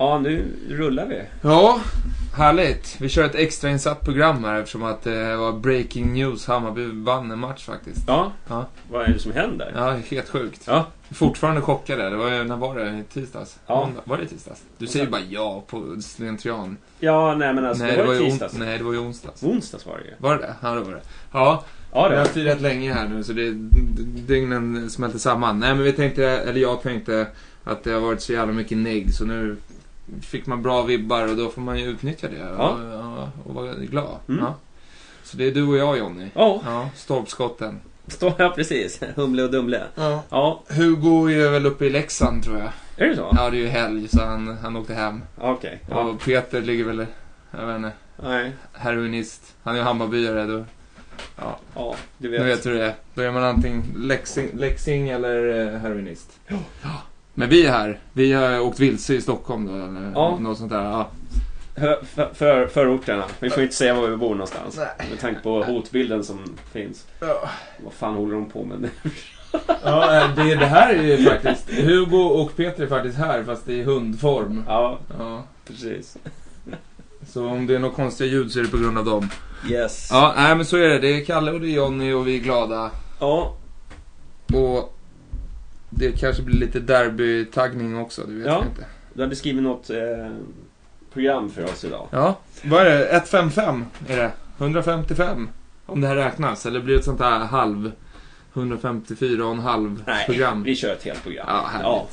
Ja, 0.00 0.18
nu 0.18 0.44
rullar 0.68 1.06
vi. 1.06 1.22
Ja, 1.42 1.80
härligt. 2.36 2.96
Vi 3.00 3.08
kör 3.08 3.24
ett 3.24 3.34
extrainsatt 3.34 4.04
program 4.04 4.44
här 4.44 4.58
eftersom 4.58 4.82
att 4.82 5.02
det 5.02 5.36
var 5.36 5.52
breaking 5.52 6.12
news. 6.12 6.46
Hammarby 6.46 6.86
vann 6.92 7.30
en 7.30 7.38
match 7.38 7.64
faktiskt. 7.66 8.00
Ja, 8.06 8.32
Ja, 8.48 8.66
vad 8.90 9.02
är 9.08 9.12
det 9.12 9.18
som 9.18 9.32
händer? 9.32 9.72
ja 9.76 9.96
helt 10.10 10.28
sjukt. 10.28 10.62
Ja, 10.66 10.86
Fortfarande 11.10 11.60
chockade. 11.60 12.10
Det 12.10 12.16
var, 12.16 12.30
ju- 12.30 12.44
när 12.44 12.56
var 12.56 12.74
det? 12.78 12.90
I 12.90 13.02
tisdags? 13.12 13.58
Ja. 13.66 13.76
Måndag? 13.86 14.00
Var 14.04 14.16
det 14.16 14.22
i 14.22 14.26
tisdags? 14.26 14.62
Du 14.78 14.86
säger 14.86 15.06
bara 15.06 15.20
ja 15.28 15.64
på 15.66 15.96
slentrian. 16.02 16.76
ja 17.00 17.34
nej 17.34 17.54
men 17.54 17.66
alltså 17.66 17.84
nej, 17.84 17.96
det 17.96 18.04
var 18.04 18.12
ju 18.12 18.18
ju 18.18 18.24
on- 18.24 18.30
tisdags. 18.30 18.54
nej, 18.58 18.78
det 18.78 18.84
var 18.84 18.92
ju 18.92 18.98
onsdags. 18.98 19.42
Onsdags 19.42 19.86
var 19.86 19.98
det 19.98 20.04
ju. 20.04 20.10
Var 20.18 20.34
det 20.34 20.40
det? 20.40 20.54
Ja, 20.62 20.74
det 20.74 20.80
var 20.80 20.92
det. 20.92 21.00
Ja, 21.32 21.64
Ja, 21.92 22.02
vi 22.08 22.08
det 22.14 22.18
har 22.20 22.24
var 22.26 22.32
firat 22.32 22.60
länge 22.60 22.92
här 22.94 23.08
nu 23.08 23.24
så 23.24 23.32
det, 23.32 23.50
dygnen 24.26 24.90
smälter 24.90 25.18
samman. 25.18 25.58
Nej, 25.60 25.74
men 25.74 25.84
vi 25.84 25.92
tänkte, 25.92 26.24
eller 26.26 26.60
jag 26.60 26.82
tänkte 26.82 27.26
att 27.64 27.84
det 27.84 27.90
har 27.92 28.00
varit 28.00 28.22
så 28.22 28.32
jävla 28.32 28.52
mycket 28.52 28.78
negg 28.78 29.14
så 29.14 29.24
nu 29.24 29.56
fick 30.22 30.46
man 30.46 30.62
bra 30.62 30.82
vibbar 30.82 31.28
och 31.28 31.36
då 31.36 31.48
får 31.48 31.60
man 31.60 31.78
ju 31.78 31.84
utnyttja 31.86 32.28
det 32.28 32.36
Ja. 32.58 32.68
och, 32.68 32.80
ja, 32.92 33.30
och 33.44 33.54
vara 33.54 33.74
glad. 33.74 34.16
Mm. 34.28 34.44
Ja. 34.44 34.54
Så 35.22 35.36
det 35.36 35.44
är 35.44 35.50
du 35.52 35.66
och 35.66 35.76
jag 35.76 35.98
Jonny. 35.98 36.28
Ja, 36.34 36.60
Ja, 36.64 36.90
stolpskotten. 36.94 37.80
jag 38.38 38.54
precis. 38.54 39.00
Humle 39.16 39.42
och 39.42 39.50
Dumle. 39.50 39.82
Ja. 39.94 40.22
Ja, 40.30 40.62
Hugo 40.68 41.30
är 41.30 41.50
väl 41.50 41.66
uppe 41.66 41.86
i 41.86 41.90
Leksand 41.90 42.44
tror 42.44 42.58
jag. 42.58 42.68
är 42.96 43.08
det 43.08 43.16
så? 43.16 43.28
Ja, 43.36 43.50
det 43.50 43.56
är 43.56 43.60
ju 43.60 43.66
helg 43.68 44.08
så 44.08 44.22
han, 44.24 44.56
han 44.62 44.76
åkte 44.76 44.94
hem. 44.94 45.22
Okej. 45.38 45.80
Ja. 45.90 45.96
Och 46.00 46.20
Peter 46.20 46.60
ligger 46.62 46.84
väl, 46.84 47.06
jag 47.58 47.66
vet 47.66 47.76
inte, 47.76 47.92
Nej. 48.22 48.52
heroinist. 48.72 49.54
Han 49.62 49.74
är 49.74 49.78
ju 49.78 49.84
Hammarbyare 49.84 50.46
då. 50.46 50.64
Ja, 51.36 51.58
Ja, 51.74 51.96
du 52.18 52.30
nu 52.30 52.38
vet. 52.38 52.46
vet 52.46 52.62
du 52.62 52.74
det. 52.78 52.94
Då 53.14 53.22
är 53.22 53.30
man 53.30 53.42
antingen 53.44 53.82
Leksing, 53.96 54.48
Leksing 54.54 55.08
eller 55.08 55.66
eh, 55.74 55.80
heroinist. 55.80 56.30
Ja. 56.46 56.56
Men 57.40 57.48
vi 57.48 57.66
är 57.66 57.70
här. 57.72 57.98
Vi 58.12 58.32
har 58.32 58.60
åkt 58.60 58.80
vilse 58.80 59.14
i 59.14 59.20
Stockholm 59.20 59.66
då 59.66 59.72
eller 59.74 60.12
Ja. 60.14 60.38
något 60.40 60.58
sånt 60.58 60.70
där. 60.72 60.82
Ja. 60.84 61.08
För, 62.14 62.34
för, 62.34 62.66
förorterna. 62.66 63.24
Vi 63.40 63.50
får 63.50 63.62
inte 63.62 63.74
säga 63.74 63.94
var 63.94 64.08
vi 64.08 64.16
bor 64.16 64.30
någonstans. 64.34 64.78
Med 65.10 65.20
tanke 65.20 65.40
på 65.40 65.62
hotbilden 65.62 66.24
som 66.24 66.38
finns. 66.72 67.06
Ja. 67.20 67.48
Vad 67.84 67.92
fan 67.92 68.14
håller 68.14 68.34
de 68.34 68.50
på 68.50 68.64
med 68.64 68.80
nu? 68.80 68.88
ja, 69.84 70.28
det, 70.36 70.54
det 70.54 70.66
här 70.66 70.94
är 70.94 71.02
ju 71.02 71.24
faktiskt, 71.24 71.70
Hugo 71.70 72.16
och 72.18 72.56
Peter 72.56 72.82
är 72.82 72.86
faktiskt 72.86 73.18
här 73.18 73.44
fast 73.44 73.68
i 73.68 73.82
hundform. 73.82 74.64
Ja, 74.68 74.98
Ja. 75.18 75.42
precis. 75.66 76.16
Så 77.28 77.46
om 77.48 77.66
det 77.66 77.74
är 77.74 77.78
något 77.78 77.94
konstiga 77.96 78.30
ljud 78.30 78.52
så 78.52 78.58
är 78.58 78.62
det 78.64 78.70
på 78.70 78.76
grund 78.78 78.98
av 78.98 79.04
dem. 79.04 79.28
Yes. 79.70 80.08
Ja, 80.12 80.34
nej 80.36 80.54
men 80.54 80.66
så 80.66 80.76
är 80.76 80.88
det. 80.88 80.98
Det 80.98 81.20
är 81.20 81.24
Kalle 81.24 81.50
och 81.52 81.60
det 81.60 81.66
är 81.66 81.74
Jonny 81.74 82.12
och 82.12 82.26
vi 82.28 82.36
är 82.36 82.40
glada. 82.40 82.90
Ja, 83.20 83.54
Och 84.52 84.96
det 85.90 86.20
kanske 86.20 86.42
blir 86.42 86.56
lite 86.56 86.80
derbytaggning 86.80 87.98
också, 87.98 88.22
det 88.26 88.32
vet 88.34 88.46
Ja. 88.46 88.52
jag 88.52 88.64
inte. 88.66 88.84
du 89.14 89.22
hade 89.22 89.36
skrivit 89.36 89.62
något 89.62 89.90
eh, 89.90 89.96
program 91.12 91.50
för 91.50 91.64
oss 91.64 91.84
idag. 91.84 92.06
Ja, 92.10 92.38
vad 92.64 92.80
är 92.80 92.84
det? 92.98 93.06
155 93.08 93.84
är 94.08 94.16
det. 94.16 94.30
155. 94.58 95.48
Om 95.86 96.00
det 96.00 96.08
här 96.08 96.16
räknas. 96.16 96.66
Eller 96.66 96.80
blir 96.80 96.94
det 96.94 96.98
ett 96.98 97.04
sånt 97.04 97.20
här 97.20 97.38
halv... 97.38 97.92
154 98.54 99.44
och 99.44 99.50
en 99.50 99.58
halv 99.60 100.02
Nej, 100.06 100.26
program? 100.26 100.62
vi 100.62 100.76
kör 100.76 100.92
ett 100.92 101.04
helt 101.04 101.22
program. 101.22 101.46
Ja, 101.48 101.66
härligt. 101.72 101.86
Ja. 101.86 102.06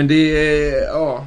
Men 0.00 0.08
det 0.08 0.14
är... 0.68 0.82
Ja. 0.82 1.26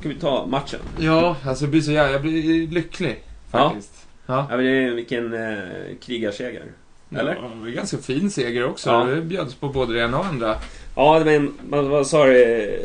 Ska 0.00 0.08
vi 0.08 0.14
ta 0.14 0.46
matchen? 0.46 0.80
Ja, 0.98 1.36
alltså 1.46 1.64
jag 1.64 1.70
blir 1.70 1.80
så 1.80 1.92
jävla... 1.92 2.12
Jag 2.12 2.22
blir 2.22 2.68
lycklig. 2.68 3.24
Ja. 3.52 3.68
Faktiskt. 3.68 4.06
Ja. 4.26 4.46
Ja, 4.50 4.56
men 4.56 4.64
det 4.66 4.70
är 4.70 4.90
vilken 4.90 5.34
eh, 5.34 5.58
krigarseger. 6.00 6.62
Eller? 7.10 7.34
Ja, 7.34 7.40
det 7.62 7.68
en 7.68 7.74
ganska 7.74 7.98
fin 7.98 8.30
seger 8.30 8.64
också. 8.64 8.90
Ja. 8.90 9.04
Det 9.04 9.22
bjöds 9.22 9.54
på 9.54 9.68
både 9.68 9.94
det 9.94 10.00
ena 10.00 10.18
och 10.18 10.26
andra. 10.26 10.56
Ja, 10.96 11.22
men 11.24 11.52
vad, 11.62 12.06
sa 12.06 12.24
du? 12.26 12.82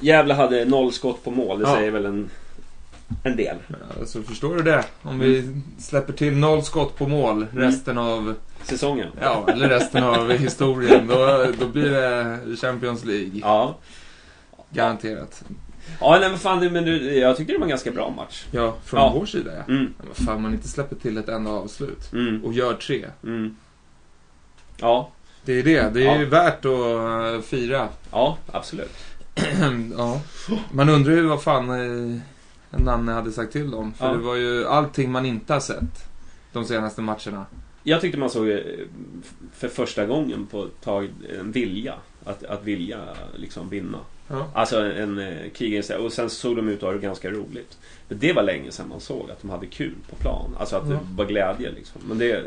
Gävle 0.00 0.34
hade 0.34 0.64
noll 0.64 0.92
skott 0.92 1.24
på 1.24 1.30
mål. 1.30 1.58
Det 1.58 1.68
Ja. 1.68 1.74
säger 1.76 1.90
väl 1.90 2.06
en, 2.06 2.30
en 3.22 3.36
del. 3.36 3.56
Alltså 4.00 4.22
förstår 4.22 4.56
du 4.56 4.62
det? 4.62 4.84
Om 5.02 5.18
vi 5.18 5.60
släpper 5.78 6.12
till 6.12 6.36
noll 6.36 6.62
skott 6.62 6.96
på 6.98 7.06
mål 7.08 7.46
resten 7.52 7.98
av... 7.98 8.34
Säsongen. 8.62 9.08
Ja, 9.20 9.46
eller 9.48 9.68
resten 9.68 10.04
av 10.04 10.30
historien. 10.38 11.06
Då, 11.06 11.46
då 11.60 11.66
blir 11.68 11.90
det 11.90 12.38
Champions 12.56 13.04
League. 13.04 13.30
Ja. 13.40 13.76
Garanterat. 14.74 15.44
Ja, 16.00 16.18
nej 16.20 16.28
men 16.30 16.38
fan, 16.38 16.60
det- 16.60 16.70
men 16.70 16.84
du, 16.84 17.12
jag 17.18 17.36
tyckte 17.36 17.52
det 17.52 17.58
var 17.58 17.64
en 17.66 17.70
ganska 17.70 17.90
bra 17.90 18.10
match. 18.10 18.44
Ja, 18.50 18.76
från 18.84 19.00
Ja. 19.00 19.12
vår 19.14 19.26
sida 19.26 19.50
ja. 19.56 19.62
Mm, 19.74 19.94
Men 19.98 20.06
vad 20.08 20.16
fan, 20.26 20.42
man 20.42 20.52
inte 20.54 20.68
släpper 20.68 20.96
till 20.96 21.16
ett 21.18 21.28
enda 21.28 21.50
avslut. 21.50 22.12
mm, 22.12 22.44
Och 22.44 22.52
gör 22.52 22.74
tre. 22.74 23.06
mm. 23.22 23.56
Ja, 24.80 25.10
Det 25.44 25.52
är 25.52 25.62
det. 25.62 25.94
Det 25.94 26.06
är 26.06 26.18
ju 26.18 26.24
Ja. 26.24 26.28
värt 26.30 26.64
att 26.64 27.34
eh, 27.34 27.40
fira. 27.40 27.88
ja, 28.10 28.38
absolut. 28.52 28.96
ja. 29.96 30.20
Man 30.72 30.88
undrar 30.88 31.12
ju 31.12 31.22
vad 31.22 31.42
fan 31.42 31.70
eh, 31.70 32.20
Nanne 32.80 33.12
hade 33.12 33.32
sagt 33.32 33.52
till 33.52 33.70
dem. 33.70 33.92
För 33.94 34.06
Ja. 34.06 34.12
det 34.12 34.18
var 34.18 34.34
ju 34.34 34.66
allting 34.66 35.10
man 35.12 35.26
inte 35.26 35.52
har 35.52 35.60
sett 35.60 36.08
de 36.52 36.64
senaste 36.64 37.02
matcherna. 37.02 37.46
Jag 37.82 38.00
tyckte 38.00 38.18
man 38.18 38.30
såg 38.30 38.48
eh, 38.50 38.58
för 39.52 39.68
första 39.68 40.06
gången 40.06 40.46
på 40.46 40.64
ett 40.64 40.80
tag 40.84 41.08
en 41.40 41.52
vilja. 41.52 41.94
Att, 42.24 42.44
att 42.44 42.64
vilja 42.64 42.98
liksom 43.36 43.68
vinna. 43.70 43.98
Ja. 44.28 44.46
Alltså 44.54 44.80
en 44.80 45.18
eh, 45.18 45.50
krigare 45.50 45.98
Och 45.98 46.12
sen 46.12 46.30
såg 46.30 46.56
de 46.56 46.68
ut 46.68 46.76
att 46.76 46.82
ha 46.82 46.92
det 46.92 46.98
ganska 46.98 47.30
roligt. 47.30 47.78
Men 48.08 48.18
det 48.18 48.32
var 48.32 48.42
länge 48.42 48.70
sedan 48.70 48.88
man 48.88 49.00
såg 49.00 49.30
att 49.30 49.42
de 49.42 49.50
hade 49.50 49.66
kul 49.66 49.94
på 50.10 50.16
plan. 50.16 50.56
Alltså 50.58 50.76
att 50.76 50.88
det 50.88 50.98
var 51.16 51.24
glädje 51.24 51.70
liksom. 51.70 52.00
Men 52.08 52.18
det, 52.18 52.42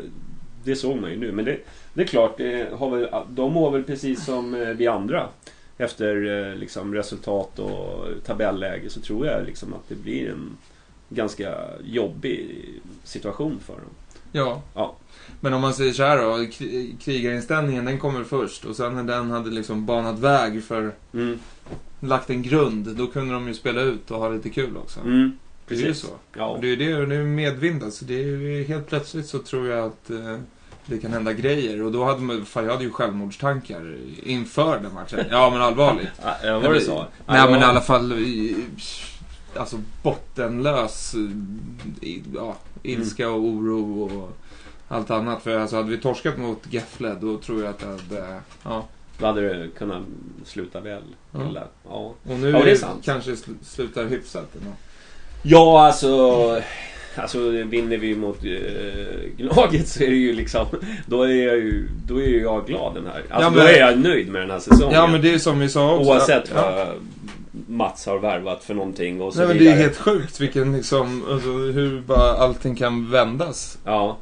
det 0.64 0.76
såg 0.76 1.00
man 1.00 1.10
ju 1.10 1.16
nu. 1.16 1.32
Men 1.32 1.44
det, 1.44 1.58
det 1.94 2.02
är 2.02 2.06
klart, 2.06 2.38
det 2.38 2.72
har 2.78 2.90
väl, 2.90 3.08
de 3.28 3.52
mår 3.52 3.70
väl 3.70 3.84
precis 3.84 4.24
som 4.24 4.54
eh, 4.54 4.68
vi 4.68 4.86
andra. 4.86 5.28
Efter 5.78 6.46
eh, 6.50 6.56
liksom, 6.56 6.94
resultat 6.94 7.58
och 7.58 8.06
tabelläge 8.24 8.90
så 8.90 9.00
tror 9.00 9.26
jag 9.26 9.46
liksom 9.46 9.74
att 9.74 9.88
det 9.88 9.94
blir 9.94 10.30
en 10.30 10.56
ganska 11.08 11.54
jobbig 11.84 12.64
situation 13.04 13.60
för 13.60 13.74
dem. 13.74 13.90
Ja. 14.32 14.62
Ja. 14.74 14.94
Men 15.40 15.54
om 15.54 15.60
man 15.60 15.74
säger 15.74 15.92
så 15.92 16.02
här 16.02 16.16
då. 16.22 16.36
kri- 16.52 16.96
Krigarinställningen 17.00 17.84
den 17.84 17.98
kommer 17.98 18.24
först. 18.24 18.64
Och 18.64 18.76
sen 18.76 18.94
när 18.94 19.02
den 19.02 19.30
hade 19.30 19.50
liksom 19.50 19.86
banat 19.86 20.18
väg 20.18 20.64
för 20.64 20.92
Mm. 21.14 21.38
lagt 22.00 22.30
en 22.30 22.42
grund. 22.42 22.96
Då 22.96 23.06
kunde 23.06 23.34
de 23.34 23.48
ju 23.48 23.54
spela 23.54 23.80
ut 23.80 24.10
och 24.10 24.18
ha 24.18 24.28
lite 24.28 24.50
kul 24.50 24.76
också. 24.76 25.00
Mm. 25.00 25.38
Det 25.68 25.74
är 25.74 25.78
ju 25.78 25.84
Precis. 25.84 26.02
så. 26.02 26.08
Ja. 26.36 26.46
Och 26.46 26.60
det 26.60 26.66
är 26.66 26.70
ju 26.70 26.76
det, 26.76 27.06
det 27.06 27.16
är 27.16 27.24
medvind 27.24 27.82
alltså. 27.84 28.04
Det 28.04 28.14
är 28.14 28.24
ju 28.26 28.64
helt 28.64 28.86
plötsligt 28.88 29.26
så 29.26 29.38
tror 29.38 29.68
jag 29.68 29.86
att 29.86 30.10
eh, 30.10 30.36
det 30.86 30.98
kan 30.98 31.12
hända 31.12 31.32
grejer. 31.32 31.82
Och 31.82 31.92
då 31.92 32.04
hade 32.04 32.20
man, 32.20 32.44
fan 32.44 32.64
jag 32.64 32.72
hade 32.72 32.84
ju 32.84 32.90
självmordstankar 32.90 33.96
inför 34.22 34.80
den 34.80 34.94
matchen. 34.94 35.20
Ja 35.30 35.50
men 35.50 35.62
allvarligt. 35.62 36.08
Ja, 36.44 36.58
var 36.60 36.74
det 36.74 36.80
så? 36.80 37.06
Nej 37.26 37.50
men 37.50 37.60
i 37.60 37.64
alla 37.64 37.80
fall, 37.80 38.12
alltså 39.56 39.80
bottenlös, 40.02 41.14
ja, 42.34 42.56
ilska 42.82 43.30
och 43.30 43.40
oro 43.40 44.02
och 44.02 44.30
allt 44.88 45.10
annat. 45.10 45.42
För 45.42 45.58
alltså 45.58 45.76
hade 45.76 45.90
vi 45.90 45.98
torskat 45.98 46.38
mot 46.38 46.60
Gefle 46.70 47.16
då 47.20 47.36
tror 47.38 47.60
jag 47.62 47.70
att 47.70 47.78
det 47.78 47.86
hade, 47.86 48.34
ja. 48.64 48.86
Då 49.18 49.26
hade 49.26 49.40
det 49.58 49.68
kunnat 49.78 50.02
sluta 50.44 50.80
väl 50.80 51.02
Ja. 51.32 51.48
illa. 51.50 51.62
Ja. 51.88 52.14
Och 52.28 52.38
nu 52.38 52.50
Ja, 52.50 52.64
det 52.64 52.70
är 52.70 52.76
sant. 52.76 53.02
kanske 53.04 53.30
sl- 53.30 53.54
slutar 53.64 54.04
hyfsat. 54.04 54.48
ändå. 54.60 54.70
Ja, 55.42 55.86
alltså... 55.86 56.62
Alltså 57.16 57.38
vinner 57.50 57.96
vi 57.98 58.16
mot 58.16 58.44
eh, 58.44 58.50
Gnaget 59.36 59.88
så 59.88 60.02
är 60.02 60.08
det 60.10 60.16
ju 60.16 60.32
liksom... 60.32 60.66
Då 61.06 61.22
är 61.22 61.46
jag 61.46 61.56
ju, 61.56 61.88
då 62.06 62.20
är 62.22 62.40
jag 62.42 62.66
glad 62.66 62.94
den 62.94 63.06
här. 63.06 63.14
Alltså 63.16 63.26
Ja, 63.40 63.50
men- 63.50 63.58
då 63.58 63.60
är 63.64 63.78
jag 63.78 63.98
nöjd 63.98 64.28
med 64.28 64.40
den 64.42 64.50
här 64.50 64.58
säsongen. 64.58 64.94
Ja 64.94 65.06
men 65.06 65.22
det 65.22 65.34
är 65.34 65.38
som 65.38 65.58
vi 65.58 65.68
sa 65.68 65.94
också. 65.96 66.10
Oavsett 66.10 66.50
ja. 66.54 66.62
vad 66.76 66.88
Mats 67.66 68.06
har 68.06 68.18
värvat 68.18 68.64
för 68.64 68.74
någonting 68.74 69.20
och 69.20 69.32
så 69.32 69.38
Nej 69.38 69.48
men 69.48 69.58
det 69.58 69.68
är 69.68 69.76
helt 69.76 69.96
sjukt 69.96 70.40
vilken 70.40 70.72
liksom, 70.76 71.24
alltså, 71.30 71.48
hur 71.48 72.00
bara 72.00 72.32
allting 72.32 72.74
kan 72.76 73.10
vändas. 73.10 73.78
Ja. 73.84 74.16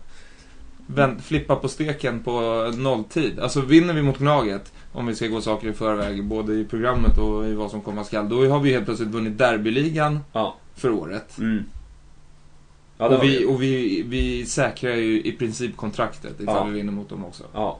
Vänd, 0.86 1.24
flippa 1.24 1.56
på 1.56 1.68
steken 1.68 2.22
på 2.22 2.40
nolltid. 2.76 3.38
Alltså 3.40 3.60
vinner 3.60 3.94
vi 3.94 4.02
mot 4.02 4.18
Gnaget, 4.18 4.72
om 4.92 5.06
vi 5.06 5.14
ska 5.14 5.26
gå 5.26 5.40
saker 5.40 5.68
i 5.68 5.72
förväg, 5.72 6.24
både 6.24 6.54
i 6.54 6.64
programmet 6.64 7.18
och 7.18 7.46
i 7.46 7.54
vad 7.54 7.70
som 7.70 7.80
komma 7.80 8.04
skall. 8.04 8.28
Då 8.28 8.48
har 8.48 8.60
vi 8.60 8.72
helt 8.72 8.84
plötsligt 8.84 9.08
vunnit 9.08 9.38
derbyligan 9.38 10.20
Ja. 10.32 10.56
för 10.74 10.90
året. 10.90 11.38
Mm. 11.38 11.64
Ja, 12.98 13.08
och 13.08 13.24
vi, 13.24 13.44
och 13.44 13.62
vi, 13.62 14.02
vi 14.06 14.46
säkrar 14.46 14.94
ju 14.94 15.22
i 15.22 15.32
princip 15.32 15.76
kontraktet 15.76 16.40
ifall 16.40 16.54
Ja. 16.56 16.64
vi 16.64 16.70
vinner 16.70 16.92
mot 16.92 17.08
dem 17.08 17.24
också. 17.24 17.44
Ja. 17.54 17.78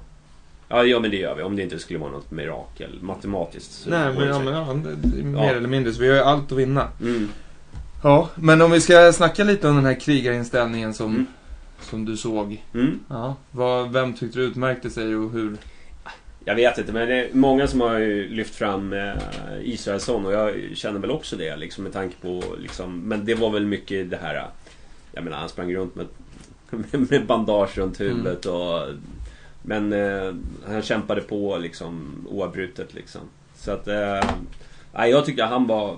Ja, 0.68 0.84
ja, 0.84 1.00
men 1.00 1.10
det 1.10 1.16
gör 1.16 1.34
vi. 1.34 1.42
Om 1.42 1.56
det 1.56 1.62
inte 1.62 1.78
skulle 1.78 1.98
vara 1.98 2.10
något 2.10 2.30
mirakel 2.30 2.98
matematiskt. 3.02 3.72
Så 3.72 3.90
Nej 3.90 4.14
men, 4.14 4.28
ja, 4.28 4.38
men 4.38 4.54
ja, 4.54 4.74
mer 5.42 5.54
eller 5.54 5.68
mindre, 5.68 5.92
så 5.92 6.00
vi 6.00 6.08
har 6.08 6.14
ju 6.14 6.22
allt 6.22 6.52
att 6.52 6.58
vinna. 6.58 6.88
Mm. 7.00 7.28
Ja, 8.02 8.28
men 8.34 8.62
om 8.62 8.70
vi 8.70 8.80
ska 8.80 9.12
snacka 9.12 9.44
lite 9.44 9.68
om 9.68 9.76
den 9.76 9.84
här 9.84 10.00
krigarinställningen 10.00 10.94
som, 10.94 11.10
Mm. 11.14 11.26
som 11.80 12.04
du 12.04 12.16
såg. 12.16 12.64
Mm. 12.74 13.00
Ja, 13.08 13.36
vad, 13.50 13.92
vem 13.92 14.12
tyckte 14.14 14.38
du 14.38 14.44
utmärkte 14.44 14.90
sig 14.90 15.16
och 15.16 15.30
hur? 15.30 15.56
Jag 16.44 16.54
vet 16.54 16.78
inte, 16.78 16.92
men 16.92 17.08
det 17.08 17.14
är 17.14 17.28
många 17.32 17.66
som 17.66 17.80
har 17.80 18.28
lyft 18.28 18.54
fram 18.54 18.92
eh, 18.92 19.12
Israelsson 19.62 20.26
och 20.26 20.32
jag 20.32 20.54
känner 20.74 21.00
väl 21.00 21.10
också 21.10 21.36
det 21.36 21.56
liksom 21.56 21.84
med 21.84 21.92
tanke 21.92 22.16
på 22.22 22.42
liksom, 22.58 23.00
Men 23.00 23.24
det 23.24 23.34
var 23.34 23.50
väl 23.50 23.66
mycket 23.66 24.10
det 24.10 24.18
här 24.22 24.46
Jag 25.12 25.24
menar 25.24 25.38
han 25.38 25.48
sprang 25.48 25.74
runt 25.74 25.94
med, 25.94 26.06
med 27.10 27.26
bandage 27.26 27.78
runt 27.78 28.00
huvudet 28.00 28.46
och 28.46 28.80
Men 29.68 29.92
eh, 29.92 30.34
han 30.66 30.82
kämpade 30.82 31.20
på 31.20 31.56
liksom 31.58 32.26
oavbrutet 32.30 32.94
liksom 32.94 33.20
Så 33.56 33.70
att 33.70 33.88
eh, 33.88 35.06
jag 35.08 35.24
tyckte 35.24 35.44
han 35.44 35.66
var 35.66 35.96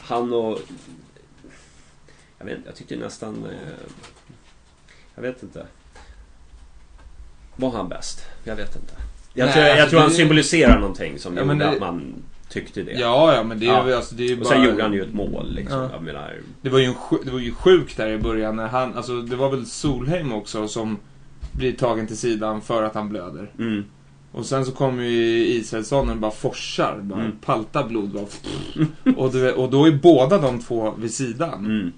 Han 0.00 0.32
och 0.32 0.58
Jag 2.38 2.46
vet 2.46 2.56
inte, 2.56 2.68
jag 2.68 2.76
tyckte 2.76 2.96
nästan 2.96 3.44
eh, 3.44 3.92
Jag 5.14 5.22
vet 5.22 5.42
inte 5.42 5.66
Var 7.56 7.70
han 7.70 7.88
bäst? 7.88 8.20
Jag 8.44 8.56
vet 8.56 8.76
inte 8.76 8.94
Jag, 9.34 9.44
Nej, 9.44 9.52
tror, 9.54 9.64
jag 9.64 9.72
alltså, 9.78 9.90
tror 9.90 10.00
han 10.00 10.08
det- 10.08 10.14
symboliserar 10.16 10.78
någonting 10.78 11.18
som 11.18 11.36
Ja, 11.36 11.42
gjorde 11.42 11.54
det- 11.54 11.68
att 11.70 11.80
man 11.80 12.14
tyckte 12.48 12.82
det 12.82 12.92
Ja, 12.92 13.34
ja, 13.34 13.42
men 13.42 13.58
det 13.60 13.66
Ja. 13.66 13.96
alltså, 13.96 14.14
det 14.14 14.22
är 14.22 14.28
ju 14.28 14.34
Och 14.34 14.40
bara... 14.44 14.48
sen 14.54 14.62
gjorde 14.64 14.82
han 14.82 14.92
ju 14.92 15.02
ett 15.02 15.14
mål 15.14 15.52
liksom. 15.54 15.78
Ja. 15.82 15.90
Jag 15.92 16.02
menar... 16.02 16.36
Det 16.62 16.68
var 16.70 16.78
ju, 16.78 16.84
en 16.84 16.94
det 17.24 17.30
var 17.30 17.38
ju 17.38 17.54
sjukt 17.54 17.96
där 17.96 18.08
i 18.08 18.18
början 18.18 18.56
när 18.56 18.66
han, 18.68 18.94
alltså 18.96 19.20
det 19.22 19.36
var 19.36 19.50
väl 19.50 19.66
Solheim 19.66 20.32
också 20.32 20.68
som 20.68 20.98
blir 21.58 21.72
tagen 21.72 22.06
till 22.06 22.16
sidan 22.16 22.60
för 22.60 22.82
att 22.82 22.94
han 22.94 23.08
blöder. 23.08 23.50
Mm. 23.58 23.84
Och 24.32 24.46
sen 24.46 24.64
så 24.64 24.72
kommer 24.72 25.02
ju 25.04 25.46
Israelsson 25.46 26.10
och 26.10 26.16
bara 26.16 26.30
forsar, 26.30 26.98
bara 27.02 27.20
Mm. 27.20 27.32
paltar 27.44 27.88
blod 27.88 28.10
bara. 28.10 28.26
och, 29.16 29.32
du, 29.32 29.52
och 29.52 29.70
då 29.70 29.86
är 29.86 29.92
båda 29.92 30.38
de 30.38 30.58
två 30.58 30.94
vid 30.98 31.14
sidan. 31.14 31.66
Mm. 31.66 31.92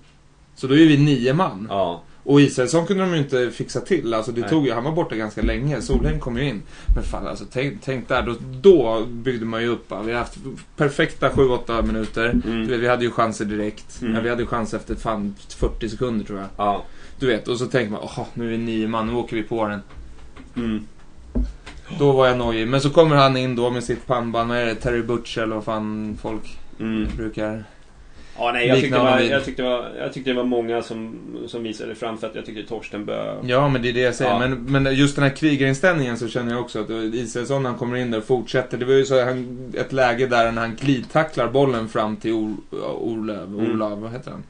Så 0.54 0.66
då 0.66 0.74
är 0.74 0.86
vi 0.88 0.98
nio 0.98 1.34
man. 1.34 1.66
Ja. 1.70 2.02
Och 2.22 2.40
Israelsson 2.40 2.86
kunde 2.86 3.02
de 3.04 3.12
ju 3.12 3.18
inte 3.18 3.50
fixa 3.50 3.80
till. 3.80 4.14
Alltså 4.14 4.32
det 4.32 4.40
Nej. 4.40 4.50
tog 4.50 4.66
ju, 4.66 4.72
han 4.72 4.84
var 4.84 4.92
borta 4.92 5.16
ganska 5.16 5.42
länge. 5.42 5.82
Solheim 5.82 6.20
kom 6.20 6.36
ju 6.36 6.48
in. 6.48 6.62
Men 6.94 7.04
fan 7.04 7.26
alltså, 7.26 7.44
tänk, 7.52 7.82
tänk 7.84 8.08
där. 8.08 8.22
Då, 8.22 8.34
då 8.60 9.04
byggde 9.06 9.46
man 9.46 9.62
ju 9.62 9.68
upp. 9.68 9.92
Vi 10.04 10.12
har 10.12 10.18
haft 10.18 10.38
perfekta 10.76 11.28
7-8 11.28 11.82
minuter. 11.86 12.40
Mm. 12.46 12.66
Vi 12.80 12.88
hade 12.88 13.04
ju 13.04 13.10
chanser 13.10 13.44
direkt. 13.44 14.02
Mm. 14.02 14.14
Ja, 14.14 14.20
vi 14.20 14.28
hade 14.28 14.42
ju 14.42 14.46
chans 14.46 14.74
efter 14.74 14.94
fan 14.94 15.34
40 15.48 15.88
sekunder 15.88 16.24
tror 16.24 16.38
jag. 16.38 16.48
Ja. 16.56 16.84
Du 17.20 17.26
vet, 17.26 17.48
och 17.48 17.56
så 17.58 17.66
tänker 17.66 17.92
man, 17.92 18.00
åh, 18.02 18.26
nu 18.34 18.44
är 18.46 18.50
vi 18.50 18.58
nio 18.58 18.88
man, 18.88 19.06
nu 19.06 19.14
åker 19.14 19.36
vi 19.36 19.42
på 19.42 19.66
den. 19.68 19.80
Mm. 20.56 20.86
Då 21.98 22.12
var 22.12 22.26
jag 22.26 22.38
nojig. 22.38 22.68
Men 22.68 22.80
så 22.80 22.90
kommer 22.90 23.16
han 23.16 23.36
in 23.36 23.56
då 23.56 23.70
med 23.70 23.84
sitt 23.84 24.06
pannband. 24.06 24.48
Vad 24.48 24.58
är 24.58 24.66
det? 24.66 24.74
Terry 24.74 25.02
Butch 25.02 25.38
eller 25.38 25.54
vad 25.54 25.64
fan 25.64 26.18
folk 26.22 26.58
Mm. 26.80 27.08
brukar... 27.16 27.64
Ja, 28.38 28.52
nej, 28.52 28.66
jag 28.68 28.80
tyckte, 28.80 28.98
det 28.98 29.04
var, 29.04 29.20
jag, 29.20 29.44
tyckte 29.44 29.62
det 29.62 29.68
var, 29.68 29.90
jag 29.98 30.12
tyckte 30.12 30.30
det 30.30 30.36
var 30.36 30.44
många 30.44 30.82
som, 30.82 31.18
som 31.46 31.62
visade 31.62 31.94
fram 31.94 32.18
för 32.18 32.26
att 32.26 32.34
jag 32.34 32.46
tyckte 32.46 32.62
Torsten 32.62 33.04
Bö... 33.04 33.34
Ja, 33.42 33.68
men 33.68 33.82
det 33.82 33.88
är 33.88 33.92
det 33.92 34.00
jag 34.00 34.14
säger. 34.14 34.30
Ja. 34.30 34.38
Men, 34.38 34.82
men 34.84 34.94
just 34.94 35.16
den 35.16 35.22
här 35.24 35.36
krigarinställningen 35.36 36.16
så 36.18 36.28
känner 36.28 36.52
jag 36.52 36.60
också 36.60 36.80
att 36.80 36.90
Israelsson 36.90 37.64
han 37.64 37.74
kommer 37.74 37.96
in 37.96 38.10
där 38.10 38.18
och 38.18 38.24
fortsätter. 38.24 38.78
Det 38.78 38.84
var 38.84 38.94
ju 38.94 39.04
så 39.04 39.24
han, 39.24 39.72
ett 39.76 39.92
läge 39.92 40.26
där 40.26 40.52
han 40.52 40.76
glidtacklar 40.80 41.48
bollen 41.48 41.88
fram 41.88 42.16
till 42.16 42.32
Or, 42.32 42.54
Orlöv. 42.98 43.58
Mm. 43.58 43.78
Vad 43.78 44.12
heter 44.12 44.30
han? 44.30 44.42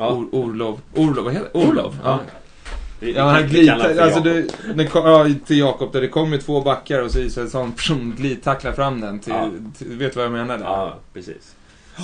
Ja. 0.00 0.12
Or, 0.12 0.26
Orlov. 0.32 0.80
Orlov, 0.94 1.24
vad 1.24 1.32
heter 1.34 1.48
Orlov? 1.56 1.98
Ja. 2.04 2.20
Vi- 3.00 3.12
Ja, 3.16 3.24
han 3.30 3.46
glidtacklar, 3.48 3.96
alltså 4.04 4.20
det, 4.20 4.44
det, 4.74 4.86
kom- 4.86 5.06
ja, 5.06 5.26
till 5.46 5.58
Jakob 5.58 5.92
där 5.92 6.00
det 6.00 6.08
kommer 6.08 6.38
två 6.38 6.60
backar 6.60 7.02
och 7.02 7.10
så 7.10 7.18
Israelsson 7.18 7.72
glidtacklar 8.16 8.72
fram 8.72 9.00
den 9.00 9.18
till, 9.18 9.32
Ja. 9.32 9.48
till, 9.78 9.86
vet 9.98 10.12
du 10.12 10.16
vad 10.16 10.24
jag 10.24 10.32
menar 10.32 10.58
där? 10.58 10.64
Ja, 10.64 10.94
precis. 11.14 11.56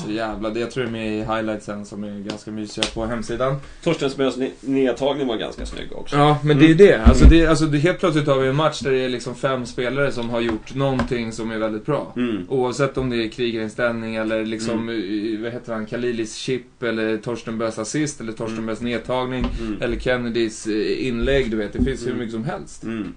Så 0.05 0.11
jävla, 0.13 0.51
det 0.51 0.61
jag 0.61 0.71
tror 0.71 0.85
det 0.85 0.91
är 0.91 0.93
med 0.93 1.19
i 1.19 1.21
highlightsen 1.21 1.85
som 1.87 2.05
är 2.05 2.21
ganska 2.21 2.51
mysiga 2.51 2.85
på 2.95 3.07
hemsidan. 3.07 3.57
Torsten 3.85 4.11
Bös 4.17 4.37
ne- 4.37 4.51
nedtagning 4.61 5.27
var 5.27 5.37
ganska 5.37 5.67
snygg 5.67 5.93
också. 5.93 6.17
Ja, 6.17 6.39
men 6.45 6.59
det 6.59 6.65
är 6.65 6.69
ju 6.69 6.75
det. 6.75 7.03
Alltså, 7.07 7.25
det, 7.25 7.47
alltså 7.47 7.67
det, 7.67 7.79
helt 7.79 7.99
plötsligt 8.01 8.27
har 8.27 8.39
vi 8.41 8.49
en 8.49 8.57
match 8.57 8.81
där 8.81 8.91
det 8.91 8.99
är 9.01 9.09
liksom 9.09 9.35
fem 9.35 9.67
spelare 9.67 10.13
som 10.13 10.31
har 10.31 10.41
gjort 10.41 10.75
någonting 10.75 11.33
som 11.33 11.51
är 11.51 11.59
väldigt 11.59 11.87
bra. 11.87 12.13
Mm. 12.17 12.45
Oavsett 12.49 12.99
om 12.99 13.11
det 13.11 13.17
är 13.25 13.29
krigarinställning 13.29 14.17
eller 14.17 14.45
liksom, 14.47 14.89
eh, 14.89 15.43
vad 15.43 15.53
heter 15.53 15.73
han, 15.73 15.87
Kalilis 15.87 16.35
chip 16.37 16.83
eller 16.83 17.17
Torsten 17.17 17.59
Bös 17.59 17.79
assist 17.79 18.21
eller 18.21 18.33
Torsten 18.33 18.55
Mm. 18.55 18.67
Bös 18.67 18.81
nedtagning 18.81 19.47
Mm. 19.61 19.77
eller 19.83 19.99
Kennedys 19.99 20.67
eh, 20.67 21.07
inlägg, 21.07 21.51
du 21.51 21.57
vet. 21.57 21.73
Det 21.73 21.85
finns 21.85 22.07
hur 22.07 22.15
mycket 22.15 22.33
som 22.33 22.45
helst. 22.45 22.85
Mm. 22.85 23.15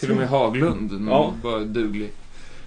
Till 0.00 0.10
och 0.10 0.16
med 0.16 0.28
Haglund 0.28 1.08
Ja. 1.10 1.34
duglig. 1.66 2.10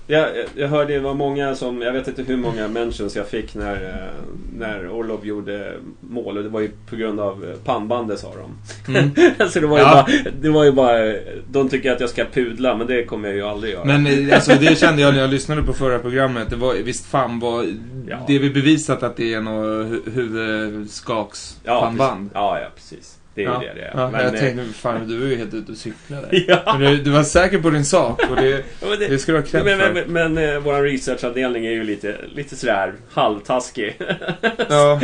Jag, 0.08 0.28
jag- 0.56 0.68
hörde 0.68 0.94
det 0.94 1.00
var 1.00 1.14
många 1.14 1.56
som, 1.56 1.82
jag 1.82 1.94
vet 1.94 2.08
inte 2.08 2.24
hur 2.24 2.38
många 2.38 2.68
mentions 2.68 3.16
jag 3.16 3.28
fick 3.28 3.56
när, 3.56 3.74
eh, 3.74 4.24
när 4.58 4.90
Orlov 4.90 5.26
gjorde 5.26 5.72
mål 6.00 6.38
och 6.38 6.44
det 6.44 6.50
var 6.50 6.60
ju 6.62 6.72
på 6.90 6.96
grund 6.96 7.20
av 7.20 7.44
eh, 7.46 7.56
pannbandet 7.66 8.20
sa 8.20 8.34
de. 8.36 8.98
Mm. 8.98 9.12
alltså 9.40 9.60
det 9.60 9.68
var, 9.68 9.78
ju 9.78 9.84
Ja. 9.84 9.92
bara, 9.94 10.32
det 10.42 10.50
var 10.50 10.64
ju 10.64 10.72
bara, 10.72 11.14
de 11.52 11.70
tycker 11.70 11.92
att 11.92 12.00
jag 12.00 12.10
ska 12.10 12.26
pudla 12.26 12.76
men 12.78 12.88
det 12.88 13.04
kommer 13.06 13.28
jag 13.28 13.38
ju 13.38 13.44
aldrig 13.44 13.74
göra. 13.74 13.86
Men 13.86 14.08
eh, 14.08 14.36
alltså, 14.36 14.52
det 14.60 14.80
kände 14.80 15.02
jag 15.02 15.14
när 15.14 15.22
jag 15.22 15.30
lyssnade 15.30 15.64
på 15.64 15.74
förra 15.74 16.00
programmet. 16.00 16.50
Det 16.50 16.56
var, 16.56 16.74
visst 16.74 17.06
fan 17.06 17.40
var 17.40 17.66
Ja. 18.08 18.18
det 18.28 18.40
vi 18.40 18.50
bevisat 18.50 19.04
att 19.04 19.18
det 19.18 19.34
är 19.34 19.42
något 19.42 19.88
hu- 19.88 20.12
huvudskaks 20.14 21.58
ja, 21.64 21.82
pannband. 21.82 22.20
precis. 22.20 22.32
Ja, 22.34 22.60
ja, 22.60 22.68
precis. 22.76 23.18
Det 23.36 23.42
är 23.44 23.46
Ja, 23.46 23.62
ju 23.64 23.68
det 23.68 23.74
det 23.74 23.82
är. 23.82 23.92
ja, 23.96 24.12
Men, 24.12 24.22
jag 24.26 24.34
eh, 24.34 24.40
tänkte, 24.40 24.66
fan 24.74 25.08
du 25.08 25.24
är 25.26 25.28
ju 25.30 25.36
helt 25.36 25.54
ute 25.54 25.72
och 25.72 25.78
cyklar 25.78 26.22
där. 26.22 26.44
ja. 26.66 26.78
Du, 26.80 26.98
du 26.98 27.10
var 27.10 27.24
säker 27.24 27.60
på 27.60 27.70
din 27.70 27.86
sak 27.86 28.30
och 28.30 28.36
det, 28.36 28.50
Ja, 28.82 28.88
men 28.90 29.00
det, 29.00 29.08
det 29.08 29.20
ska 29.20 29.32
du 29.32 29.38
ha 29.38 29.46
cred 29.46 29.66
men, 29.66 29.80
för. 29.80 30.06
men, 30.08 30.34
men, 30.34 30.50
eh, 30.56 30.60
våran 30.60 30.84
researchavdelning 30.84 31.66
är 31.66 31.72
ju 31.72 31.84
lite, 31.84 32.16
lite 32.36 32.56
sådär 32.56 32.94
halvtaskig. 33.12 33.98
Ja, 34.70 35.00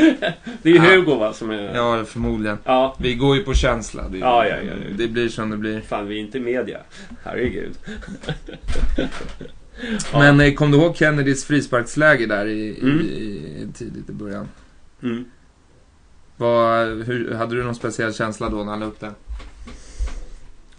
Det 0.62 0.70
är 0.70 0.74
ju. 0.74 0.80
Hugo 0.80 1.16
va 1.16 1.34
som 1.34 1.50
är... 1.52 1.76
ja, 1.76 2.04
förmodligen. 2.06 2.58
Ja. 2.66 2.96
Vi 3.00 3.16
går 3.16 3.36
ju 3.38 3.44
på 3.44 3.54
känsla. 3.54 4.04
Det, 4.10 4.18
Ja, 4.18 4.48
ja, 4.48 4.56
ja, 4.68 4.74
det 4.98 5.08
blir 5.08 5.30
som 5.30 5.50
det 5.50 5.58
blir. 5.58 5.82
Fan, 5.82 6.08
vi 6.08 6.16
är 6.16 6.20
inte 6.20 6.40
media. 6.40 6.78
Herregud. 7.24 7.74
Men 10.14 10.40
eh, 10.40 10.54
kom 10.54 10.72
du 10.72 10.78
ihåg 10.78 10.96
Kennedys 10.98 11.46
frisparksläge 11.46 12.26
där 12.26 12.46
i, 12.46 12.78
Mm. 12.82 13.00
i, 13.00 13.04
i, 13.14 13.68
tidigt 13.78 14.10
i 14.10 14.14
början? 14.14 14.48
Mm. 15.04 15.26
Vad, 16.42 16.88
hur, 17.04 17.34
hade 17.34 17.56
du 17.56 17.64
någon 17.64 17.76
speciell 17.76 18.14
känsla 18.14 18.50
då 18.50 18.58
när 18.58 18.72
han 18.72 18.80
la 18.80 18.86
upp 18.86 19.00
den? 19.00 19.16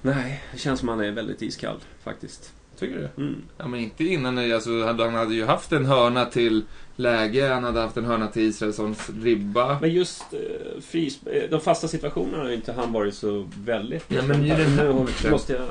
Nej, 0.02 0.42
det 0.52 0.58
känns 0.58 0.80
som 0.80 0.88
han 0.88 1.00
är 1.00 1.10
väldigt 1.10 1.42
iskall 1.42 1.76
faktiskt. 2.04 2.52
Tycker 2.78 2.94
du? 3.16 3.22
Mm. 3.22 3.42
Ja, 3.58 3.68
men 3.68 3.80
inte 3.80 4.04
innan. 4.04 4.38
Alltså, 4.52 4.84
han 4.86 5.14
hade 5.14 5.34
ju 5.34 5.44
haft 5.44 5.72
en 5.72 5.86
hörna 5.86 6.24
till 6.24 6.64
läge, 6.96 7.48
han 7.48 7.64
hade 7.64 7.80
haft 7.80 7.96
en 7.96 8.04
hörna 8.04 8.26
till 8.26 8.42
Israelssons 8.42 9.10
ribba. 9.22 9.78
Men 9.80 9.90
just 9.92 10.24
eh, 10.32 10.80
fris, 10.82 11.18
eh, 11.26 11.50
de 11.50 11.60
fasta 11.60 11.88
situationerna 11.88 12.42
har 12.42 12.48
ju 12.48 12.54
inte 12.54 12.72
han 12.72 12.92
varit 12.92 13.14
så 13.14 13.46
väldigt... 13.64 14.04
Ja, 14.08 14.22
men 14.26 14.44
i 14.44 14.48
den 14.48 14.70
här 14.78 14.84
Nu 14.84 14.92
matchen- 14.92 15.30
måste 15.30 15.52
jag... 15.52 15.62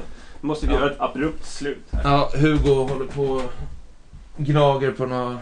Måste 0.41 0.67
vi 0.67 0.73
Ja. 0.73 0.79
göra 0.79 0.91
ett 0.91 1.01
abrupt 1.01 1.45
slut 1.45 1.85
här. 1.91 2.01
Ja, 2.03 2.31
Hugo 2.35 2.73
håller 2.73 3.05
på 3.05 3.23
och 3.23 3.43
gnager 4.37 4.91
på 4.91 5.05
något... 5.05 5.37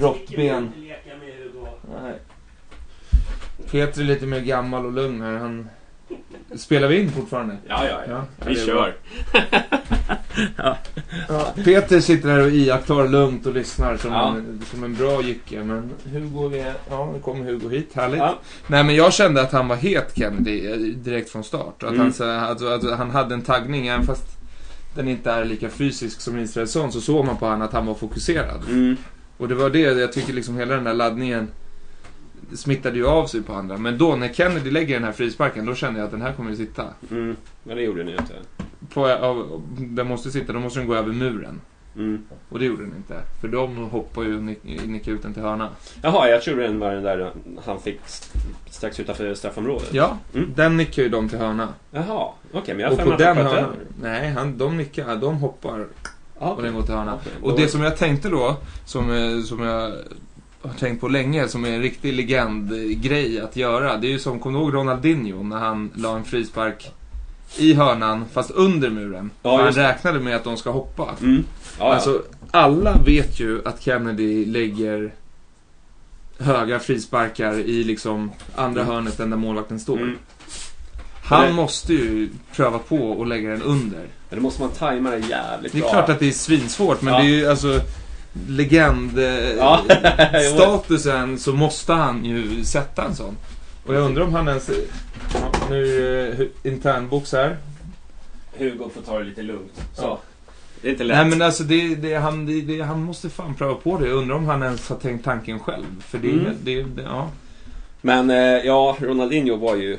Råttben. 0.00 0.72
leka 0.76 1.16
med 1.20 1.34
Hugo. 1.38 1.66
Nej. 2.02 2.14
Peter 3.70 4.00
är 4.00 4.04
lite 4.04 4.26
mer 4.26 4.40
gammal 4.40 4.86
och 4.86 4.92
lugn 4.92 5.20
här. 5.22 5.36
Han 5.36 5.68
Spelar 6.56 6.88
vi 6.88 7.00
in 7.00 7.10
fortfarande? 7.12 7.56
Ja, 7.68 7.84
ja, 7.88 8.00
ja. 8.08 8.24
Ja, 8.38 8.44
Vi 8.46 8.54
kör. 8.56 8.94
Ja, 11.28 11.54
Peter 11.64 12.00
sitter 12.00 12.28
där 12.28 12.42
och 12.44 12.50
iakttar 12.50 13.08
lugnt 13.08 13.46
och 13.46 13.54
lyssnar 13.54 13.96
som, 13.96 14.12
Ja. 14.12 14.28
en, 14.36 14.62
som 14.70 14.84
en 14.84 14.94
bra 14.94 15.22
jycke. 15.22 15.64
Men 15.64 15.90
Hugo 16.12 16.54
är... 16.56 16.74
Ja, 16.90 17.10
nu 17.14 17.20
kommer 17.20 17.44
Hugo 17.44 17.68
hit. 17.68 17.90
Härligt. 17.94 18.18
Ja. 18.18 18.38
Nej, 18.66 18.84
men 18.84 18.94
jag 18.94 19.12
kände 19.12 19.40
att 19.42 19.52
han 19.52 19.68
var 19.68 19.76
het 19.76 20.12
Kennedy 20.16 20.66
eh, 20.66 20.76
direkt 20.76 21.30
från 21.30 21.44
start. 21.44 21.82
Att, 21.82 21.88
Mm. 21.88 22.00
han, 22.00 22.12
så- 22.12 22.24
alltså, 22.24 22.66
att 22.68 22.98
han 22.98 23.10
hade 23.10 23.34
en 23.34 23.42
taggning, 23.42 23.86
även 23.86 24.06
fast 24.06 24.24
den 24.94 25.08
inte 25.08 25.30
är 25.30 25.44
lika 25.44 25.68
fysisk 25.68 26.20
som 26.20 26.38
Israelsson, 26.38 26.92
så 26.92 27.00
såg 27.00 27.24
man 27.24 27.36
på 27.36 27.44
honom 27.46 27.62
att 27.62 27.72
han 27.72 27.86
var 27.86 27.94
fokuserad. 27.94 28.62
Mm. 28.68 28.96
Och 29.36 29.48
det 29.48 29.54
var 29.54 29.70
det, 29.70 29.78
jag 29.80 30.12
tycker 30.12 30.32
liksom 30.32 30.56
hela 30.56 30.74
den 30.74 30.84
där 30.84 30.94
laddningen 30.94 31.48
smittade 32.54 32.96
ju 32.96 33.06
av 33.06 33.26
sig 33.26 33.42
på 33.42 33.52
andra. 33.52 33.76
Men 33.76 33.98
då 33.98 34.16
när 34.16 34.28
Kennedy 34.32 34.70
lägger 34.70 34.94
den 34.94 35.04
här 35.04 35.12
frisparken, 35.12 35.66
då 35.66 35.74
kände 35.74 35.98
jag 36.00 36.04
att 36.04 36.10
den 36.12 36.22
här 36.22 36.32
kommer 36.32 36.50
att 36.50 36.56
sitta. 36.56 36.84
Mm. 37.10 37.36
Men 37.64 37.76
det 37.76 37.82
gjorde 37.82 38.04
ni 38.04 38.10
inte. 38.12 38.34
På, 38.94 39.08
av, 39.08 39.62
den 39.78 40.06
måste 40.06 40.30
sitta, 40.30 40.52
då 40.52 40.60
måste 40.60 40.78
den 40.80 40.88
gå 40.88 40.94
över 40.94 41.12
muren. 41.12 41.60
Mm. 41.96 42.22
Och 42.48 42.58
det 42.58 42.64
gjorde 42.64 42.82
den 42.82 42.94
inte. 42.96 43.14
För 43.40 43.48
de 43.48 43.76
hoppar 43.76 44.22
ju 44.22 44.36
och 44.36 44.42
nick- 44.42 44.86
nickar 44.86 45.12
ut 45.12 45.22
den 45.22 45.32
till 45.34 45.42
hörna. 45.42 45.68
Jaha, 46.02 46.28
jag 46.28 46.42
trodde 46.42 46.62
den 46.62 46.78
var 46.78 46.92
den 46.92 47.02
där 47.02 47.30
han 47.64 47.80
fick 47.80 48.00
strax 48.70 49.00
utanför 49.00 49.34
straffområdet. 49.34 49.88
Ja, 49.94 50.18
Mm. 50.34 50.52
den 50.56 50.76
nickar 50.76 51.02
ju 51.02 51.08
de 51.08 51.28
till 51.28 51.38
hörna. 51.38 51.68
Jaha, 51.90 52.28
okej, 52.52 52.74
men 52.74 52.78
jag 52.78 52.88
har 52.90 52.96
för 52.96 53.04
mig 53.04 53.14
att 53.14 53.36
han 53.36 53.44
den 53.44 53.46
över. 53.64 53.76
Nej, 54.02 54.30
han, 54.30 54.58
de 54.58 54.76
nickar, 54.76 55.16
de 55.16 55.36
hoppar 55.36 55.86
Ja, 56.40 56.46
och 56.50 56.62
den 56.62 56.74
går 56.74 56.82
till 56.82 56.94
hörna. 56.94 57.14
Okej, 57.14 57.32
Och 57.42 57.56
det 57.60 57.68
som 57.68 57.80
jag 57.82 57.96
tänkte 57.96 58.28
då, 58.28 58.56
som, 58.84 59.10
eh, 59.10 59.40
som 59.42 59.60
jag 59.62 59.92
har 60.66 60.74
tänkt 60.74 61.00
på 61.00 61.08
länge, 61.08 61.48
som 61.48 61.64
är 61.64 61.68
en 61.70 61.82
riktig 61.82 62.12
legendgrej 62.14 63.40
att 63.40 63.56
göra. 63.56 63.96
Det 63.96 64.06
är 64.06 64.10
ju 64.10 64.18
som, 64.18 64.40
kommer 64.40 64.58
du 64.58 64.64
ihåg 64.64 64.74
Ronaldinho 64.74 65.42
när 65.42 65.56
han 65.56 65.90
la 65.94 66.16
en 66.16 66.24
frispark 66.24 66.90
i 67.56 67.74
hörnan, 67.74 68.24
fast 68.32 68.50
under 68.50 68.90
muren? 68.90 69.30
Ja, 69.42 69.62
han 69.62 69.72
räknade 69.72 70.20
med 70.20 70.36
att 70.36 70.44
de 70.44 70.56
ska 70.56 70.70
hoppa. 70.70 71.08
Mm. 71.22 71.44
Ja, 71.78 71.94
Alltså, 71.94 72.22
alla 72.50 72.96
vet 73.06 73.40
ju 73.40 73.62
att 73.68 73.82
Kennedy 73.82 74.44
lägger 74.44 75.12
höga 76.38 76.78
frisparkar 76.78 77.52
i 77.58 77.84
liksom 77.84 78.30
andra 78.54 78.80
Mm. 78.82 78.94
hörnet 78.94 79.20
än 79.20 79.30
där 79.30 79.36
målvakten 79.36 79.80
står. 79.80 79.96
Mm. 79.98 80.16
Han 81.24 81.54
måste 81.54 81.92
ju 81.92 82.28
pröva 82.54 82.78
på 82.78 83.22
att 83.22 83.28
lägga 83.28 83.50
den 83.50 83.62
under. 83.62 84.00
Men 84.30 84.38
då 84.38 84.42
måste 84.42 84.60
man 84.62 84.70
tajma 84.70 85.10
det 85.10 85.18
jävligt 85.18 85.72
Det 85.72 85.78
är 85.78 85.82
bra. 85.82 85.90
klart 85.90 86.08
att 86.08 86.18
det 86.18 86.28
är 86.28 86.32
svinsvårt, 86.32 87.02
men 87.02 87.14
Ja. 87.14 87.20
det 87.20 87.26
är 87.26 87.30
ju 87.30 87.46
alltså 87.46 87.80
legend 88.48 89.18
Ja. 89.58 89.80
statusen 90.54 91.38
så 91.38 91.52
måste 91.52 91.92
han 91.92 92.24
ju 92.24 92.64
sätta 92.64 93.04
en 93.04 93.14
sån. 93.14 93.36
Och 93.86 93.94
jag 93.94 94.02
undrar 94.02 94.24
om 94.24 94.34
han 94.34 94.48
ens... 94.48 94.70
Ja, 95.34 95.52
nu 95.70 96.06
är 96.06 96.36
det 96.62 96.68
internbox 96.68 97.32
här. 97.32 97.56
Hugo 98.58 98.90
får 98.94 99.00
ta 99.02 99.18
det 99.18 99.24
lite 99.24 99.42
lugnt. 99.42 99.72
Så. 99.94 100.02
Ja. 100.02 100.18
Det 100.82 100.88
är 100.88 100.92
inte 100.92 101.04
lätt. 101.04 101.16
Nej 101.16 101.26
men 101.26 101.42
alltså 101.42 101.62
det, 101.62 101.94
det, 101.94 102.14
han, 102.14 102.46
det, 102.46 102.60
det, 102.60 102.80
han 102.82 103.02
måste 103.02 103.30
fan 103.30 103.54
pröva 103.54 103.74
på 103.74 103.98
det. 103.98 104.08
Jag 104.08 104.16
undrar 104.16 104.36
om 104.36 104.46
han 104.46 104.62
ens 104.62 104.88
har 104.88 104.96
tänkt 104.96 105.24
tanken 105.24 105.58
själv. 105.60 105.84
För 106.08 106.18
det, 106.18 106.30
Mm. 106.30 106.44
det, 106.62 106.82
det 106.82 107.02
ja. 107.02 107.30
Men 108.00 108.30
eh, 108.30 108.36
ja, 108.66 108.96
Ronaldinho 109.00 109.56
var 109.56 109.76
ju... 109.76 109.98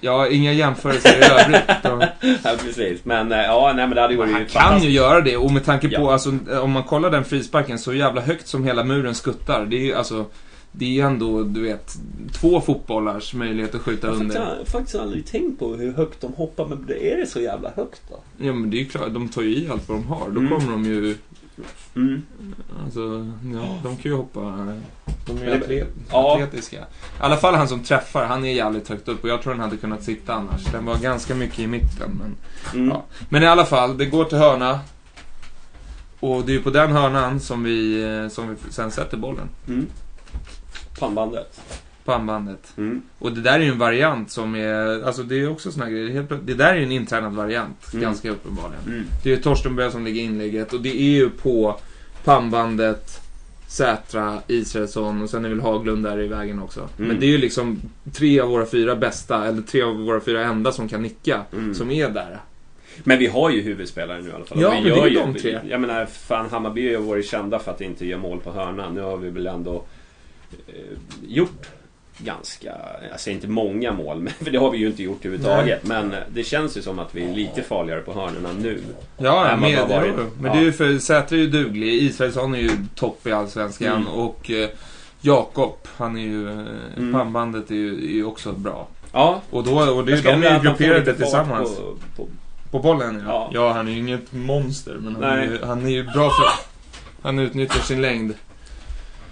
Ja, 0.00 0.28
inga 0.28 0.52
jämförelser 0.52 1.10
i 1.10 1.24
övrigt. 1.24 1.62
Ja. 1.82 2.06
Ja, 2.44 2.50
precis. 2.64 3.04
Men 3.04 3.32
eh, 3.32 3.38
ja, 3.38 3.72
nej 3.76 3.86
men 3.86 3.94
det 3.96 4.00
hade 4.00 4.12
ju 4.14 4.18
varit 4.18 4.32
Han 4.32 4.46
kan 4.46 4.82
ju 4.82 4.90
göra 4.90 5.20
det 5.20 5.36
och 5.36 5.52
med 5.52 5.64
tanke 5.64 5.88
på, 5.88 5.94
Ja. 6.02 6.12
alltså, 6.12 6.32
om 6.62 6.70
man 6.70 6.82
kollar 6.82 7.10
den 7.10 7.24
frisparken 7.24 7.78
så 7.78 7.94
jävla 7.94 8.20
högt 8.20 8.46
som 8.48 8.64
hela 8.64 8.84
muren 8.84 9.14
skuttar. 9.14 9.66
Det 9.66 9.76
är 9.76 9.84
ju 9.84 9.94
alltså, 9.94 10.24
det 10.72 11.00
är 11.00 11.04
ändå, 11.06 11.42
du 11.42 11.62
vet, 11.62 11.92
två 12.32 12.60
fotbollars 12.60 13.34
möjlighet 13.34 13.74
att 13.74 13.80
skjuta 13.80 14.06
Jag 14.06 14.16
under. 14.16 14.34
jag 14.34 14.42
har 14.42 14.64
faktiskt 14.66 14.96
aldrig 14.96 15.26
tänkt 15.26 15.58
på 15.58 15.74
hur 15.74 15.92
högt 15.92 16.20
de 16.20 16.32
hoppar, 16.32 16.66
men 16.66 16.78
är 17.00 17.16
det 17.16 17.26
så 17.26 17.40
jävla 17.40 17.70
högt 17.76 18.02
då? 18.10 18.16
Ja 18.46 18.52
men 18.52 18.70
det 18.70 18.76
är 18.76 18.78
ju 18.78 18.86
klart, 18.86 19.14
de 19.14 19.28
tar 19.28 19.42
ju 19.42 19.48
i 19.56 19.68
allt 19.72 19.88
vad 19.88 19.98
de 19.98 20.06
har. 20.06 20.30
Då 20.30 20.40
Mm. 20.40 20.48
kommer 20.58 20.72
de 20.72 20.84
ju, 20.84 21.14
Mm. 21.96 22.22
alltså, 22.84 23.32
ja, 23.54 23.78
de 23.82 23.96
kan 23.96 24.10
ju 24.10 24.16
hoppa. 24.16 24.40
De 25.26 25.42
är 25.42 25.56
atlet, 25.56 25.88
ja. 26.10 26.34
atletiska. 26.34 26.76
I 26.76 26.80
alla 27.20 27.36
fall 27.36 27.54
han 27.54 27.68
som 27.68 27.82
träffar, 27.82 28.24
han 28.24 28.44
är 28.44 28.52
jävligt 28.52 28.88
högt 28.88 29.08
upp 29.08 29.22
och 29.24 29.28
jag 29.28 29.42
tror 29.42 29.52
den 29.52 29.62
hade 29.62 29.76
kunnat 29.76 30.02
sitta 30.02 30.34
annars. 30.34 30.64
Den 30.64 30.84
var 30.84 30.96
ganska 30.96 31.34
mycket 31.34 31.58
i 31.58 31.66
mitten 31.66 32.10
men... 32.20 32.36
Mm. 32.74 32.88
Ja. 32.88 33.04
Men 33.28 33.42
i 33.42 33.46
alla 33.46 33.64
fall, 33.64 33.98
det 33.98 34.06
går 34.06 34.24
till 34.24 34.38
hörna. 34.38 34.80
Och 36.20 36.44
det 36.44 36.52
är 36.52 36.54
ju 36.54 36.62
på 36.62 36.70
den 36.70 36.92
hörnan 36.92 37.40
som 37.40 37.62
vi, 37.62 38.02
eh, 38.02 38.28
som 38.28 38.48
vi 38.48 38.72
sen 38.72 38.90
sätter 38.90 39.16
bollen. 39.16 39.48
Mm. 39.68 39.86
Pannbandet. 40.98 41.60
Pannbandet. 42.04 42.72
Mm. 42.76 43.02
Och 43.18 43.32
det 43.32 43.40
där 43.40 43.52
är 43.54 43.58
ju 43.64 43.68
en 43.70 43.78
variant 43.78 44.30
som 44.30 44.54
är, 44.54 45.04
alltså 45.04 45.22
det 45.22 45.40
är 45.40 45.50
också 45.50 45.72
såna 45.72 45.84
här 45.84 45.92
grejer. 45.92 46.26
Det 46.42 46.54
där 46.54 46.72
är 46.72 46.76
ju 46.76 46.82
en 46.84 46.92
intränad 46.92 47.32
variant, 47.32 47.86
Mm. 47.92 48.02
ganska 48.02 48.30
uppenbarligen. 48.30 48.82
Mm. 48.86 49.04
Det 49.22 49.32
är 49.32 49.36
ju 49.36 49.42
Torstenberg 49.42 49.90
som 49.92 50.04
lägger 50.04 50.22
inlägget 50.22 50.72
och 50.72 50.80
det 50.80 51.00
är 51.00 51.10
ju 51.10 51.30
på 51.30 51.80
pannbandet 52.24 53.20
Sätra, 53.68 54.38
Israelsson 54.46 55.22
och 55.22 55.30
sen 55.30 55.44
är 55.44 55.48
väl 55.48 55.60
Haglund 55.60 56.04
där 56.04 56.20
i 56.20 56.28
vägen 56.28 56.62
också. 56.62 56.80
Mm. 56.80 57.08
Men 57.08 57.20
det 57.20 57.26
är 57.26 57.30
ju 57.30 57.38
liksom 57.38 57.80
tre 58.12 58.40
av 58.40 58.48
våra 58.48 58.66
fyra 58.66 58.96
bästa, 58.96 59.46
eller 59.46 59.62
tre 59.62 59.82
av 59.82 59.96
våra 59.96 60.20
fyra 60.20 60.44
enda 60.44 60.72
som 60.72 60.88
kan 60.88 61.02
nicka, 61.02 61.42
Mm. 61.52 61.74
som 61.74 61.90
är 61.90 62.08
där. 62.10 62.40
Men 63.04 63.18
vi 63.18 63.26
har 63.26 63.50
ju 63.50 63.60
huvudspelare 63.60 64.22
nu 64.22 64.28
i 64.28 64.32
alla 64.32 64.44
fall. 64.44 64.60
Ja, 64.60 64.70
men 64.70 64.82
det 64.84 64.90
är 64.90 65.06
ju 65.06 65.14
de 65.18 65.34
tre. 65.34 65.58
Jag 65.68 65.80
menar, 65.80 66.06
fan 66.06 66.50
Hammarby 66.50 66.82
har 66.94 67.00
ju 67.02 67.06
varit 67.08 67.26
kända 67.26 67.58
för 67.58 67.70
att 67.70 67.80
inte 67.80 68.06
göra 68.06 68.20
mål 68.20 68.40
på 68.40 68.52
hörnan. 68.52 68.94
Nu 68.94 69.00
har 69.00 69.16
vi 69.16 69.30
väl 69.30 69.46
ändå 69.46 69.84
eh, 70.68 70.74
gjort 71.26 71.66
ganska, 72.24 72.72
jag 73.10 73.20
säger 73.20 73.34
inte 73.34 73.48
många 73.48 73.92
mål, 73.92 74.28
för 74.44 74.50
det 74.50 74.58
har 74.58 74.70
vi 74.70 74.78
ju 74.78 74.86
inte 74.86 75.02
gjort 75.02 75.24
överhuvudtaget. 75.24 75.84
Men 75.84 76.12
eh, 76.12 76.18
det 76.28 76.44
känns 76.44 76.76
ju 76.76 76.82
som 76.82 76.98
att 76.98 77.14
vi 77.14 77.24
är 77.24 77.34
lite 77.34 77.62
farligare 77.62 78.00
på 78.00 78.12
hörnorna 78.12 78.48
nu. 78.58 78.80
Ja, 79.18 79.44
Nej, 79.60 79.70
med, 79.70 79.78
har 79.80 79.88
varit- 80.00 80.14
men 80.40 80.44
ja. 80.46 80.52
det 80.52 80.58
är 80.58 80.64
ju 80.64 80.72
för 80.72 80.98
Sätra 80.98 81.36
är 81.36 81.40
ju 81.40 81.50
duglig, 81.50 82.02
Israelsson 82.02 82.54
är 82.54 82.58
ju 82.58 82.70
topp 82.94 83.26
i 83.26 83.32
Allsvenskan 83.32 83.96
Mm. 83.96 84.08
och 84.08 84.50
eh, 84.50 84.68
Jakob, 85.20 85.76
han 85.96 86.16
är 86.16 86.20
ju, 86.22 86.48
eh, 86.50 86.66
Mm. 86.96 87.12
pannbandet 87.12 87.70
är 87.70 87.74
ju, 87.74 87.94
är 87.94 88.12
ju 88.14 88.24
också 88.24 88.52
bra. 88.52 88.88
Ja, 89.12 89.40
Och, 89.50 89.64
då, 89.64 89.80
och 89.80 90.04
det, 90.06 90.20
de 90.22 90.28
är 90.44 90.54
ju 90.54 90.60
grupperade 90.60 91.14
tillsammans. 91.14 91.76
På, 91.76 91.96
på, 92.16 92.28
På 92.70 92.78
bollen 92.78 93.22
ja. 93.26 93.50
Ja. 93.52 93.66
ja. 93.66 93.72
han 93.72 93.88
är 93.88 93.92
ju 93.92 93.98
inget 93.98 94.32
monster 94.32 94.94
men 95.00 95.14
han 95.14 95.24
är, 95.24 95.36
Nej. 95.36 95.48
ju, 95.48 95.58
han 95.66 95.86
är 95.86 95.90
ju 95.90 96.02
bra 96.04 96.30
för 96.30 96.44
Han 97.22 97.38
utnyttjar 97.38 97.80
sin 97.80 98.02
längd. 98.02 98.34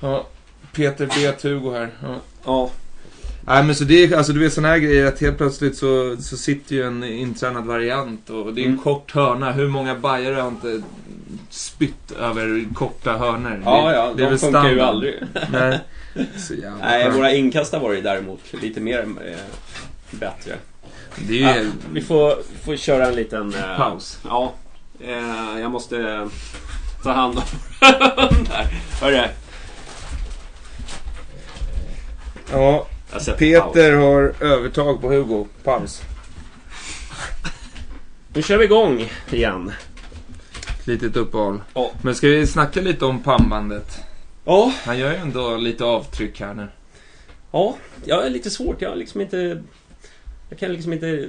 Ja, 0.00 0.26
Peter 0.72 1.08
B. 1.42 1.48
Hugo 1.48 1.70
här. 1.72 1.88
Ja. 2.02 2.14
Ja, 2.48 2.70
Nej 3.40 3.64
men 3.64 3.74
så 3.74 3.84
det 3.84 4.04
är, 4.04 4.16
alltså 4.16 4.32
du 4.32 4.40
vet 4.40 4.52
sådana 4.52 4.68
här 4.68 4.78
grejer 4.78 5.06
att 5.06 5.20
helt 5.20 5.36
plötsligt 5.38 5.76
så, 5.76 6.16
så 6.20 6.36
sitter 6.36 6.74
ju 6.74 6.82
en 6.86 7.04
intränad 7.04 7.64
variant 7.66 8.30
och 8.30 8.54
det 8.54 8.60
är 8.60 8.64
en 8.64 8.70
Mm. 8.70 8.82
kort 8.82 9.12
hörna. 9.14 9.52
Hur 9.52 9.68
många 9.68 9.94
bajare 9.94 10.34
har 10.40 10.48
inte 10.48 10.82
spytt 11.50 12.12
över 12.20 12.74
korta 12.74 13.12
hörnor? 13.18 13.62
ja, 13.64 13.88
det, 13.88 13.94
ja 13.94 14.12
det 14.16 14.22
är 14.22 14.24
de 14.24 14.30
väl 14.30 14.38
funkar 14.38 14.70
ju 14.70 14.80
aldrig. 14.80 15.14
Nej. 15.52 15.78
Så 16.36 16.54
jävla 16.54 16.78
Nej, 16.78 17.04
skönt. 17.04 17.16
våra 17.16 17.32
inkast 17.34 17.72
har 17.72 17.80
varit 17.80 18.04
däremot 18.04 18.40
lite 18.62 18.80
mer 18.80 18.98
eh, 19.00 19.36
bättre. 20.10 20.54
Det 21.28 21.32
är 21.32 21.36
ju 21.58 21.64
Ja, 21.64 21.70
vi 21.92 22.00
får, 22.00 22.34
får 22.64 22.76
köra 22.76 23.06
en 23.06 23.14
liten... 23.14 23.54
eh, 23.54 23.76
paus. 23.76 24.18
Ja. 24.24 24.52
Eh, 25.00 25.60
jag 25.60 25.70
måste 25.70 25.98
eh, 25.98 26.26
ta 27.02 27.12
hand 27.12 27.36
om 27.38 27.42
den 28.16 28.44
där. 28.44 28.66
Hörru. 29.00 29.22
Ja, 32.52 32.86
Peter 33.38 33.92
har 33.92 34.34
övertag 34.40 35.00
på 35.00 35.08
Hugo. 35.12 35.46
Paus. 35.64 36.02
Nu 38.34 38.42
kör 38.42 38.58
vi 38.58 38.64
igång 38.64 39.10
igen. 39.30 39.72
Litet 40.84 41.16
uppehåll. 41.16 41.60
Ja. 41.74 41.90
Men 42.02 42.14
ska 42.14 42.28
vi 42.28 42.46
snacka 42.46 42.80
lite 42.80 43.04
om 43.04 43.22
pannbandet? 43.22 43.98
Ja, 44.44 44.72
Han 44.84 44.98
gör 44.98 45.10
ju 45.10 45.16
ändå 45.16 45.56
lite 45.56 45.84
avtryck 45.84 46.40
här 46.40 46.54
nu. 46.54 46.68
ja, 47.52 47.76
jag 48.04 48.26
är 48.26 48.30
lite 48.30 48.50
svårt. 48.50 48.82
Jag 48.82 48.88
har 48.88 48.96
liksom 48.96 49.20
inte... 49.20 49.62
Jag 50.48 50.58
kan 50.58 50.72
liksom 50.72 50.92
inte... 50.92 51.28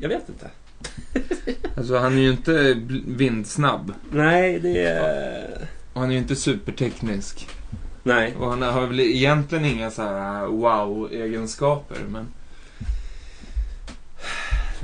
Jag 0.00 0.08
vet 0.08 0.28
inte. 0.28 0.50
Alltså 1.76 1.98
han 1.98 2.18
är 2.18 2.22
ju 2.22 2.30
inte 2.30 2.76
vindsnabb. 3.06 3.92
Nej, 4.10 4.60
det 4.60 4.82
är... 4.82 5.68
Och 5.92 6.00
han 6.00 6.10
är 6.10 6.12
ju 6.12 6.18
inte 6.18 6.36
superteknisk. 6.36 7.48
Nej. 8.08 8.34
Och 8.40 8.50
han 8.50 8.62
har 8.62 8.86
väl 8.86 9.00
egentligen 9.00 9.64
inga 9.64 9.90
så 9.90 10.02
här 10.02 10.44
uh, 10.44 10.50
wow-egenskaper. 10.50 11.96
Men 12.08 12.26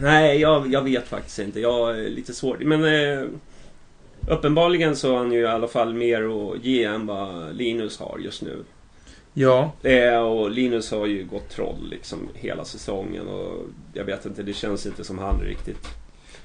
Nej, 0.00 0.40
jag, 0.40 0.72
jag 0.72 0.82
vet 0.82 1.08
faktiskt 1.08 1.38
inte. 1.38 1.60
Jag 1.60 1.98
är 1.98 2.08
lite 2.08 2.34
svårt. 2.34 2.60
Men 2.60 2.84
eh, 2.84 3.24
uppenbarligen 4.28 4.96
så 4.96 5.10
har 5.12 5.18
han 5.18 5.32
ju 5.32 5.40
i 5.40 5.46
alla 5.46 5.68
fall 5.68 5.94
mer 5.94 6.22
att 6.52 6.64
ge 6.64 6.84
än 6.84 7.06
vad 7.06 7.54
Linus 7.56 7.98
har 7.98 8.18
just 8.18 8.42
nu. 8.42 8.64
ja, 9.34 9.72
Eh, 9.82 10.18
och 10.18 10.50
Linus 10.50 10.90
har 10.90 11.06
ju 11.06 11.24
gått 11.24 11.48
troll 11.48 11.88
liksom 11.90 12.18
hela 12.34 12.64
säsongen 12.64 13.28
och 13.28 13.62
jag 13.92 14.04
vet 14.04 14.26
inte, 14.26 14.42
det 14.42 14.52
känns 14.52 14.86
inte 14.86 15.04
som 15.04 15.18
han 15.18 15.40
riktigt. 15.40 15.88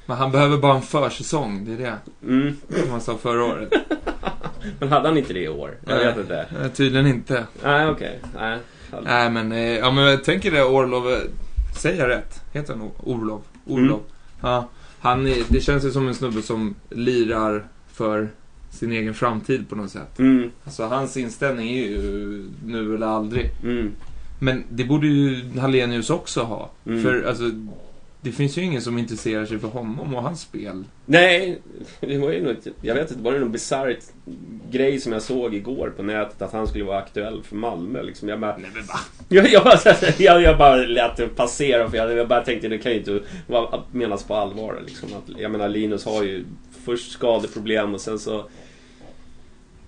men 0.06 0.18
han 0.18 0.32
behöver 0.32 0.58
bara 0.58 0.76
en 0.76 0.82
försäsong. 0.82 1.66
Det 1.66 1.72
är 1.74 1.78
det 1.78 1.98
Mm. 2.28 2.56
som 2.82 2.90
han 2.92 3.02
sa 3.02 3.18
förra 3.18 3.46
året. 3.46 3.74
Men 4.80 4.90
hade 4.90 5.08
han 5.08 5.18
inte 5.18 5.34
det 5.34 5.40
i 5.44 5.48
år? 5.50 5.72
Jag 5.86 5.96
Nej. 5.98 6.06
vet 6.06 6.18
inte. 6.18 6.46
Eh, 6.62 6.68
Tydligen 6.72 7.08
inte. 7.08 7.44
Nej, 7.64 7.88
okej. 7.90 8.20
Nej. 8.40 8.58
Nej 9.04 9.30
men, 9.30 9.52
eh, 9.52 9.60
ja 9.78 9.92
men 9.92 10.04
jag 10.04 10.24
tänker 10.24 10.52
det 10.52 10.64
Orlov. 10.64 11.10
eh, 11.12 11.18
Säger 11.78 12.00
jag 12.00 12.10
rätt? 12.10 12.42
Heter 12.54 12.74
han 12.74 12.92
Orlov? 13.04 13.42
Orlov. 13.66 14.02
Ja. 14.42 14.70
Han 15.00 15.28
är, 15.28 15.36
det 15.50 15.62
känns 15.62 15.86
ju 15.86 15.92
som 15.92 16.08
en 16.08 16.16
snubbe 16.16 16.42
som 16.42 16.76
lirar 16.90 17.64
för 17.94 18.30
sin 18.72 18.92
egen 18.92 19.14
framtid 19.14 19.70
på 19.70 19.76
något 19.76 19.92
sätt. 19.92 20.20
Mm, 20.20 20.52
Alltså 20.66 20.84
hans 20.84 21.18
inställning 21.18 21.70
är 21.70 21.84
ju 21.88 22.44
nu 22.66 22.96
eller 22.96 23.08
aldrig. 23.08 23.52
mm, 23.64 23.92
Men 24.40 24.64
det 24.70 24.84
borde 24.84 25.08
ju 25.08 25.60
Hallenius 25.60 26.10
också 26.10 26.42
ha. 26.42 26.70
Mm. 26.86 27.04
För 27.04 27.24
alltså, 27.28 27.44
det 28.22 28.32
finns 28.32 28.58
ju 28.58 28.62
ingen 28.62 28.82
som 28.82 28.98
intresserar 28.98 29.46
sig 29.46 29.60
för 29.60 29.68
honom 29.68 30.16
och 30.16 30.24
hans 30.24 30.42
spel. 30.42 30.84
Nej, 31.06 31.62
det 32.00 32.18
var 32.18 32.32
ju 32.32 32.44
något, 32.44 32.68
jag 32.82 32.96
vet 32.96 33.12
inte, 33.12 33.24
var 33.24 33.34
det 33.34 33.40
någon 33.40 33.52
bisarrt 33.52 33.98
grej 34.72 35.00
som 35.00 35.14
jag 35.14 35.22
såg 35.22 35.56
igår 35.56 35.94
på 35.98 36.04
nätet 36.04 36.42
att 36.42 36.54
han 36.54 36.68
skulle 36.68 36.84
vara 36.84 36.98
aktuell 36.98 37.44
för 37.44 37.56
Malmö 37.56 38.02
liksom. 38.04 38.30
Jag 38.30 38.40
bara... 38.40 38.58
Nej 38.58 38.70
men 38.74 38.84
va? 38.86 39.00
Jag, 39.30 39.50
jag, 39.52 39.64
bara, 39.64 39.80
jag, 40.18 40.42
jag 40.42 40.58
bara 40.58 40.76
lät 40.76 41.18
det 41.18 41.28
passera 41.28 41.90
för 41.90 41.98
jag, 41.98 42.12
jag 42.12 42.28
bara 42.28 42.42
tänkte 42.46 42.68
det 42.68 42.78
kan 42.78 42.92
ju 42.92 42.98
inte 42.98 43.20
vara- 43.48 43.84
menas 43.92 44.24
på 44.24 44.36
allvar 44.36 44.82
liksom. 44.86 45.10
Att, 45.14 45.40
jag 45.40 45.52
menar 45.52 45.70
Linus 45.70 46.06
har 46.06 46.24
ju 46.24 46.46
först 46.86 47.12
skadeproblem 47.12 47.94
och 47.94 48.02
sen 48.02 48.20
så... 48.20 48.50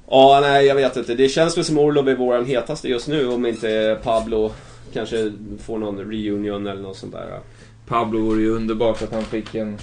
Ja, 0.10 0.40
nej 0.42 0.66
jag 0.66 0.76
vet 0.76 0.98
inte. 0.98 1.16
Det 1.16 1.30
känns 1.30 1.58
väl 1.58 1.66
som 1.66 1.78
Orlov 1.78 2.10
är 2.10 2.16
våran 2.16 2.46
hetaste 2.46 2.90
just 2.90 3.08
nu 3.08 3.28
om 3.28 3.46
inte 3.46 4.00
Pablo 4.04 4.52
kanske 4.94 5.32
får 5.64 5.78
någon 5.78 5.98
reunion 5.98 6.68
eller 6.68 6.82
något 6.82 6.98
sånt 6.98 7.14
där. 7.14 7.40
Pablo 7.92 8.20
vore 8.20 8.42
ju 8.42 8.50
underbart 8.50 9.02
att 9.02 9.12
han 9.14 9.24
fick 9.24 9.56
en, 9.56 9.78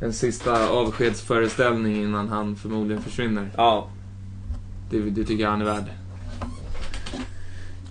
en 0.00 0.12
sista 0.12 0.68
avskedsföreställning 0.68 2.02
innan 2.02 2.28
han 2.28 2.56
förmodligen 2.56 3.02
försvinner. 3.02 3.50
Ja. 3.56 3.88
Det, 4.90 4.98
det 5.00 5.24
tycker 5.24 5.42
jag 5.42 5.50
han 5.50 5.60
är 5.60 5.64
värd. 5.64 5.84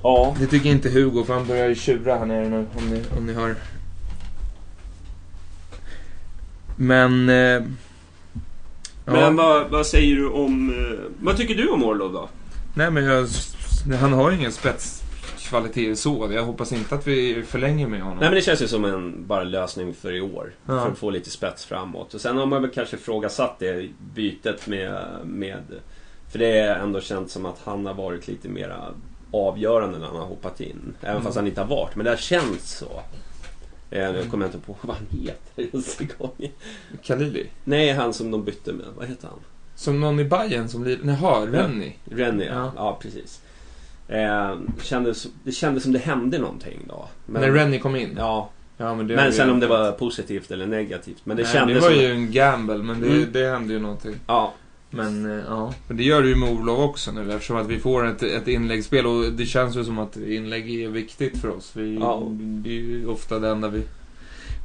Ja. 0.04 0.36
Det 0.40 0.48
tycker 0.48 0.70
inte 0.70 0.90
Hugo 0.90 1.24
för 1.24 1.34
han 1.34 1.48
börjar 1.48 1.68
ju 1.68 1.76
tjura 1.76 2.18
här 2.18 2.26
nere 2.26 2.50
nu 2.50 2.66
om 2.78 2.90
ni, 2.90 3.04
om 3.18 3.26
ni 3.26 3.34
hör. 3.34 3.56
Men... 6.76 7.30
Eh, 7.30 7.36
ja. 7.36 7.62
Men 9.06 9.36
vad, 9.36 9.70
vad 9.70 9.86
säger 9.88 10.16
du 10.16 10.30
om... 10.30 10.70
eh, 10.70 11.00
Vad 11.22 11.38
tycker 11.38 11.56
du 11.56 11.70
om 11.70 11.84
Orlov 11.84 12.14
då? 12.14 12.30
Nej 12.74 12.92
men 12.92 13.04
jag, 13.04 13.28
han 14.00 14.14
har 14.14 14.32
ju 14.32 14.38
ingen 14.38 14.52
spetskvaliteter 15.52 15.96
så. 15.96 16.30
Jag 16.34 16.44
hoppas 16.46 16.72
inte 16.72 16.96
att 16.96 17.08
vi 17.08 17.44
förlänger 17.44 17.88
med 17.88 18.02
honom. 18.02 18.18
Nej 18.18 18.30
men 18.30 18.36
det 18.36 18.42
känns 18.42 18.62
ju 18.62 18.68
som 18.68 18.86
en 18.86 19.28
bara 19.28 19.44
lösning 19.44 19.94
för 19.94 20.14
i 20.16 20.22
år. 20.22 20.54
Ja. 20.66 20.80
För 20.84 20.92
att 20.92 20.98
få 20.98 21.10
lite 21.10 21.30
spets 21.30 21.66
framåt. 21.66 22.14
Och 22.14 22.22
sen 22.22 22.38
har 22.38 22.46
man 22.46 22.62
väl 22.62 22.72
kanske 22.72 22.96
ifrågasatt 22.96 23.60
det 23.60 23.90
bytet 24.16 24.68
med, 24.68 25.06
med... 25.26 25.64
För 26.32 26.40
det 26.40 26.58
är 26.60 26.76
ändå 26.80 27.02
känt 27.02 27.32
som 27.32 27.46
att 27.46 27.60
han 27.64 27.86
har 27.86 27.94
varit 27.94 28.28
lite 28.28 28.50
mera 28.50 28.76
avgörande 29.32 30.00
när 30.00 30.08
han 30.08 30.16
har 30.16 30.26
hoppat 30.26 30.62
in. 30.62 30.94
Även 31.02 31.12
Mm. 31.12 31.24
fast 31.24 31.36
han 31.36 31.48
inte 31.48 31.62
har 31.62 31.68
varit. 31.68 31.96
Men 31.96 32.04
det 32.04 32.10
har 32.12 32.18
känts 32.18 32.78
så. 32.78 33.02
Eh, 33.92 34.12
Nu 34.12 34.24
kommer 34.32 34.46
jag 34.46 34.54
inte 34.56 34.66
på 34.68 34.76
vad 34.88 34.96
han 34.96 35.06
heter 35.22 35.64
ens 35.78 36.02
en 36.02 36.10
gång. 36.18 36.52
Khalili. 37.04 37.48
Nej, 37.64 37.92
han 37.94 38.14
som 38.14 38.32
de 38.32 38.44
bytte 38.44 38.74
med. 38.74 38.86
Vad 38.98 39.08
heter 39.08 39.28
han? 39.28 39.40
Som 39.76 40.00
någon 40.00 40.20
i 40.20 40.24
Bayern 40.24 40.70
som 40.70 40.84
lirar... 40.84 41.00
Jaha, 41.06 41.46
Rennie. 41.46 41.94
Rennie, 42.06 42.46
ja. 42.46 42.54
Ja. 42.54 42.72
ja. 42.76 42.98
precis. 43.02 43.42
Eh, 44.12 44.56
kändes, 44.82 45.28
det 45.44 45.52
kändes 45.52 45.84
som 45.84 45.92
det 45.92 46.00
hände 46.00 46.40
någonting 46.40 46.80
då. 46.90 47.08
Men, 47.26 47.42
När 47.42 47.52
Rennie 47.52 47.80
kom 47.80 47.96
in. 47.96 48.14
Ja, 48.18 48.50
Ja, 48.78 48.96
men 48.96 49.08
men 49.08 49.34
sen 49.34 49.50
om 49.50 49.60
det 49.60 49.68
var 49.68 49.92
positivt 49.92 50.52
eller 50.52 50.68
negativt. 50.68 51.22
Men 51.24 51.38
det 51.38 51.44
Nej, 51.44 51.52
kändes 51.54 51.76
det 51.76 51.82
var 51.82 51.90
som... 51.90 52.00
ju 52.00 52.12
en 52.12 52.32
gamble, 52.32 52.78
men 52.78 53.02
det, 53.02 53.08
Mm. 53.08 53.30
det 53.32 53.50
hände 53.52 53.74
ju 53.74 53.80
någonting. 53.80 54.16
Ja, 54.28 54.54
Men 54.90 55.40
eh, 55.40 55.44
ja, 55.48 55.74
men 55.88 55.98
det 55.98 56.04
gör 56.04 56.22
det 56.22 56.30
ju 56.30 56.36
med 56.36 56.50
Olof 56.50 56.80
också 56.80 57.12
nu 57.12 57.32
eftersom 57.34 57.58
att 57.58 57.68
vi 57.68 57.80
får 57.80 58.08
ett, 58.08 58.24
ett 58.24 58.48
inläggsspel 58.48 59.06
och 59.06 59.32
det 59.32 59.46
känns 59.46 59.76
ju 59.76 59.84
som 59.84 60.00
att 60.00 60.18
inlägg 60.18 60.82
är 60.84 60.88
viktigt 60.90 61.38
för 61.42 61.50
oss. 61.58 61.72
Vi, 61.76 61.96
Ja. 62.00 62.24
Det 62.32 62.70
är 62.70 62.74
ju 62.74 63.08
ofta 63.08 63.40
det 63.40 63.50
enda 63.50 63.68
vi, 63.68 63.82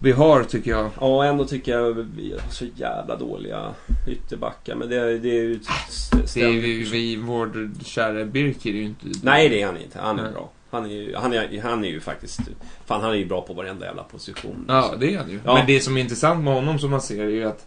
vi 0.02 0.12
har 0.12 0.44
tycker 0.44 0.70
jag. 0.70 0.90
Ja, 1.00 1.24
ändå 1.24 1.44
tycker 1.44 1.72
jag 1.72 1.92
vi 2.16 2.32
har 2.32 2.52
så 2.52 2.64
jävla 2.74 3.16
dåliga 3.16 3.74
ytterbackar. 4.08 4.74
Men 4.74 4.88
det, 4.88 5.18
det 5.18 5.28
är 5.38 5.42
ju 5.42 5.60
st- 5.88 6.16
Det 6.16 6.22
är 6.22 6.26
ständigt... 6.26 6.88
vi, 6.92 7.16
vår 7.16 7.70
kära 7.84 8.24
Birker 8.24 8.70
är 8.70 8.74
ju 8.74 8.84
inte... 8.84 9.06
Nej, 9.22 9.48
det 9.48 9.62
är 9.62 9.66
han 9.66 9.76
inte. 9.76 9.98
Han 10.00 10.18
är 10.18 10.22
Nej. 10.22 10.32
bra. 10.32 10.50
Han 10.70 10.84
är, 10.84 10.88
ju, 10.88 11.14
han, 11.16 11.32
är, 11.32 11.60
han 11.62 11.84
är 11.84 11.88
ju 11.88 12.00
faktiskt... 12.00 12.40
Fan, 12.86 13.00
han 13.00 13.10
är 13.10 13.14
ju 13.14 13.26
bra 13.26 13.40
på 13.40 13.52
varenda 13.54 13.86
jävla 13.86 14.02
position. 14.02 14.64
Ja, 14.68 14.94
det 15.00 15.14
är 15.14 15.18
han 15.18 15.30
ju. 15.30 15.40
Ja. 15.44 15.54
Men 15.54 15.66
det 15.66 15.80
som 15.80 15.96
är 15.96 16.00
intressant 16.00 16.44
med 16.44 16.54
honom 16.54 16.78
som 16.78 16.90
man 16.90 17.00
ser 17.00 17.24
är 17.24 17.28
ju 17.28 17.44
att 17.44 17.66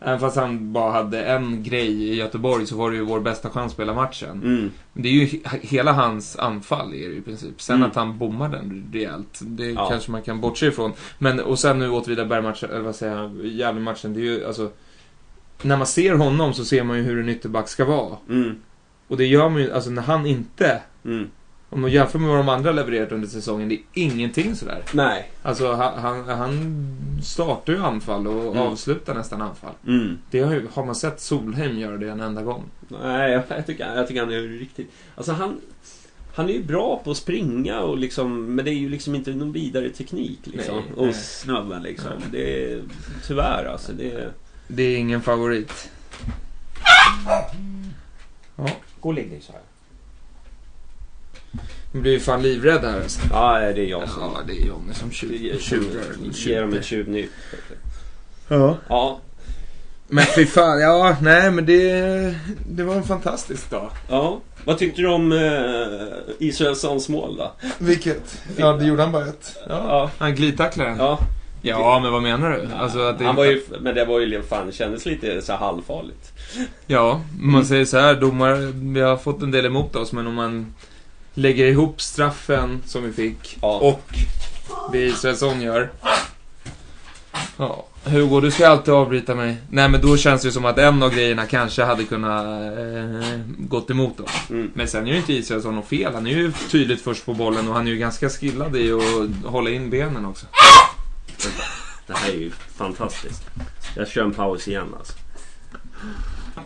Även 0.00 0.20
fast 0.20 0.36
han 0.36 0.72
bara 0.72 0.92
hade 0.92 1.24
en 1.24 1.62
grej 1.62 2.02
i 2.02 2.14
Göteborg 2.14 2.66
så 2.66 2.76
var 2.76 2.90
det 2.90 2.96
ju 2.96 3.02
vår 3.04 3.20
bästa 3.20 3.50
chans 3.50 3.66
att 3.66 3.72
spela 3.72 3.94
matchen. 3.94 4.30
Mm. 4.44 4.70
Det 4.92 5.08
är 5.08 5.12
ju 5.12 5.24
he- 5.26 5.58
hela 5.62 5.92
hans 5.92 6.36
anfall 6.36 6.94
är 6.94 7.08
det 7.08 7.14
i 7.16 7.20
princip. 7.20 7.60
Sen 7.62 7.76
Mm. 7.76 7.88
att 7.90 7.96
han 7.96 8.18
bommar 8.18 8.48
den 8.48 8.90
rejält, 8.92 9.38
det 9.42 9.70
Ja. 9.70 9.88
kanske 9.90 10.10
man 10.10 10.22
kan 10.22 10.40
bortse 10.40 10.66
ifrån. 10.66 10.92
Men, 11.18 11.40
och 11.40 11.58
sen 11.58 11.78
nu 11.78 11.90
Åtvidaberg-matchen, 11.90 12.70
eller 12.70 12.80
vad 12.80 12.94
säger 12.96 13.16
jag, 13.16 13.46
Gävle-matchen, 13.46 14.14
det 14.14 14.20
är 14.20 14.24
ju 14.24 14.46
alltså... 14.46 14.70
När 15.62 15.76
man 15.76 15.86
ser 15.86 16.14
honom 16.14 16.52
så 16.54 16.64
ser 16.64 16.84
man 16.84 16.96
ju 16.96 17.02
hur 17.02 17.20
en 17.20 17.28
ytterback 17.28 17.68
ska 17.68 17.84
vara. 17.84 18.16
Mm. 18.28 18.56
Och 19.08 19.16
det 19.16 19.26
gör 19.26 19.48
man 19.48 19.62
ju, 19.62 19.72
alltså 19.72 19.90
när 19.90 20.02
han 20.02 20.26
inte... 20.26 20.82
Om 21.76 21.82
man 21.82 21.90
jämför 21.90 22.18
med 22.18 22.28
vad 22.28 22.38
de 22.38 22.48
andra 22.48 22.72
levererat 22.72 23.12
under 23.12 23.28
säsongen, 23.28 23.68
det 23.68 23.74
är 23.74 23.80
ingenting 23.92 24.54
sådär. 24.56 24.82
Nej. 24.92 25.30
Alltså 25.42 25.72
han, 25.72 25.98
han, 25.98 26.28
han 26.28 26.96
startar 27.22 27.72
ju 27.72 27.82
anfall 27.82 28.26
och 28.26 28.42
Mm. 28.56 28.58
avslutar 28.58 29.14
nästan 29.14 29.42
anfall. 29.42 29.72
Mm. 29.86 30.18
Det 30.30 30.40
har, 30.40 30.52
ju, 30.54 30.68
har 30.72 30.84
man 30.86 30.94
sett 30.94 31.20
Solheim 31.20 31.78
göra 31.78 31.96
det 31.96 32.10
en 32.10 32.20
enda 32.20 32.42
gång. 32.42 32.62
Nej, 32.88 33.32
jag, 33.32 33.42
jag, 33.48 33.66
tycker, 33.66 33.94
jag 33.96 34.08
tycker 34.08 34.20
han 34.20 34.32
är 34.32 34.40
riktigt... 34.40 34.92
Alltså 35.14 35.32
han... 35.32 35.60
Han 36.34 36.48
är 36.48 36.52
ju 36.52 36.62
bra 36.64 37.00
på 37.04 37.10
att 37.10 37.16
springa 37.16 37.80
och 37.80 37.98
liksom, 37.98 38.54
men 38.54 38.64
det 38.64 38.70
är 38.70 38.74
ju 38.74 38.88
liksom 38.88 39.14
inte 39.14 39.30
någon 39.30 39.52
vidare 39.52 39.90
teknik 39.90 40.40
liksom. 40.44 40.74
Nej, 40.76 40.84
och 40.96 41.04
nej. 41.04 41.14
snubben 41.14 41.82
liksom. 41.82 42.10
Nej. 42.18 42.28
Det 42.32 42.72
är 42.72 42.82
tyvärr 43.26 43.64
alltså. 43.64 43.92
Det 43.92 44.12
är... 44.12 44.32
Det 44.68 44.82
är 44.82 44.96
ingen 44.96 45.22
favorit. 45.22 45.90
Ja, 47.26 47.50
Gå 49.00 49.08
och 49.08 49.14
lägg 49.14 49.30
dig 49.30 49.40
så 49.40 49.52
här. 49.52 49.60
Nu 51.92 52.00
blir 52.00 52.12
ju 52.12 52.20
fan 52.20 52.42
livrädd 52.42 52.80
här 52.84 53.00
alltså. 53.02 53.20
Ja, 53.30 53.58
det 53.58 53.80
är 53.80 53.86
jag 53.86 54.08
som... 54.08 54.22
Ja, 54.22 54.40
det 54.46 54.52
är 54.52 54.66
Jonny 54.66 54.94
som 54.94 55.10
tjurar. 55.10 56.32
Ger 56.32 56.60
dem 56.60 56.74
ett 56.74 56.84
tjuvnyp. 56.84 57.30
Ja. 58.48 58.76
Ja. 58.88 59.20
Men 60.08 60.24
fy 60.24 60.46
fan, 60.46 60.80
ja, 60.80 61.16
nej 61.22 61.50
men 61.50 61.66
det, 61.66 62.34
det 62.68 62.82
var 62.82 62.94
en 62.94 63.02
fantastisk 63.02 63.70
dag. 63.70 63.90
Ja. 64.08 64.40
Vad 64.64 64.78
tyckte 64.78 65.02
du 65.02 65.08
om 65.08 65.32
eh, 65.32 66.46
Israelssons 66.48 67.08
mål 67.08 67.36
då? 67.36 67.52
Vilket? 67.78 68.42
Ja, 68.56 68.72
det 68.72 68.84
gjorde 68.84 69.02
han 69.02 69.12
bara 69.12 69.26
ett. 69.26 69.56
Ja. 69.68 69.84
Ja. 69.88 70.10
Han 70.18 70.34
glidtacklade 70.34 70.90
den. 70.90 70.98
Ja. 70.98 71.18
Ja, 71.62 72.00
men 72.02 72.12
vad 72.12 72.22
menar 72.22 72.50
du? 72.50 72.68
Alltså 72.74 73.00
att 73.00 73.18
det, 73.18 73.24
Han 73.24 73.36
var 73.36 73.44
ju, 73.44 73.62
men 73.80 73.94
det 73.94 74.04
var 74.04 74.20
ju 74.20 74.42
fan, 74.42 74.66
det 74.66 74.72
kändes 74.72 75.06
lite 75.06 75.42
så 75.42 75.52
här 75.52 75.58
halvfarligt. 75.58 76.32
Ja, 76.86 77.20
man 77.40 77.66
säger 77.66 77.84
så 77.84 77.98
här, 77.98 78.14
domare, 78.14 78.72
vi 78.74 79.00
har 79.00 79.16
fått 79.16 79.42
en 79.42 79.50
del 79.50 79.66
emot 79.66 79.96
oss, 79.96 80.12
men 80.12 80.26
om 80.26 80.34
man 80.34 80.74
lägger 81.36 81.66
ihop 81.66 82.00
straffen 82.00 82.82
som 82.86 83.02
vi 83.02 83.12
fick 83.12 83.58
Ja. 83.62 83.78
och 83.78 84.02
det 84.92 84.98
Israelsson 84.98 85.60
gör. 85.60 85.90
Ja, 87.56 87.86
Hugo, 88.04 88.40
du 88.40 88.50
ska 88.50 88.68
alltid 88.68 88.94
avbryta 88.94 89.34
mig. 89.34 89.56
Nej, 89.70 89.88
men 89.88 90.00
då 90.00 90.16
känns 90.16 90.42
det 90.42 90.48
ju 90.48 90.52
som 90.52 90.64
att 90.64 90.78
en 90.78 91.02
av 91.02 91.14
grejerna 91.14 91.46
kanske 91.46 91.84
hade 91.84 92.04
kunnat 92.04 92.44
eh, 92.78 93.40
gått 93.58 93.90
emot 93.90 94.16
dem. 94.16 94.26
Mm. 94.50 94.70
Men 94.74 94.88
sen 94.88 95.06
är 95.06 95.10
ju 95.10 95.16
inte 95.16 95.32
Israelsson 95.32 95.74
något 95.74 95.86
fel. 95.88 96.14
Han 96.14 96.26
är 96.26 96.30
ju 96.30 96.52
tydligt 96.70 97.00
först 97.02 97.26
på 97.26 97.34
bollen 97.34 97.68
och 97.68 97.74
han 97.74 97.86
är 97.86 97.90
ju 97.90 97.98
ganska 97.98 98.28
skillad 98.28 98.76
i 98.76 98.92
att 98.92 99.50
hålla 99.52 99.70
in 99.70 99.90
benen 99.90 100.26
också. 100.26 100.46
Det 102.06 102.14
här 102.16 102.30
är 102.30 102.36
ju 102.36 102.50
fantastiskt. 102.50 103.42
Jag 103.96 104.08
kör 104.08 104.22
en 104.24 104.34
paus 104.34 104.68
igen 104.68 104.94
alltså. 104.98 105.12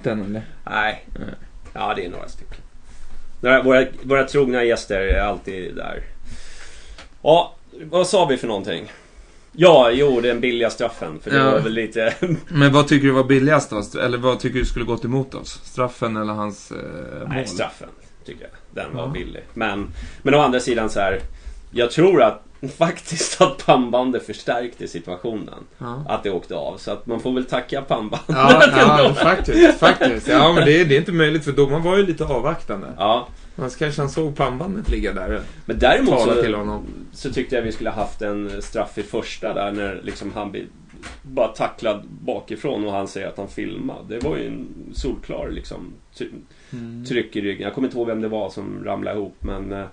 Den 0.02 0.24
eller? 0.24 0.42
Nej. 0.64 1.06
Ja, 1.72 1.94
det 1.94 2.04
är 2.04 2.10
några 2.10 2.28
stycken. 2.28 2.56
Våra, 3.40 3.86
våra 4.02 4.24
trogna 4.24 4.64
gäster 4.64 5.00
är 5.00 5.20
alltid 5.20 5.76
där. 5.76 6.02
Ja, 7.22 7.54
vad 7.90 8.06
sa 8.06 8.24
vi 8.26 8.36
för 8.36 8.46
någonting? 8.46 8.92
Ja, 9.52 9.90
jo, 9.90 10.20
den 10.20 10.40
billiga 10.40 10.70
straffen. 10.70 11.18
För 11.22 11.30
det 11.30 11.36
Ja. 11.36 11.50
var 11.50 11.60
väl 11.60 11.72
lite... 11.72 12.14
Men 12.48 12.72
vad 12.72 12.88
tycker 12.88 13.06
du 13.06 13.12
var 13.12 13.24
billigast 13.24 13.70
då? 13.70 14.00
Eller 14.00 14.18
vad 14.18 14.40
tycker 14.40 14.58
du 14.58 14.64
skulle 14.64 14.84
gått 14.84 15.04
emot 15.04 15.34
oss? 15.34 15.60
Straffen 15.64 16.16
eller 16.16 16.32
hans 16.32 16.70
eh, 16.70 16.76
mål? 17.20 17.28
Nej, 17.28 17.46
straffen 17.46 17.88
tycker 18.24 18.42
jag. 18.42 18.84
Den 18.84 18.96
var 18.96 19.02
Ja. 19.02 19.08
billig. 19.08 19.42
Men, 19.54 19.86
men 20.22 20.34
å 20.34 20.38
andra 20.40 20.60
sidan 20.60 20.90
så 20.90 21.00
här. 21.00 21.20
Jag 21.70 21.90
tror 21.90 22.22
att 22.22 22.44
faktiskt 22.78 23.40
att 23.40 23.66
pannbandet 23.66 24.26
förstärkte 24.26 24.88
situationen. 24.88 25.64
Ja. 25.78 26.04
Att 26.08 26.22
det 26.22 26.30
åkte 26.30 26.54
av. 26.56 26.76
Så 26.76 26.90
att 26.90 27.06
man 27.06 27.20
får 27.20 27.32
väl 27.32 27.44
tacka 27.44 27.82
pannbandet. 27.82 28.28
Ja, 28.28 28.62
ja 28.76 29.14
faktiskt, 29.14 29.78
faktiskt. 29.78 30.28
Ja, 30.28 30.52
men 30.52 30.64
det 30.64 30.80
är, 30.80 30.84
det 30.84 30.94
är 30.94 30.98
inte 30.98 31.12
möjligt 31.12 31.44
för 31.44 31.52
domaren 31.52 31.82
var 31.82 31.96
ju 31.96 32.06
lite 32.06 32.24
avvaktande. 32.24 32.86
Ja, 32.98 33.28
Annars 33.56 33.76
kanske 33.76 34.00
han 34.02 34.10
såg 34.10 34.36
pannbandet 34.36 34.88
ligga 34.90 35.12
där. 35.12 35.40
men 35.64 35.78
däremot 35.78 36.20
så, 36.20 36.42
till 36.42 36.54
honom. 36.54 36.82
så 37.12 37.32
tyckte 37.32 37.56
jag 37.56 37.62
vi 37.62 37.72
skulle 37.72 37.90
ha 37.90 37.96
haft 38.02 38.22
en 38.22 38.62
straff 38.62 38.98
i 38.98 39.02
första 39.02 39.54
där 39.54 39.72
när 39.72 40.00
liksom 40.02 40.32
han 40.34 40.50
blir 40.50 40.66
bara 41.22 41.48
tacklad 41.48 42.02
bakifrån 42.08 42.84
och 42.86 42.92
han 42.92 43.08
säger 43.08 43.28
att 43.28 43.36
han 43.38 43.48
filmar. 43.48 43.96
Det 44.08 44.18
var 44.18 44.36
ju 44.36 44.46
en 44.46 44.66
solklar 44.94 45.48
liksom 45.50 45.92
Mm. 46.72 47.04
tryck 47.04 47.36
i 47.36 47.40
ryggen. 47.40 47.62
Jag 47.62 47.74
kommer 47.74 47.88
inte 47.88 47.98
ihåg 47.98 48.06
vem 48.06 48.20
det 48.20 48.28
var 48.28 48.50
som 48.50 48.84
ramlade 48.84 49.16
ihop 49.16 49.36
men... 49.40 49.84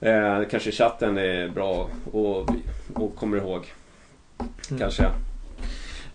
eh, 0.00 0.40
kanske 0.50 0.72
chatten 0.72 1.18
är 1.18 1.48
bra 1.48 1.88
och, 2.12 2.50
och 2.94 3.16
kommer 3.16 3.36
ihåg. 3.36 3.66
Mm. 4.70 4.80
Kanske. 4.80 5.06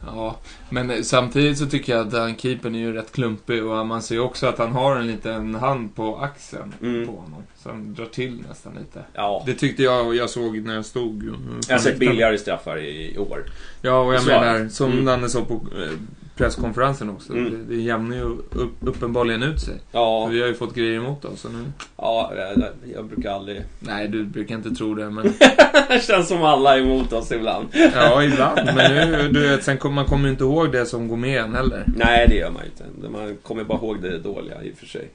Ja, 0.05 0.35
men 0.69 1.03
samtidigt 1.03 1.57
så 1.57 1.65
tycker 1.65 1.93
jag 1.93 2.01
att 2.07 2.11
den 2.11 2.35
keepern 2.37 2.75
är 2.75 2.79
ju 2.79 2.93
rätt 2.93 3.11
klumpig 3.11 3.65
och 3.65 3.87
man 3.87 4.01
ser 4.01 4.15
ju 4.15 4.21
också 4.21 4.47
att 4.47 4.57
han 4.57 4.71
har 4.71 4.95
en 4.95 5.07
liten 5.07 5.55
hand 5.55 5.95
på 5.95 6.17
axeln 6.17 6.73
Mm. 6.81 7.05
på 7.07 7.11
honom. 7.11 7.43
Så 7.57 7.69
han 7.69 7.93
drar 7.93 8.05
till 8.05 8.43
nästan 8.49 8.73
lite. 8.73 8.99
Ja. 9.13 9.43
Det 9.45 9.53
tyckte 9.53 9.83
jag 9.83 10.07
och 10.07 10.15
jag 10.15 10.29
såg 10.29 10.57
när 10.57 10.75
jag 10.75 10.85
stod. 10.85 11.35
Jag 11.67 11.75
har 11.75 11.79
sett 11.79 11.99
billigare 11.99 12.37
straffar 12.37 12.77
i, 12.79 13.17
år. 13.17 13.45
Ja, 13.81 13.99
och 13.99 14.13
jag 14.13 14.25
menar, 14.25 14.67
som 14.69 14.91
Mm. 14.91 15.05
Danne 15.05 15.29
sa 15.29 15.41
på 15.45 15.53
eh, 15.53 15.91
presskonferensen 16.35 17.09
också. 17.09 17.33
Mm. 17.33 17.51
Det, 17.51 17.75
det 17.75 17.81
jämnar 17.81 18.15
ju 18.15 18.23
upp, 18.23 18.75
uppenbarligen 18.79 19.43
ut 19.43 19.61
sig. 19.61 19.75
Ja, 19.91 20.25
Vi 20.25 20.41
har 20.41 20.47
ju 20.47 20.53
fått 20.53 20.75
grejer 20.75 20.97
emot 20.97 21.25
oss. 21.25 21.45
Nu... 21.53 21.65
ja 21.97 22.31
jag, 22.35 22.67
jag 22.95 23.05
brukar 23.05 23.31
aldrig... 23.31 23.61
Nej, 23.79 24.07
du 24.07 24.23
brukar 24.23 24.55
inte 24.55 24.71
tro 24.71 24.93
det, 24.95 25.09
men... 25.09 25.33
Det 25.87 26.03
känns 26.03 26.27
som 26.27 26.43
alla 26.43 26.77
är 26.77 26.81
emot 26.81 27.13
oss 27.13 27.31
ibland. 27.31 27.67
Ja, 27.93 28.23
ibland. 28.23 28.59
Men 28.75 29.11
nu, 29.11 29.29
du 29.31 29.47
vet, 29.47 29.63
sen 29.63 29.77
kom, 29.77 29.93
man 29.93 30.05
kommer 30.05 30.25
ju 30.25 30.31
inte 30.31 30.43
ihåg 30.43 30.71
det 30.71 30.85
som 30.85 31.07
går 31.07 31.17
med 31.17 31.41
en 31.41 31.55
heller. 31.55 31.83
Nej, 31.95 32.27
det 32.27 32.35
gör 32.35 32.51
man 32.51 32.61
ju 32.63 32.69
inte. 32.69 33.09
Man 33.09 33.37
kommer 33.43 33.63
bara 33.63 33.77
ihåg 33.77 34.01
det 34.01 34.19
dåliga 34.19 34.63
i 34.63 34.73
och 34.73 34.77
för 34.77 34.85
sig. 34.85 35.09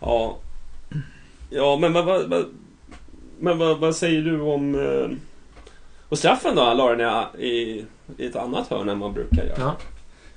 Ja, 0.00 0.38
ja 1.50 1.78
men 1.80 1.92
vad, 1.92 2.04
vad, 2.04 2.28
vad, 2.28 2.44
men 3.40 3.58
vad, 3.58 3.78
vad 3.78 3.96
säger 3.96 4.22
du 4.22 4.40
om... 4.40 4.74
Eh, 4.74 5.16
och 6.08 6.18
straffen 6.18 6.56
då? 6.56 6.62
Han 6.62 6.76
la 6.76 6.94
den 6.94 7.30
i, 7.38 7.46
i, 7.46 7.84
i 8.16 8.26
ett 8.26 8.36
annat 8.36 8.68
hörn 8.68 8.88
än 8.88 8.98
man 8.98 9.12
brukar 9.12 9.44
göra. 9.44 9.56
Ja. 9.58 9.76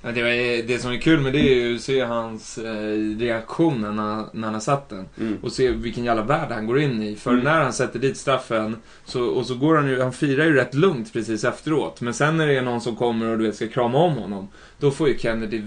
Ja, 0.03 0.11
det, 0.11 0.21
var, 0.21 0.67
det 0.67 0.79
som 0.79 0.91
är 0.91 0.97
kul 0.97 1.19
med 1.19 1.33
det 1.33 1.39
är 1.39 1.55
ju 1.55 1.75
att 1.75 1.81
se 1.81 2.01
hans 2.01 2.57
eh, 2.57 3.17
reaktion 3.19 3.81
när 3.81 3.87
han, 3.87 4.29
när 4.33 4.47
han 4.47 4.53
har 4.53 4.61
satt 4.61 4.89
den. 4.89 5.05
Mm. 5.19 5.37
Och 5.41 5.51
se 5.51 5.71
vilken 5.71 6.03
jävla 6.03 6.23
värld 6.23 6.51
han 6.51 6.67
går 6.67 6.79
in 6.79 7.03
i. 7.03 7.15
För 7.15 7.31
Mm. 7.31 7.43
när 7.43 7.61
han 7.61 7.73
sätter 7.73 7.99
dit 7.99 8.17
straffen, 8.17 8.75
så, 9.05 9.25
och 9.25 9.45
så 9.45 9.55
går 9.55 9.75
han 9.75 9.87
ju, 9.87 10.01
han 10.01 10.13
firar 10.13 10.45
ju 10.45 10.53
rätt 10.53 10.73
lugnt 10.73 11.13
precis 11.13 11.43
efteråt. 11.43 12.01
Men 12.01 12.13
sen 12.13 12.37
när 12.37 12.47
det 12.47 12.57
är 12.57 12.61
någon 12.61 12.81
som 12.81 12.95
kommer 12.95 13.25
och 13.25 13.37
du 13.37 13.45
vet 13.45 13.55
ska 13.55 13.67
krama 13.67 13.97
om 13.97 14.13
honom, 14.13 14.47
då 14.79 14.91
får 14.91 15.07
ju 15.09 15.17
Kennedy 15.17 15.61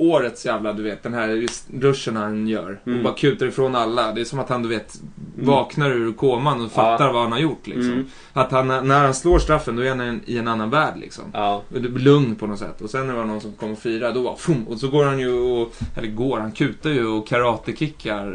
årets 0.00 0.46
jävla, 0.46 0.72
du 0.72 0.82
vet, 0.82 1.02
den 1.02 1.14
här 1.14 1.46
ruschen 1.80 2.16
han 2.16 2.48
gör. 2.48 2.80
Mm. 2.86 2.98
Och 2.98 3.04
bara 3.04 3.14
kutar 3.14 3.46
ifrån 3.46 3.74
alla. 3.74 4.12
Det 4.12 4.20
är 4.20 4.24
som 4.24 4.38
att 4.38 4.48
han, 4.48 4.62
du 4.62 4.68
vet, 4.68 5.00
vaknar 5.38 5.90
ur 5.90 6.12
koman 6.12 6.64
och 6.64 6.72
fattar 6.72 7.12
vad 7.12 7.22
han 7.22 7.32
har 7.32 7.38
gjort 7.38 7.66
liksom. 7.66 7.92
Mm. 7.92 8.06
Att 8.32 8.52
han, 8.52 8.68
när 8.68 9.04
han 9.04 9.14
slår 9.14 9.38
straffen, 9.38 9.76
då 9.76 9.82
är 9.82 9.88
han 9.88 10.00
en- 10.00 10.20
i 10.26 10.38
en 10.38 10.48
annan 10.48 10.70
värld 10.70 10.94
liksom. 11.00 11.24
Ja. 11.32 11.62
Lugn 11.96 12.34
på 12.36 12.46
något 12.46 12.58
sätt. 12.58 12.80
Och 12.80 12.90
sen 12.90 13.06
när 13.06 13.12
det 13.14 13.18
var 13.18 13.26
någon 13.26 13.40
som 13.40 13.52
kom 13.52 13.72
och 13.72 13.78
firade, 13.78 14.14
då 14.14 14.22
bara 14.22 14.36
fum, 14.36 14.64
Och 14.68 14.78
så 14.78 14.88
går 14.88 15.04
han 15.04 15.18
ju 15.18 15.32
och, 15.32 15.72
eller 15.96 16.08
går, 16.08 16.40
han 16.40 16.52
kutar 16.52 16.90
ju 16.90 17.06
och 17.06 17.26
karatekickar 17.28 18.26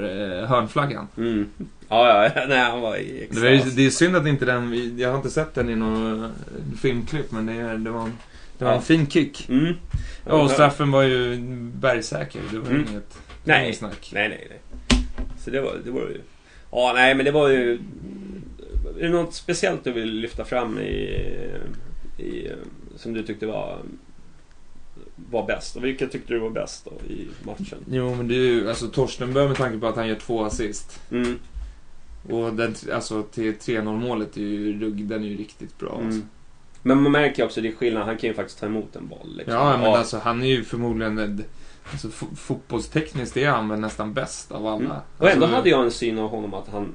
eh, 0.41 0.47
hörnflaggan. 0.47 1.07
Mm. 1.17 1.45
Ja, 1.89 2.29
ja, 2.35 2.45
nej 2.49 2.59
han 2.59 2.81
var 2.81 2.95
i 2.97 3.27
Det, 3.31 3.39
var 3.39 3.47
ju, 3.49 3.55
extas. 3.55 3.73
det 3.73 3.85
är 3.85 3.89
synd 3.89 4.15
att 4.15 4.27
inte 4.27 4.45
den, 4.45 4.93
jag 4.97 5.09
har 5.09 5.17
inte 5.17 5.29
sett 5.29 5.55
den 5.55 5.69
i 5.69 5.75
något 5.75 6.23
eh, 6.23 6.29
filmklipp, 6.81 7.31
men 7.31 7.45
det, 7.45 7.77
det 7.77 7.89
var 7.89 8.01
en, 8.01 8.13
det 8.57 8.65
var 8.65 8.71
Ja. 8.71 8.77
en 8.77 8.83
fin 8.83 9.07
kick. 9.07 9.49
Mm. 9.49 9.73
Ja, 10.25 10.43
och 10.43 10.51
straffen 10.51 10.91
var 10.91 11.03
ju 11.03 11.37
bergsäker. 11.73 12.41
Det 12.51 12.59
var 12.59 12.69
Mm. 12.69 12.85
inget, 12.89 13.17
Nej. 13.43 13.63
inget 13.65 13.77
snack. 13.77 14.09
Nej, 14.13 14.29
nej, 14.29 14.47
nej. 14.49 14.59
Så 15.39 15.49
det 15.49 15.61
var, 15.61 15.75
det 15.85 15.91
var 15.91 16.01
ju... 16.01 16.21
Ja, 16.71 16.91
nej, 16.95 17.15
men 17.15 17.25
det 17.25 17.31
var 17.31 17.49
ju... 17.49 17.73
Är 18.99 19.03
det 19.03 19.09
något 19.09 19.33
speciellt 19.33 19.83
du 19.83 19.91
vill 19.91 20.11
lyfta 20.19 20.45
fram 20.45 20.79
i... 20.79 21.21
i 22.17 22.51
som 22.95 23.13
du 23.13 23.23
tyckte 23.23 23.45
var... 23.47 23.77
Var 25.31 25.45
bäst? 25.47 25.75
Och 25.75 25.83
vilka 25.85 26.07
tyckte 26.07 26.33
du 26.33 26.39
var 26.39 26.49
bäst 26.49 26.85
då 26.85 27.13
i 27.13 27.27
matchen? 27.43 27.77
Jo, 27.91 28.15
men 28.15 28.27
det 28.27 28.35
är 28.35 28.39
ju, 28.39 28.69
alltså 28.69 28.87
Torstenberg 28.87 29.47
med 29.47 29.57
tanke 29.57 29.77
på 29.79 29.87
att 29.87 29.95
han 29.95 30.07
gör 30.07 30.15
två 30.15 30.43
assist. 30.43 30.99
Mm. 31.11 31.39
Och 32.29 32.53
den, 32.53 32.75
alltså 32.93 33.23
till 33.23 33.53
3-0 33.53 33.83
målet 33.99 34.37
är 34.37 34.41
ju, 34.41 34.73
den 34.89 35.23
är 35.23 35.27
ju 35.27 35.37
riktigt 35.37 35.79
bra. 35.79 36.01
Alltså. 36.05 36.21
Men 36.87 37.01
man 37.03 37.11
märker 37.11 37.41
ju 37.41 37.45
också 37.45 37.61
det 37.61 37.67
är 37.67 37.75
skillnad. 37.75 38.03
Han 38.05 38.17
kan 38.17 38.27
ju 38.29 38.33
faktiskt 38.33 38.59
ta 38.59 38.65
emot 38.65 38.95
en 38.95 39.07
boll. 39.07 39.33
Liksom. 39.37 39.53
Ja, 39.53 39.77
men 39.77 39.93
alltså 39.93 40.17
han 40.17 40.41
är 40.43 40.47
ju 40.47 40.63
förmodligen... 40.63 41.17
en- 41.17 41.43
Alltså, 41.91 42.07
fo- 42.07 42.35
fotbollstekniskt 42.35 43.37
är 43.37 43.49
han 43.49 43.69
väl 43.69 43.79
nästan 43.79 44.13
bäst 44.13 44.51
av 44.51 44.67
alla. 44.67 44.75
Mm. 44.85 44.91
Och 45.17 45.29
ändå 45.29 45.45
alltså, 45.45 45.57
hade 45.57 45.69
jag 45.69 45.83
en 45.83 45.91
syn 45.91 46.19
av 46.19 46.29
honom 46.29 46.53
att 46.53 46.67
han, 46.71 46.87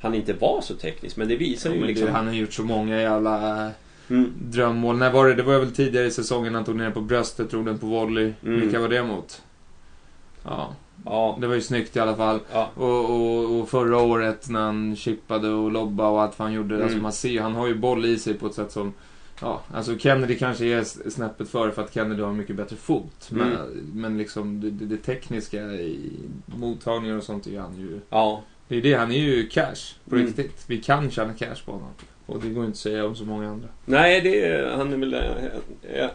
han 0.00 0.14
inte 0.14 0.32
var 0.32 0.60
så 0.60 0.74
teknisk. 0.74 1.16
Men 1.16 1.28
det 1.28 1.36
visar 1.36 1.70
ja, 1.70 1.76
ju 1.76 1.84
liksom... 1.84 2.06
det, 2.06 2.12
Han 2.12 2.26
har 2.26 2.34
gjort 2.34 2.52
så 2.52 2.62
många 2.62 3.00
jävla 3.00 3.70
Mm. 4.10 4.32
drömmål. 4.42 4.96
När 4.98 5.10
var 5.12 5.26
det? 5.26 5.34
Det 5.34 5.42
var 5.42 5.58
väl 5.58 5.70
tidigare 5.72 6.06
i 6.06 6.10
säsongen 6.10 6.54
han 6.54 6.64
tog 6.64 6.76
ner 6.76 6.90
på 6.90 7.00
bröstet, 7.00 7.50
drog 7.50 7.66
den 7.66 7.78
på 7.78 7.86
volley. 7.86 8.32
Mm. 8.44 8.60
Vilka 8.60 8.80
var 8.80 8.88
det 8.88 9.02
mot? 9.02 9.42
Ja, 10.44 10.74
Ja. 11.04 11.38
det 11.40 11.46
var 11.46 11.54
ju 11.54 11.60
snyggt 11.60 11.96
i 11.96 12.00
alla 12.00 12.16
fall. 12.16 12.40
ja. 12.52 12.70
Och, 12.74 13.10
och, 13.10 13.60
och 13.60 13.68
förra 13.68 13.98
året 13.98 14.48
när 14.48 14.60
han 14.60 14.96
chippade 14.96 15.48
och 15.48 15.70
lobbade 15.72 16.10
och 16.10 16.22
allt 16.22 16.38
vad 16.38 16.46
han 16.48 16.54
gjorde. 16.54 16.74
Mm. 16.74 16.84
Alltså 16.86 16.98
man 17.02 17.12
ser 17.12 17.40
han 17.42 17.54
har 17.54 17.66
ju 17.66 17.74
boll 17.74 18.04
i 18.04 18.18
sig 18.18 18.34
på 18.34 18.46
ett 18.46 18.54
sätt 18.54 18.72
som... 18.72 18.92
Ja, 19.40 19.60
alltså 19.74 19.98
Kennedy 19.98 20.38
kanske 20.38 20.64
är 20.64 21.10
snäppet 21.10 21.48
före 21.48 21.72
för 21.72 21.82
att 21.84 21.94
Kennedy 21.94 22.22
har 22.22 22.32
mycket 22.32 22.56
bättre 22.56 22.76
fot. 22.76 23.28
Men, 23.30 23.46
Mm. 23.52 23.90
men 23.94 24.18
liksom 24.18 24.60
det, 24.60 24.70
det, 24.70 24.96
tekniska 24.96 25.62
i 25.62 26.10
mottagningar 26.46 27.16
och 27.16 27.22
sånt 27.24 27.46
är 27.46 27.60
han 27.60 27.76
ju... 27.76 28.00
ja. 28.10 28.42
Det 28.68 28.76
är 28.76 28.82
det, 28.82 28.94
han 28.94 29.12
är 29.12 29.18
ju 29.18 29.48
cash 29.48 29.94
på 30.08 30.14
Mm. 30.14 30.26
riktigt. 30.26 30.64
Vi 30.66 30.78
kan 30.82 31.10
tjäna 31.10 31.32
cash 31.34 31.56
på 31.66 31.72
honom. 31.72 31.88
Och 32.26 32.40
det 32.42 32.48
går 32.48 32.64
inte 32.64 32.74
att 32.74 32.78
säga 32.78 33.06
om 33.06 33.16
så 33.16 33.24
många 33.24 33.50
andra. 33.50 33.68
Nej, 33.84 34.20
det 34.20 34.44
är, 34.46 34.76
han 34.76 34.92
är 34.92 34.96
väl 34.96 35.14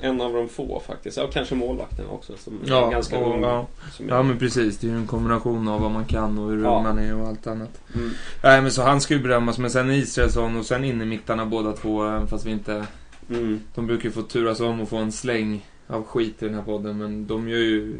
en 0.01 0.21
av 0.21 0.33
de 0.33 0.49
få 0.49 0.79
faktiskt. 0.87 1.17
Ja, 1.17 1.27
kanske 1.33 1.55
målvakten 1.55 2.05
också 2.09 2.33
som 2.37 2.59
är 2.65 2.91
ganska 2.91 3.17
och, 3.19 3.33
ung. 3.35 3.41
ja. 3.41 3.67
Som 3.91 4.09
ja, 4.09 4.23
men 4.23 4.37
precis. 4.39 4.77
Det 4.77 4.87
är 4.87 4.91
ju 4.91 4.97
en 4.97 5.07
kombination 5.07 5.67
av 5.67 5.81
vad 5.81 5.91
man 5.91 6.05
kan 6.05 6.37
och 6.39 6.49
hur 6.51 6.63
Ja. 6.63 6.77
ung 6.77 6.83
man 6.83 6.99
är 6.99 7.15
och 7.15 7.27
allt 7.27 7.47
annat. 7.47 7.81
mm. 7.95 8.09
Nej, 8.43 8.61
men 8.61 8.71
så 8.71 8.81
han 8.81 9.01
ska 9.01 9.13
ju 9.13 9.19
berömmas. 9.19 9.57
Men 9.57 9.71
sen 9.71 9.91
Israelsson 9.91 10.57
och 10.57 10.65
sen 10.65 10.83
innermittarna 10.83 11.45
båda 11.45 11.71
två. 11.71 12.21
Fast 12.27 12.45
vi 12.45 12.51
inte... 12.51 12.85
Mm. 13.29 13.61
De 13.75 13.87
brukar 13.87 14.05
ju 14.05 14.11
få 14.11 14.21
turas 14.21 14.59
om 14.59 14.81
och 14.81 14.89
få 14.89 14.97
en 14.97 15.11
släng 15.11 15.65
av 15.87 16.03
skit 16.03 16.43
i 16.43 16.45
den 16.45 16.55
här 16.55 16.61
podden. 16.61 16.97
Men 16.97 17.27
de 17.27 17.49
gör 17.49 17.57
ju... 17.57 17.97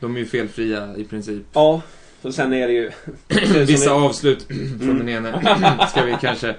De 0.00 0.16
är 0.16 0.20
ju 0.20 0.26
felfria 0.26 0.96
i 0.96 1.04
princip. 1.04 1.42
Ja, 1.52 1.82
och 2.22 2.34
sen 2.34 2.52
är 2.52 2.66
det 2.68 2.72
ju... 2.72 2.90
Vissa 3.66 3.92
avslut 3.92 4.42
från 4.80 4.98
den 4.98 5.08
ene 5.08 5.86
ska 5.90 6.02
vi 6.04 6.16
kanske... 6.20 6.54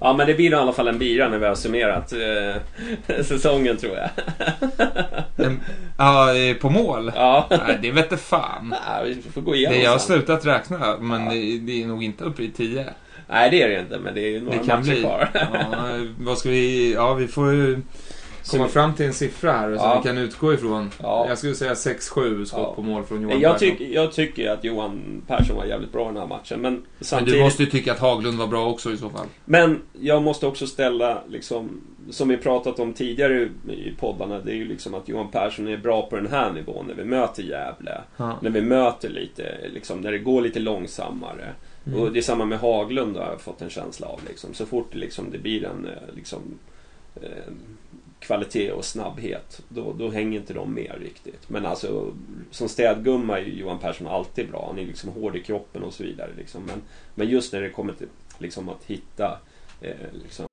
Ja, 0.00 0.12
men 0.12 0.26
det 0.26 0.34
blir 0.34 0.50
i 0.50 0.54
alla 0.54 0.72
fall 0.72 0.88
en 0.88 0.98
bira 0.98 1.28
när 1.28 1.38
vi 1.38 1.46
har 1.46 1.54
summerat 1.54 2.12
eh, 2.12 3.22
säsongen 3.24 3.76
tror 3.76 3.96
jag. 3.96 4.10
Ja, 5.96 6.34
eh, 6.34 6.56
på 6.56 6.70
mål? 6.70 7.12
Ja. 7.14 7.46
Nej, 7.50 7.78
det 7.82 7.90
vete 7.90 8.16
fan. 8.16 8.74
Nej, 8.88 9.14
vi 9.24 9.30
får 9.30 9.40
gå 9.40 9.54
igenom 9.54 9.78
Det, 9.78 9.84
jag 9.84 9.90
har 9.90 9.98
sen. 9.98 10.16
slutat 10.16 10.46
räkna, 10.46 10.96
men 11.00 11.24
det, 11.24 11.58
det 11.58 11.82
är 11.82 11.86
nog 11.86 12.04
inte 12.04 12.24
uppe 12.24 12.42
i 12.42 12.50
10. 12.50 12.86
Nej, 13.28 13.50
det 13.50 13.62
är 13.62 13.68
det 13.68 13.80
inte, 13.80 13.98
men 13.98 14.14
det 14.14 14.20
är 14.20 14.28
ju 14.30 14.40
några 14.40 14.58
Det 14.58 14.66
kan 14.66 14.78
matcher 14.80 14.90
bli. 14.90 15.00
kvar. 15.00 15.28
Ja, 15.34 15.48
vad 16.20 16.38
ska 16.38 16.48
vi... 16.48 16.92
Ja, 16.92 17.14
vi 17.14 17.26
får 17.28 17.52
ju 17.52 17.78
komma 18.50 18.68
fram 18.68 18.94
till 18.94 19.06
en 19.06 19.12
siffra 19.12 19.52
här 19.52 19.76
som 19.76 19.88
Ja. 19.88 20.00
vi 20.02 20.08
kan 20.08 20.18
utgå 20.18 20.54
ifrån. 20.54 20.90
Ja. 21.02 21.26
Jag 21.28 21.38
skulle 21.38 21.54
säga 21.54 21.74
6-7 21.74 22.44
skott 22.44 22.60
Ja. 22.62 22.72
på 22.74 22.82
mål 22.82 23.04
från 23.04 23.22
Johan 23.22 23.40
Jag, 23.40 23.58
tyck, 23.58 23.80
jag 23.80 24.12
tycker 24.12 24.50
att 24.50 24.64
Johan 24.64 25.22
Persson 25.26 25.56
var 25.56 25.64
jävligt 25.64 25.92
bra 25.92 26.04
i 26.04 26.08
den 26.08 26.16
här 26.16 26.26
matchen, 26.26 26.60
men 26.60 26.72
Men 26.72 26.82
samtidigt... 27.00 27.34
du 27.34 27.40
måste 27.44 27.62
ju 27.62 27.70
tycka 27.70 27.92
att 27.92 27.98
Haglund 27.98 28.38
var 28.38 28.46
bra 28.46 28.66
också 28.66 28.92
i 28.92 28.96
så 28.96 29.10
fall. 29.10 29.26
Men 29.44 29.80
jag 30.00 30.22
måste 30.22 30.46
också 30.46 30.66
ställa, 30.66 31.22
liksom, 31.28 31.80
som 32.10 32.28
vi 32.28 32.36
pratat 32.36 32.78
om 32.78 32.92
tidigare 32.92 33.48
i 33.68 33.92
poddarna, 34.00 34.38
det 34.40 34.50
är 34.52 34.56
ju 34.56 34.64
liksom 34.68 34.94
att 34.94 35.08
Johan 35.08 35.30
Persson 35.30 35.68
är 35.68 35.76
bra 35.76 36.02
på 36.06 36.16
den 36.16 36.26
här 36.30 36.52
nivån 36.52 36.86
när 36.86 36.94
vi 36.94 37.04
möter 37.04 37.42
Gävle. 37.42 38.00
När 38.40 38.50
vi 38.50 38.60
möter 38.62 39.08
lite, 39.08 39.56
liksom, 39.74 40.00
när 40.00 40.12
det 40.12 40.18
går 40.18 40.40
lite 40.42 40.60
långsammare. 40.60 41.48
Mm. 41.86 42.00
Och 42.00 42.12
det 42.12 42.18
är 42.18 42.22
samma 42.22 42.44
med 42.44 42.58
Haglund 42.58 43.16
har 43.16 43.30
jag 43.30 43.40
fått 43.40 43.62
en 43.62 43.70
känsla 43.70 44.06
av. 44.06 44.20
Liksom. 44.28 44.54
Så 44.54 44.66
fort 44.66 44.88
det, 44.92 44.98
liksom, 44.98 45.30
det 45.30 45.38
blir 45.38 45.64
en 45.64 45.86
eh, 45.86 46.14
liksom, 46.16 46.40
eh, 47.22 47.52
kvalitet 48.18 48.72
och 48.72 48.84
snabbhet, 48.84 49.62
då, 49.68 49.92
då 49.98 50.10
hänger 50.10 50.40
inte 50.40 50.54
de 50.54 50.74
med 50.74 50.92
riktigt. 51.00 51.48
Men 51.48 51.66
alltså, 51.66 52.12
som 52.50 52.68
städgumma 52.68 53.38
är 53.38 53.44
ju 53.44 53.54
Johan 53.54 53.78
Persson 53.78 54.06
alltid 54.06 54.50
bra. 54.50 54.66
Han 54.66 54.78
är 54.78 54.86
liksom 54.86 55.10
hård 55.10 55.36
i 55.36 55.42
kroppen 55.42 55.82
och 55.82 55.92
så 55.92 56.02
vidare. 56.02 56.30
Liksom. 56.36 56.62
Men, 56.64 56.82
men 57.14 57.28
just 57.28 57.52
när 57.52 57.60
det 57.60 57.70
kommer 57.70 57.92
till 57.92 58.08
liksom, 58.38 58.68
att 58.68 58.84
hitta 58.84 59.38
eh, 59.80 59.96
liksom, 60.22 60.46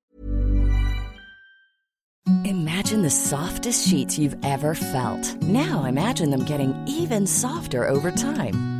Imagine 2.44 3.02
the 3.02 3.10
softest 3.10 3.88
sheets 3.88 4.18
you've 4.18 4.38
ever 4.44 4.74
felt. 4.74 5.42
Now 5.42 5.84
imagine 5.84 6.30
them 6.30 6.44
getting 6.44 6.74
even 6.88 7.26
softer 7.26 7.88
over 7.88 8.10
time. 8.10 8.79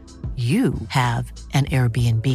you 0.41 0.73
have 0.89 1.31
an 1.53 1.65
Airbnb. 1.65 2.25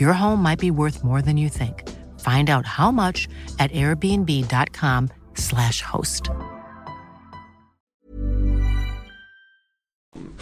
Your 0.00 0.12
home 0.12 0.42
might 0.42 0.58
be 0.60 0.70
worth 0.70 1.02
more 1.04 1.22
than 1.22 1.38
you 1.38 1.48
think. 1.48 1.88
Find 2.20 2.50
out 2.50 2.66
how 2.66 2.90
much 2.92 3.28
at 3.58 3.72
airbnb.com/slash 3.72 5.80
host. 5.82 6.30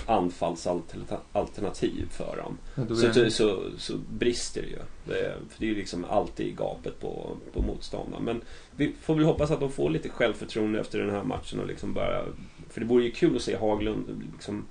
anfallsalternativ 0.06 2.08
för 2.10 2.36
dem. 2.36 2.58
Ja, 2.74 2.86
Så, 2.96 3.06
det- 3.06 3.14
så, 3.14 3.30
så, 3.30 3.62
så 3.78 3.92
brister 4.10 4.62
det 4.62 4.68
ju. 4.68 4.78
Det, 5.04 5.20
är- 5.26 5.36
för 5.48 5.58
det 5.60 5.64
är 5.64 5.68
ju 5.68 5.74
liksom 5.74 6.04
alltid 6.04 6.56
gapet 6.56 7.00
på, 7.00 7.36
på 7.52 7.62
motståndaren. 7.62 8.24
Men 8.24 8.42
vi 8.76 8.92
får 9.00 9.14
väl 9.14 9.24
hoppas 9.24 9.50
att 9.50 9.60
de 9.60 9.70
får 9.72 9.90
lite 9.90 10.08
självförtroende 10.08 10.80
efter 10.80 10.98
den 10.98 11.10
här 11.10 11.22
matchen 11.24 11.60
och 11.60 11.66
liksom 11.66 11.94
bara... 11.94 12.22
För 12.68 12.80
det 12.80 12.86
vore 12.86 13.04
ju 13.04 13.10
kul 13.10 13.36
att 13.36 13.42
se 13.42 13.56
Haglund 13.56 14.30
liksom 14.34 14.64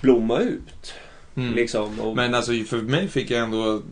blomma 0.00 0.38
ut. 0.40 0.94
Mm. 1.34 1.54
Liksom, 1.54 2.00
och, 2.00 2.16
Men 2.16 2.34
alltså 2.34 2.52
för 2.52 2.76
mig 2.82 3.08
fick 3.08 3.30
jag 3.30 3.40
ändå 3.40 3.82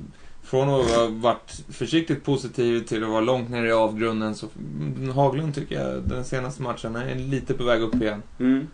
från 0.42 0.68
att 0.68 0.90
ha 0.90 1.06
varit 1.10 1.64
försiktigt 1.70 2.24
positiv 2.24 2.80
till 2.80 3.04
att 3.04 3.10
vara 3.10 3.20
långt 3.20 3.50
ner 3.50 3.64
i 3.64 3.72
avgrunden 3.72 4.34
så 4.34 4.46
mm, 4.58 5.10
Haglund 5.10 5.54
tycker 5.54 5.74
jag 5.80 6.02
den 6.02 6.24
senaste 6.24 6.62
matchen 6.62 6.96
är 6.96 7.14
lite 7.14 7.54
på 7.54 7.64
väg 7.64 7.82
upp 7.82 7.94
igen. 7.94 8.22
mm. 8.40 8.66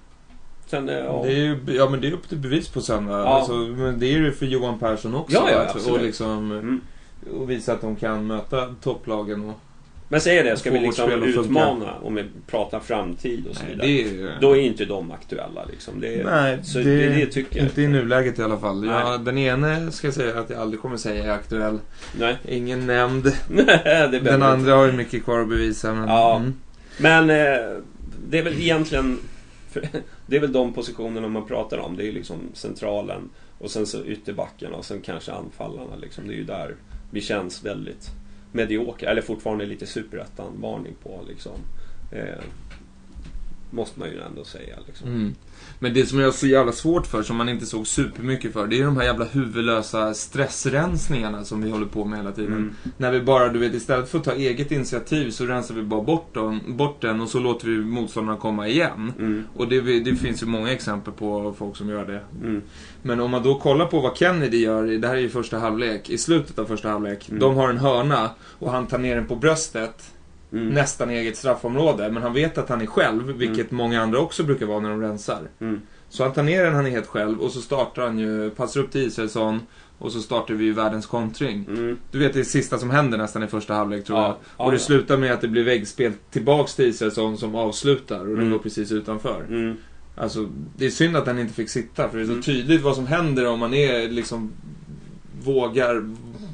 Sen, 0.67 0.89
eh, 0.89 0.95
ja. 0.97 1.21
Det 1.25 1.33
är 1.33 1.37
ju, 1.37 1.59
ja 1.67 1.89
men 1.91 2.01
det 2.01 2.09
är 2.09 2.13
upp 2.13 2.29
till 2.29 2.39
bevis 2.39 2.69
på 2.69 2.81
söndag. 2.81 3.19
Ja. 3.19 3.25
Alltså, 3.27 3.53
men 3.53 3.99
det 3.99 4.15
är 4.15 4.21
det 4.21 4.33
för 4.33 4.47
Johan 4.47 4.79
Persson 4.79 5.15
också. 5.15 5.35
Ja, 5.35 5.51
ja, 5.51 5.59
att- 5.59 5.87
och 5.87 6.01
liksom 6.03 6.53
Mm. 6.53 6.81
och 7.39 7.51
visa 7.51 7.73
att 7.73 7.81
de 7.81 7.97
kan 7.97 8.27
möta 8.27 8.75
topplagen. 8.83 9.45
Och, 9.45 9.61
Men 10.09 10.21
säger 10.21 10.45
det, 10.45 10.57
ska 10.57 10.71
vi 10.71 10.79
liksom 10.79 11.11
utmana 11.23 11.95
och 11.95 12.13
med, 12.13 12.25
prata 12.47 12.81
framtid 12.81 13.47
och 13.51 13.57
så 13.57 13.63
nej, 13.63 13.73
vidare. 13.73 13.87
det 13.89 14.03
är 14.03 14.13
ju... 14.13 14.31
Då 14.41 14.57
är 14.57 14.61
inte 14.61 14.85
de 14.85 15.11
aktuella 15.13 15.65
liksom. 15.65 16.01
Det, 16.01 16.21
är- 16.21 16.25
Nej, 16.25 16.59
så 16.63 16.79
det, 16.79 17.09
det, 17.09 17.27
tycker 17.27 17.57
jag 17.59 17.67
inte 17.67 17.83
i 17.83 17.89
nuläget 17.89 18.39
i 18.39 18.43
alla 18.43 18.59
fall. 18.59 18.81
Nej. 18.81 18.91
Ja, 18.91 19.19
den 19.19 19.39
ene 19.39 19.93
ska 19.93 20.07
jag 20.07 20.15
säga 20.15 20.39
att 20.41 20.51
jag 20.51 20.61
aldrig 20.61 20.81
kommer 20.83 20.97
säga 20.97 21.25
är 21.25 21.31
aktuell. 21.31 21.79
Nej. 22.19 22.37
Ingen 22.49 22.87
nämnd. 22.87 23.23
behöver 23.49 24.21
Den 24.21 24.35
inte. 24.35 24.47
andra 24.47 24.75
har 24.75 24.87
ju 24.87 24.93
mycket 24.93 25.25
kvar 25.25 25.41
att 25.41 25.49
bevisa. 25.49 25.95
Men, 25.95 26.09
Ja. 26.09 26.37
mm. 26.37 26.55
Men 26.99 27.31
eh, 27.31 27.77
det 28.29 28.39
är 28.39 28.43
väl 28.43 28.61
egentligen 28.61 29.19
Det 30.27 30.37
är 30.37 30.41
väl 30.41 30.53
de 30.53 30.73
positionerna 30.73 31.29
man 31.29 31.47
pratar 31.47 31.79
om. 31.79 31.97
Det 31.97 32.09
är 32.09 32.13
liksom 32.13 32.37
centralen 32.55 33.31
och 33.59 33.71
sen 33.71 33.87
så 33.87 34.05
ytterbackarna 34.05 34.77
och 34.77 34.85
sen 34.85 35.01
kanske 35.01 35.33
anfallarna. 35.33 35.97
Liksom. 35.97 36.27
Det 36.29 36.35
är 36.35 36.37
ju 36.37 36.45
där 36.45 36.75
vi 37.11 37.21
känns 37.21 37.65
väldigt 37.65 38.11
mediokra. 38.53 39.11
Eller 39.11 39.23
fortfarande 39.23 39.67
lite 39.67 39.87
superettan-varning 39.87 40.95
på. 41.03 41.25
Liksom. 41.29 41.61
Eh, 42.13 42.43
måste 43.71 43.99
man 43.99 44.09
ju 44.09 44.21
ändå 44.21 44.45
säga. 44.45 44.79
Liksom. 44.87 45.09
Mm. 45.09 45.35
Men 45.79 45.95
det 45.95 46.07
som 46.07 46.19
jag 46.19 46.27
har 46.27 46.33
så 46.33 46.47
jävla 46.47 46.73
svårt 46.73 47.07
för, 47.07 47.23
som 47.23 47.37
man 47.37 47.49
inte 47.49 47.67
såg 47.67 47.87
supermycket 47.87 48.53
för, 48.53 48.67
det 48.67 48.81
är 48.81 48.85
de 48.85 48.97
här 48.97 49.05
jävla 49.05 49.25
huvudlösa 49.25 50.15
stressrensningarna 50.15 51.45
som 51.45 51.63
vi 51.63 51.71
håller 51.71 51.87
på 51.87 52.05
med 52.05 52.19
hela 52.19 52.33
tiden. 52.33 52.53
Mm. 52.53 52.75
När 52.97 53.13
vi 53.13 53.21
bara, 53.21 53.49
du 53.49 53.59
vet, 53.59 53.75
istället 53.75 54.09
för 54.09 54.19
att 54.19 54.25
ta 54.25 54.33
eget 54.33 54.73
initiativ 54.73 55.31
så 55.31 55.47
rensar 55.47 55.75
vi 55.75 55.83
bara 55.83 56.03
bort, 56.03 56.35
dem, 56.35 56.61
bort 56.67 57.03
den 57.03 57.21
och 57.21 57.29
så 57.29 57.39
låter 57.39 57.69
vi 57.69 57.77
motståndarna 57.77 58.39
komma 58.39 58.69
igen. 58.69 59.13
Mm. 59.19 59.45
Och 59.57 59.69
det, 59.69 59.81
det 59.81 60.17
finns 60.17 60.43
ju 60.43 60.47
många 60.47 60.73
exempel 60.73 61.13
på 61.13 61.55
folk 61.59 61.77
som 61.77 61.89
gör 61.89 62.07
det. 62.07 62.21
Mm. 62.43 62.63
Men 63.03 63.21
om 63.21 63.31
man 63.31 63.43
då 63.43 63.55
kollar 63.55 63.87
på 63.87 64.01
vad 64.01 64.17
Kennedy 64.17 64.59
gör, 64.59 64.85
det 64.87 65.09
här 65.09 65.15
är 65.15 65.21
ju 65.21 65.29
första 65.29 65.59
halvlek, 65.59 66.11
i 66.11 66.19
slutet 66.19 66.59
av 66.59 66.65
första 66.65 66.89
halvlek. 66.89 67.29
Mm. 67.29 67.41
De 67.41 67.57
har 67.57 67.69
en 67.69 67.79
hörna 67.79 68.31
och 68.59 68.73
han 68.73 68.87
tar 68.87 68.99
ner 68.99 69.17
den 69.17 69.27
på 69.27 69.37
bröstet. 69.37 70.13
Mm. 70.53 70.69
Nästan 70.69 71.11
eget 71.11 71.37
straffområde. 71.37 72.11
Men 72.11 72.23
han 72.23 72.33
vet 72.33 72.59
att 72.59 72.69
han 72.69 72.81
är 72.81 72.87
själv, 72.87 73.27
vilket 73.33 73.71
många 73.71 74.03
andra 74.03 74.19
också 74.19 74.43
brukar 74.45 74.67
vara 74.67 74.81
när 74.81 74.91
de 74.91 75.01
rensar. 75.03 75.41
Mm. 75.61 75.81
Så 76.09 76.23
han 76.23 76.33
tar 76.33 76.43
ner 76.43 76.65
den, 76.65 76.75
han 76.75 76.87
är 76.87 76.91
helt 76.91 77.07
själv 77.07 77.41
och 77.41 77.51
så 77.53 77.61
startar 77.61 78.03
han 78.03 78.19
ju, 78.19 78.51
passar 78.51 78.81
upp 78.81 78.91
till 78.93 79.01
Israelsson 79.01 79.61
och 79.99 80.13
så 80.13 80.21
startar 80.21 80.55
vi 80.55 80.65
ju 80.65 80.73
världens 80.73 81.07
kontring. 81.07 81.65
Mm. 81.69 81.97
Du 82.11 82.19
vet 82.19 82.33
det 82.35 82.45
sista 82.45 82.79
som 82.79 82.91
händer 82.91 83.19
nästan 83.19 83.43
i 83.43 83.47
första 83.47 83.75
halvlek 83.75 84.05
tror 84.05 84.19
Ja. 84.19 84.25
jag. 84.27 84.37
Ja, 84.59 84.65
och 84.65 84.71
det 84.71 84.77
ja. 84.77 84.83
slutar 84.83 85.17
med 85.17 85.33
att 85.33 85.41
det 85.41 85.49
blir 85.49 85.65
väggspel 85.65 86.13
tillbaks 86.31 86.75
till 86.75 86.85
Israelsson 86.85 87.39
som 87.39 87.55
avslutar 87.55 88.21
och 88.21 88.27
den 88.27 88.37
Mm. 88.39 88.51
går 88.51 88.59
precis 88.59 88.93
utanför. 88.93 89.45
Mm. 89.49 89.77
Alltså, 90.17 90.49
det 90.77 90.87
är 90.87 90.91
synd 90.91 91.17
att 91.17 91.25
den 91.25 91.39
inte 91.39 91.55
fick 91.55 91.69
sitta 91.71 92.09
för 92.09 92.17
det 92.19 92.23
är 92.25 92.27
så 92.27 92.33
Mm. 92.33 92.43
tydligt 92.43 92.83
vad 92.83 92.95
som 92.97 93.07
händer 93.07 93.47
om 93.47 93.59
man 93.61 93.75
är 93.75 94.09
liksom 94.09 94.53
vågar 95.45 96.05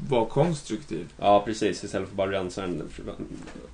vara 0.08 0.24
konstruktiv. 0.26 1.06
Ja, 1.20 1.42
precis. 1.46 1.84
Istället 1.84 2.08
för 2.08 2.16
bara 2.16 2.30
rensa 2.32 2.60
den. 2.60 2.82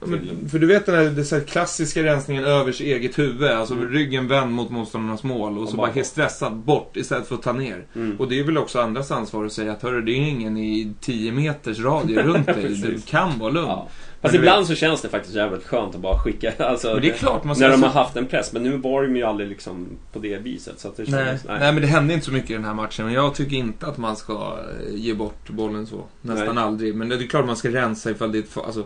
Men, 0.04 0.48
för 0.50 0.58
du 0.58 0.66
vet 0.66 0.86
den 0.86 0.94
här, 0.94 1.04
den 1.04 1.24
så 1.24 1.36
här 1.36 1.42
klassiska 1.44 2.02
rensningen 2.02 2.44
över 2.44 2.72
sitt 2.72 2.86
eget 2.86 3.18
huvud, 3.18 3.50
alltså 3.50 3.74
Mm. 3.74 3.88
ryggen 3.88 4.28
vänd 4.28 4.52
mot 4.52 4.70
motståndarnas 4.70 5.22
mål 5.22 5.58
och 5.58 5.64
så 5.64 5.70
Och 5.70 5.76
bara 5.76 5.86
bara- 5.86 5.94
helt 5.94 6.06
stressad 6.06 6.56
bort 6.56 6.96
istället 6.96 7.26
för 7.28 7.34
att 7.34 7.42
ta 7.42 7.52
ner. 7.52 7.84
Mm. 7.94 8.16
Och 8.20 8.28
det 8.28 8.38
är 8.40 8.44
väl 8.44 8.58
också 8.58 8.80
andras 8.80 9.10
ansvar 9.10 9.44
att 9.44 9.52
säga 9.52 9.72
att 9.72 9.82
hörru, 9.82 10.02
det 10.02 10.12
är 10.12 10.16
ingen 10.16 10.56
i 10.56 10.92
10 11.00 11.32
meters 11.32 11.78
radie 11.78 12.22
runt 12.22 12.46
dig. 12.46 12.80
Du 12.82 13.00
kan 13.06 13.38
vara 13.38 13.50
lugn. 13.50 13.66
Ja. 13.68 13.88
Fast 14.22 14.34
ibland 14.34 14.66
så 14.66 14.74
känns 14.74 15.02
det 15.02 15.08
faktiskt 15.08 15.34
jävligt 15.34 15.66
skönt 15.66 15.94
att 15.94 16.00
bara 16.00 16.18
skicka. 16.18 16.52
Alltså, 16.58 16.92
Men 16.92 17.02
det 17.02 17.10
är 17.10 17.14
klart, 17.14 17.44
man 17.44 17.56
ska- 17.56 17.64
När 17.64 17.70
de 17.72 17.82
har 17.82 17.90
haft 17.90 18.16
en 18.16 18.26
press. 18.26 18.52
Men 18.52 18.62
nu 18.62 18.76
var 18.76 19.02
de 19.02 19.16
ju 19.16 19.22
aldrig 19.22 19.48
liksom 19.48 19.86
på 20.12 20.18
det 20.18 20.38
viset. 20.38 20.80
Så 20.80 20.88
att 20.88 20.96
det 20.96 21.02
Nej. 21.02 21.10
kändes, 21.24 21.44
Nej. 21.44 21.72
men 21.72 21.82
det 21.82 21.86
hände 21.88 22.14
inte 22.14 22.26
så 22.26 22.32
mycket 22.32 22.50
i 22.50 22.54
den 22.54 22.64
här 22.64 22.74
matchen. 22.74 23.04
Men 23.04 23.14
jag 23.14 23.34
tycker 23.34 23.56
inte 23.56 23.86
att 23.86 23.98
man 23.98 24.16
ska 24.16 24.32
eh, 24.32 24.94
ge 24.94 25.14
bort 25.14 25.50
bollen 25.50 25.86
så. 25.86 26.04
Nästan 26.22 26.54
Nej. 26.54 26.64
aldrig. 26.64 26.94
Men 26.94 27.08
det 27.08 27.14
är 27.14 27.26
klart 27.26 27.46
man 27.46 27.56
ska 27.56 27.68
rensa 27.68 28.10
ifall 28.10 28.32
det 28.32 28.38
är 28.38 28.42
ett 28.42 28.56
alltså, 28.56 28.84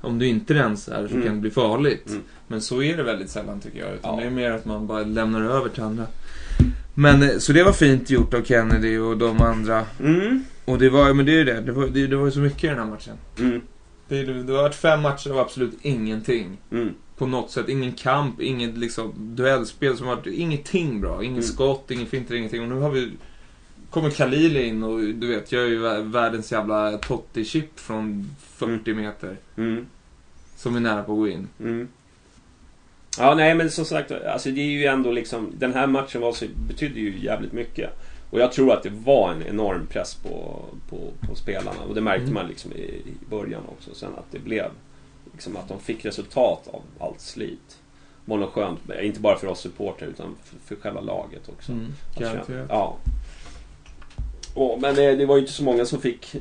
Om 0.00 0.18
du 0.18 0.26
inte 0.26 0.54
rensar 0.54 1.06
så 1.08 1.14
Mm. 1.14 1.26
kan 1.26 1.34
det 1.34 1.40
bli 1.40 1.50
farligt. 1.50 2.08
Mm. 2.08 2.22
Men 2.46 2.60
så 2.60 2.82
är 2.82 2.96
det 2.96 3.02
väldigt 3.02 3.30
sällan 3.30 3.60
tycker 3.60 3.78
jag. 3.78 3.94
Utan 3.94 4.14
Ja. 4.14 4.20
det 4.20 4.26
är 4.26 4.30
mer 4.30 4.50
att 4.50 4.64
man 4.64 4.86
bara 4.86 5.02
lämnar 5.02 5.40
över 5.42 5.68
till 5.68 5.82
andra. 5.82 6.04
Men 6.94 7.22
eh, 7.22 7.38
så 7.38 7.52
det 7.52 7.62
var 7.62 7.72
fint 7.72 8.10
gjort 8.10 8.34
av 8.34 8.42
Kennedy 8.44 8.98
och 8.98 9.16
de 9.18 9.40
andra. 9.40 9.84
Mm. 10.00 10.44
Och 10.64 10.78
det 10.78 10.90
var, 10.90 11.14
men 11.14 11.26
det 11.26 11.32
är 11.32 11.36
ju 11.36 11.44
det. 11.44 11.60
Det 11.60 11.72
var, 11.72 11.86
det, 11.86 12.06
det 12.06 12.16
var 12.16 12.30
så 12.30 12.38
mycket 12.38 12.64
i 12.64 12.66
den 12.66 12.78
här 12.78 12.84
matchen. 12.86 13.14
Mm. 14.10 14.26
Det, 14.26 14.42
det, 14.42 14.52
har 14.52 14.62
varit 14.62 14.74
fem 14.74 15.00
matcher 15.02 15.30
av 15.30 15.38
absolut 15.38 15.74
ingenting. 15.82 16.58
Mm. 16.70 16.94
På 17.16 17.26
något 17.26 17.50
sätt. 17.50 17.68
Ingen 17.68 17.92
kamp, 17.92 18.40
inget 18.40 18.78
liksom 18.78 19.12
duellspel 19.16 19.96
som 19.96 20.06
har 20.06 20.16
varit... 20.16 20.26
Ingenting 20.26 21.00
bra. 21.00 21.22
Ingen 21.22 21.32
Mm. 21.36 21.42
skott, 21.42 21.90
ingen 21.90 22.06
finter, 22.06 22.34
ingenting. 22.34 22.62
Och 22.62 22.68
nu 22.68 22.74
har 22.74 22.90
vi... 22.90 23.10
Kommer 23.90 24.10
Khalil 24.10 24.56
in 24.56 24.82
och 24.82 25.00
du 25.00 25.26
vet, 25.26 25.52
jag 25.52 25.62
är 25.62 25.66
ju 25.66 25.82
vä- 25.82 26.12
världens 26.12 26.52
jävla 26.52 26.98
Totti-chip 26.98 27.68
från 27.76 28.30
40 28.40 28.94
meter. 28.94 29.36
Mm. 29.56 29.86
Som 30.56 30.76
är 30.76 30.80
nära 30.80 31.02
på 31.02 31.12
att 31.12 31.18
gå 31.18 31.28
in. 31.28 31.48
Mm. 31.60 31.88
Ja, 33.18 33.34
nej 33.34 33.54
men 33.54 33.70
som 33.70 33.84
sagt, 33.84 34.10
alltså 34.10 34.50
det 34.50 34.60
är 34.60 34.64
ju 34.70 34.84
ändå 34.84 35.12
liksom... 35.12 35.52
Den 35.58 35.74
här 35.74 35.86
matchen 35.86 36.20
var 36.20 36.32
så, 36.32 36.44
betydde 36.68 37.00
ju 37.00 37.18
jävligt 37.18 37.52
mycket. 37.52 37.90
Och 38.30 38.40
jag 38.40 38.52
tror 38.52 38.72
att 38.72 38.82
det 38.82 38.90
var 38.90 39.32
en 39.32 39.42
enorm 39.46 39.86
press 39.86 40.14
på, 40.14 40.64
på, 40.88 40.96
på 41.28 41.34
spelarna. 41.34 41.80
Och 41.88 41.94
det 41.94 42.00
märkte 42.00 42.22
Mm. 42.22 42.34
man 42.34 42.46
liksom 42.48 42.72
i, 42.72 42.76
i 42.84 43.14
början 43.30 43.62
också. 43.68 43.94
Sen 43.94 44.10
att 44.18 44.26
det 44.30 44.38
blev... 44.38 44.70
Liksom 45.32 45.56
att 45.56 45.68
de 45.68 45.80
fick 45.80 46.04
resultat 46.04 46.68
av 46.72 46.82
allt 46.98 47.20
slit. 47.20 47.78
Det 48.24 48.30
var 48.30 48.38
nog 48.38 48.48
skönt, 48.48 48.78
inte 49.02 49.20
bara 49.20 49.38
för 49.38 49.46
oss 49.46 49.60
supportrar 49.60 50.08
utan 50.08 50.34
för, 50.44 50.56
för 50.74 50.82
själva 50.82 51.00
laget 51.00 51.48
också. 51.48 51.72
Mm, 51.72 51.86
känna-. 52.18 52.66
Ja. 52.68 52.96
Och, 54.54 54.80
men 54.80 54.94
det, 54.94 55.16
det 55.16 55.26
var 55.26 55.36
ju 55.36 55.40
inte 55.40 55.52
så 55.52 55.64
många 55.64 55.84
som 55.84 56.00
fick... 56.00 56.34
eh, 56.34 56.40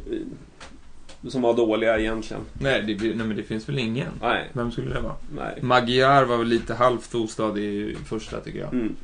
Som 1.29 1.41
var 1.41 1.53
dåliga 1.53 1.99
egentligen. 1.99 2.43
Nej, 2.53 2.81
det, 2.81 2.95
nej, 3.15 3.15
men 3.27 3.37
det 3.37 3.43
finns 3.43 3.69
väl 3.69 3.79
ingen. 3.79 4.11
Nej, 4.21 4.49
Vem 4.53 4.71
skulle 4.71 4.93
det 4.93 4.99
vara? 5.01 5.15
nej. 5.35 5.59
Magyar 5.61 6.23
var 6.25 6.37
väl 6.37 6.47
lite 6.47 6.73
halvt 6.73 7.15
ostadig 7.15 7.63
i 7.63 7.95
första 8.05 8.39
tycker 8.39 8.59
jag. 8.59 8.73
Mm. 8.73 8.95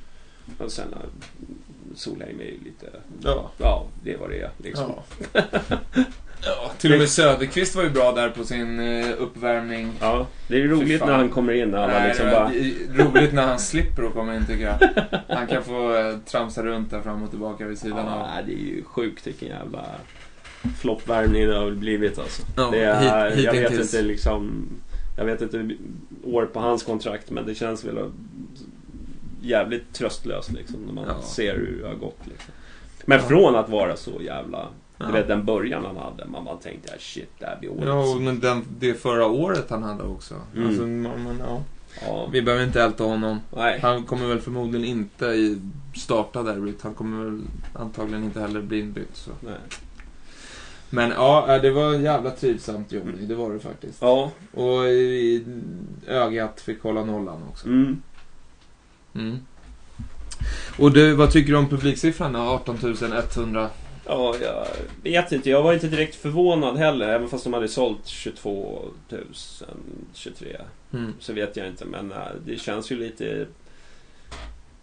Och 0.57 0.71
sen 0.71 0.87
Solheim 1.95 2.39
är 2.39 2.43
ju 2.43 2.57
lite... 2.63 2.87
Ja. 3.23 3.51
Ja, 3.57 3.85
det 4.03 4.15
vad 4.17 4.29
det 4.29 4.41
är 4.41 4.49
liksom. 4.57 4.91
ja. 5.33 5.41
Ja, 6.45 6.71
till 6.77 6.93
och 6.93 6.99
med 6.99 7.09
Söderqvist 7.09 7.75
var 7.75 7.83
ju 7.83 7.89
bra 7.89 8.11
där 8.11 8.29
på 8.29 8.43
sin 8.43 8.79
eh, 8.79 9.05
uppvärmning. 9.17 9.91
Ja, 9.99 10.27
det 10.47 10.61
är 10.61 10.67
roligt 10.67 11.05
när 11.05 11.13
han 11.13 11.29
kommer 11.29 11.53
in. 11.53 11.75
Alla 11.75 11.87
Nej, 11.87 12.07
liksom 12.07 12.25
det 12.25 12.31
bara... 12.31 12.43
var 12.43 13.11
roligt 13.11 13.33
när 13.33 13.47
han 13.47 13.59
slipper 13.59 14.03
att 14.03 14.13
komma 14.13 14.35
in 14.35 14.45
tycker 14.45 14.63
jag. 14.63 14.89
Han 15.37 15.47
kan 15.47 15.63
få 15.63 15.95
eh, 15.95 16.17
tramsa 16.25 16.63
runt 16.63 16.91
där 16.91 17.01
fram 17.01 17.23
och 17.23 17.29
tillbaka 17.29 17.65
vid 17.65 17.77
sidan 17.77 18.07
av. 18.07 18.19
Ja, 18.19 18.41
det 18.45 18.53
är 18.53 18.57
ju 18.57 18.83
sjukt 18.83 19.27
vilken 19.27 19.47
jävla 19.47 19.85
floppvärmning 20.81 21.47
det 21.47 21.55
har 21.57 21.71
blivit 21.71 22.19
alltså. 22.19 22.43
Ja, 22.55 22.69
det 22.71 22.79
är, 22.83 23.31
hit- 23.31 23.45
jag 23.45 23.53
vet 23.53 23.71
inte 23.71 24.01
liksom... 24.01 24.67
Jag 25.17 25.25
vet 25.25 25.41
inte 25.41 25.69
år 26.23 26.45
på 26.45 26.59
hans 26.59 26.83
kontrakt 26.83 27.29
men 27.31 27.45
det 27.45 27.55
känns 27.55 27.83
väl 27.85 27.97
jävligt 29.43 29.93
tröstlöst 29.93 30.51
liksom 30.51 30.79
när 30.85 30.93
man 30.93 31.05
Ja. 31.07 31.21
ser 31.21 31.55
hur 31.55 31.79
det 31.81 31.87
har 31.87 31.95
gått 31.95 32.19
liksom. 32.23 32.53
Men 33.05 33.19
från 33.21 33.55
att 33.55 33.69
vara 33.69 33.95
så 33.95 34.21
jävla... 34.21 34.67
Ja. 34.97 35.05
Du 35.05 35.11
vet 35.13 35.27
den 35.27 35.45
början 35.45 35.85
han 35.85 35.97
hade, 35.97 36.25
man 36.25 36.45
bara 36.45 36.55
tänkte 36.55 36.89
ja, 36.91 36.97
shit 36.99 37.29
det 37.39 37.45
här 37.45 37.57
blir 37.59 37.69
årets. 37.71 37.85
Ja, 37.87 38.15
men 38.19 38.39
den, 38.39 38.63
det 38.79 38.93
förra 38.93 39.25
året 39.27 39.69
han 39.69 39.83
hade 39.83 40.03
också. 40.03 40.35
Mm. 40.55 40.67
Alltså, 40.67 40.83
man, 40.83 41.23
man, 41.23 41.41
ja. 41.47 41.61
Ja, 42.05 42.27
Vi 42.31 42.41
behöver 42.41 42.65
inte 42.65 42.81
älta 42.83 43.03
honom. 43.03 43.39
nej. 43.55 43.79
Han 43.81 44.03
kommer 44.03 44.27
väl 44.27 44.39
förmodligen 44.39 44.87
inte 44.87 45.25
i 45.25 45.61
starta 45.95 46.43
derbyt. 46.43 46.81
Han 46.81 46.93
kommer 46.93 47.23
väl 47.25 47.41
antagligen 47.73 48.23
inte 48.23 48.39
heller 48.39 48.61
bli 48.61 48.79
inbytt. 48.79 49.09
Så. 49.15 49.31
nej. 49.39 49.53
Men 50.89 51.09
ja, 51.09 51.59
det 51.61 51.71
var 51.71 51.93
jävla 51.93 52.29
trivsamt 52.31 52.91
Johnny. 52.91 53.25
Det 53.25 53.35
var 53.35 53.53
det 53.53 53.59
faktiskt. 53.59 54.01
Ja, 54.01 54.31
Och 54.53 54.85
i, 54.85 55.45
ögat 56.07 56.61
fick 56.61 56.81
hålla 56.83 57.05
nollan 57.05 57.43
också. 57.49 57.67
mm. 57.67 58.01
Mm. 59.15 59.39
Och 60.77 60.91
du, 60.91 61.13
vad 61.13 61.31
tycker 61.31 61.51
du 61.51 61.57
om 61.57 61.69
publiksiffran 61.69 62.33
då? 62.33 62.39
18 62.39 62.77
100. 63.35 63.69
Ja, 64.05 64.35
jag 64.41 64.67
vet 65.03 65.31
inte. 65.31 65.49
Jag 65.49 65.63
var 65.63 65.73
inte 65.73 65.87
direkt 65.87 66.15
förvånad 66.15 66.77
heller. 66.77 67.07
Även 67.07 67.29
fast 67.29 67.43
de 67.43 67.53
hade 67.53 67.67
sålt 67.67 68.07
22 68.07 68.81
000, 69.09 69.21
23. 70.13 70.57
Mm. 70.93 71.13
Så 71.19 71.33
vet 71.33 71.57
jag 71.57 71.67
inte. 71.67 71.85
Men 71.85 72.11
äh, 72.11 72.17
det 72.45 72.57
känns 72.61 72.91
ju 72.91 72.97
lite 72.99 73.47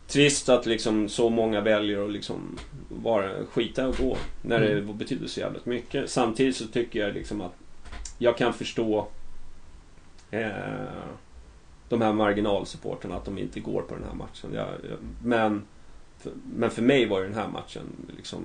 trist 0.07 0.49
att 0.49 0.67
liksom 0.67 1.09
så 1.09 1.29
många 1.31 1.61
väljer 1.61 2.05
att 2.05 2.13
liksom 2.13 2.59
vara, 2.89 3.31
skita 3.53 3.89
och 3.89 3.97
gå. 3.97 4.17
När 4.43 4.63
Mm. 4.63 4.87
det 4.87 4.93
betyder 4.93 5.27
så 5.27 5.41
jävligt 5.41 5.67
mycket. 5.67 6.11
Samtidigt 6.11 6.57
så 6.57 6.67
tycker 6.67 7.01
jag 7.01 7.15
liksom 7.15 7.41
att 7.41 7.55
jag 8.19 8.37
kan 8.37 8.53
förstå 8.55 9.09
eh, 10.31 10.49
de 11.91 12.01
här 12.01 12.13
marginalsupporterna 12.13 13.17
att 13.17 13.25
de 13.25 13.39
inte 13.39 13.61
går 13.61 13.83
på 13.83 13.95
den 13.95 14.05
här 14.05 14.15
matchen. 14.15 14.51
Jag, 14.55 14.67
jag, 14.67 14.99
men, 15.25 15.63
för, 16.19 16.33
men 16.57 16.71
för 16.71 16.83
mig 16.83 17.09
var 17.09 17.19
ju 17.21 17.25
den 17.25 17.35
här 17.35 17.49
matchen 17.49 17.83
liksom 18.17 18.45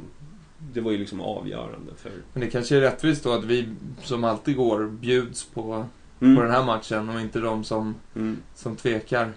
det 0.74 0.82
var 0.82 0.92
ju 0.92 0.98
liksom 0.98 1.22
avgörande 1.22 1.92
för... 1.98 2.12
Men 2.34 2.42
det 2.42 2.50
kanske 2.50 2.76
är 2.78 2.82
rättvist 2.82 3.24
då 3.24 3.32
att 3.34 3.44
vi 3.44 3.70
som 4.04 4.24
alltid 4.24 4.56
går 4.56 4.88
bjuds 4.88 5.46
på, 5.46 5.86
Mm. 6.22 6.36
på 6.36 6.42
den 6.42 6.52
här 6.52 6.64
matchen 6.66 7.10
och 7.10 7.22
inte 7.22 7.40
de 7.40 7.64
som, 7.64 7.96
Mm. 8.16 8.38
som 8.56 8.76
tvekar. 8.76 9.32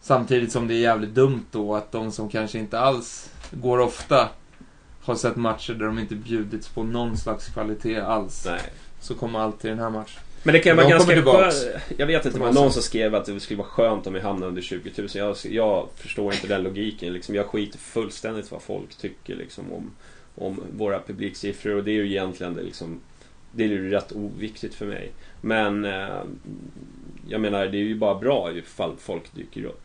Samtidigt 0.00 0.52
som 0.52 0.68
det 0.68 0.74
är 0.74 0.80
jävligt 0.80 1.14
dumt 1.14 1.44
då 1.50 1.74
att 1.74 1.92
de 1.92 2.12
som 2.12 2.28
kanske 2.28 2.58
inte 2.58 2.80
alls 2.80 3.32
går 3.50 3.78
ofta 3.78 4.28
har 5.02 5.14
sett 5.14 5.36
matcher 5.36 5.72
där 5.74 5.86
de 5.86 5.98
inte 5.98 6.14
bjudits 6.14 6.68
på 6.68 6.82
någon 6.82 7.16
slags 7.16 7.48
kvalitet 7.48 8.00
alls. 8.00 8.46
Nej. 8.46 8.60
Så 9.00 9.14
kommer 9.14 9.38
alltid 9.38 9.70
den 9.70 9.78
här 9.78 9.90
matchen. 9.90 10.20
Men 10.42 10.52
det 10.52 10.58
kan 10.58 10.76
vara 10.76 10.88
ganska 10.88 11.22
skönt. 11.22 11.68
Jag 11.96 12.06
vet 12.06 12.26
inte, 12.26 12.38
det 12.38 12.44
var 12.44 12.52
någon 12.52 12.72
som 12.72 12.82
skrev 12.82 13.14
att 13.14 13.24
det 13.24 13.40
skulle 13.40 13.58
vara 13.58 13.68
skönt 13.68 14.06
om 14.06 14.12
vi 14.12 14.20
hamnade 14.20 14.48
under 14.48 14.62
20 14.62 14.90
000. 14.96 15.08
Jag, 15.14 15.36
jag 15.42 15.88
förstår 15.96 16.32
inte 16.32 16.46
den 16.46 16.62
logiken. 16.62 17.12
Liksom, 17.12 17.34
jag 17.34 17.46
skiter 17.46 17.78
fullständigt 17.78 18.50
vad 18.50 18.62
folk 18.62 18.96
tycker 18.96 19.36
liksom, 19.36 19.72
om, 19.72 19.90
om 20.34 20.60
våra 20.76 21.00
publiksiffror. 21.02 21.74
Och 21.74 21.84
det 21.84 21.90
är 21.90 21.94
ju 21.94 22.06
egentligen 22.06 22.54
det, 22.54 22.62
liksom, 22.62 23.00
det 23.52 23.64
är 23.64 23.68
ju 23.68 23.90
rätt 23.90 24.12
oviktigt 24.12 24.74
för 24.74 24.86
mig. 24.86 25.12
Men 25.40 25.84
eh, 25.84 26.22
jag 27.28 27.40
menar, 27.40 27.66
det 27.66 27.76
är 27.76 27.84
ju 27.84 27.98
bara 27.98 28.14
bra 28.14 28.52
ifall 28.52 28.96
folk 28.98 29.34
dyker 29.34 29.64
upp. 29.64 29.82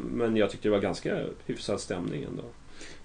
Men 0.00 0.36
jag 0.36 0.50
tyckte 0.50 0.68
det 0.68 0.72
var 0.72 0.80
ganska 0.80 1.24
hyfsad 1.46 1.80
stämning 1.80 2.22
ändå. 2.22 2.44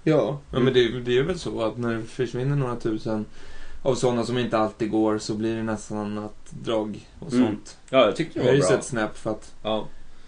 Ja. 0.03 0.39
ja 0.51 0.59
men 0.59 0.73
det, 0.73 0.99
det 0.99 1.17
är 1.17 1.23
väl 1.23 1.39
så 1.39 1.61
att 1.61 1.77
när 1.77 1.95
det 1.95 2.03
försvinner 2.03 2.55
några 2.55 2.75
tusen 2.75 3.25
av 3.87 3.95
sådana 3.95 4.23
som 4.25 4.37
inte 4.37 4.57
alltid 4.57 4.91
går 4.91 5.17
så 5.17 5.33
blir 5.33 5.55
det 5.55 5.63
nästan 5.63 6.17
att 6.17 6.51
drag 6.63 7.07
och 7.19 7.33
Mm. 7.33 7.45
sånt 7.47 7.77
Ja, 7.89 8.05
jag 8.05 8.15
tyckte 8.15 8.39
det 8.39 8.45
var 8.45 8.67
bra. 8.67 8.77
ett 8.77 8.83
snäpp 8.85 9.17
för 9.17 9.29
att 9.31 9.51
Ja. 9.63 9.85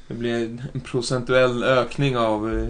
det 0.08 0.14
blir 0.14 0.36
en 0.74 0.80
procentuell 0.80 1.64
ökning 1.64 2.18
av 2.18 2.54
eh, 2.60 2.68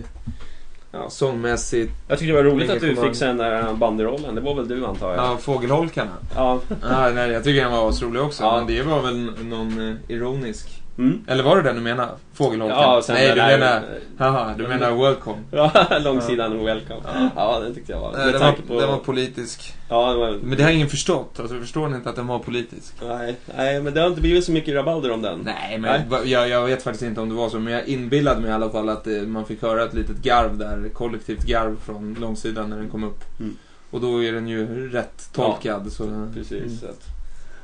ja, 0.92 1.10
sångmässigt. 1.10 1.92
Jag 2.08 2.20
tyckte 2.20 2.32
det 2.36 2.44
var 2.44 2.50
roligt 2.50 2.70
att 2.70 2.80
du 2.82 2.96
fick 2.96 3.16
sen 3.16 3.38
den 3.38 3.64
här 3.66 3.74
banderollen. 3.74 4.36
Det 4.36 4.42
var 4.42 4.56
väl 4.56 4.68
du 4.68 4.86
antar 4.86 5.10
jag? 5.16 5.18
Ja, 5.26 5.38
fågelholkarna. 5.38 6.12
Ja. 6.36 6.60
Ja, 6.82 7.10
nej, 7.16 7.32
jag 7.32 7.44
tycker 7.44 7.62
den 7.62 7.72
var 7.72 7.90
asrolig 7.90 8.22
också. 8.22 8.44
Ja. 8.44 8.58
Men 8.58 8.68
det 8.68 8.84
var 8.84 9.02
väl 9.02 9.32
någon 9.46 9.90
eh, 9.90 9.96
ironisk. 10.08 10.82
Mm. 11.00 11.22
Eller 11.28 11.44
var 11.44 11.56
det 11.56 11.62
den 11.62 11.76
du 11.76 11.82
menar? 11.82 12.10
Fågelholken? 12.34 12.78
Ja, 12.78 13.02
sen 13.02 13.16
nej, 13.16 13.30
du 13.30 13.36
menar... 13.36 13.84
Haha, 14.18 14.54
du 14.58 14.68
menar 14.68 14.92
welcome. 14.92 15.38
Ja, 15.52 16.00
långsidan 16.00 16.66
welcome. 16.66 17.02
Ja, 17.36 17.60
den 17.60 17.76
tyckte 17.76 17.92
jag 17.92 18.00
var... 18.00 18.12
Med 18.12 18.34
den, 18.34 18.42
var, 18.42 18.52
på... 18.68 18.80
den 18.80 18.90
var 18.90 18.98
politisk. 18.98 19.74
Ja, 19.90 20.12
det 20.12 20.18
var... 20.18 20.40
Men 20.44 20.58
det 20.58 20.64
har 20.64 20.72
ingen 20.72 20.90
förstått. 20.90 21.40
Alltså, 21.40 21.60
förstår 21.60 21.88
ni 21.88 21.96
inte 21.96 22.10
att 22.10 22.16
den 22.16 22.28
var 22.28 22.40
politisk? 22.40 22.94
Nej, 23.08 23.36
nej, 23.58 23.82
men 23.82 23.94
det 23.94 24.02
har 24.02 24.08
inte 24.08 24.22
blivit 24.22 24.46
så 24.46 24.52
mycket 24.52 24.76
rabalder 24.76 25.12
om 25.12 25.22
den. 25.22 25.40
Nej, 25.46 25.78
men 25.78 26.02
Nej. 26.10 26.32
Jag, 26.32 26.50
jag 26.50 26.66
vet 26.66 26.84
faktiskt 26.84 27.04
inte 27.04 27.22
om 27.22 27.30
det 27.30 27.36
var 27.36 27.50
så, 27.50 27.60
men 27.60 27.74
jag 27.74 27.88
inbillade 27.88 28.42
mig 28.42 28.50
i 28.50 28.54
alla 28.54 28.70
fall 28.70 28.90
att 28.90 29.08
eh, 29.08 29.22
man 29.22 29.46
fick 29.46 29.62
höra 29.62 29.84
ett 29.84 29.94
litet 29.94 30.18
garv 30.18 30.58
där, 30.58 30.90
kollektivt 30.94 31.44
garv 31.44 31.80
från 31.86 32.18
långsidan 32.20 32.70
när 32.70 32.78
den 32.78 32.90
kom 32.90 33.04
upp. 33.04 33.40
Mm. 33.40 33.56
Och 33.92 34.02
då 34.02 34.24
är 34.24 34.32
den 34.32 34.48
ju 34.48 34.90
rätt 34.90 35.30
tolkad. 35.34 35.92
så, 35.92 36.28
Precis. 36.34 36.52
Mm. 36.52 36.78
Så 36.78 36.86
att, 36.86 37.06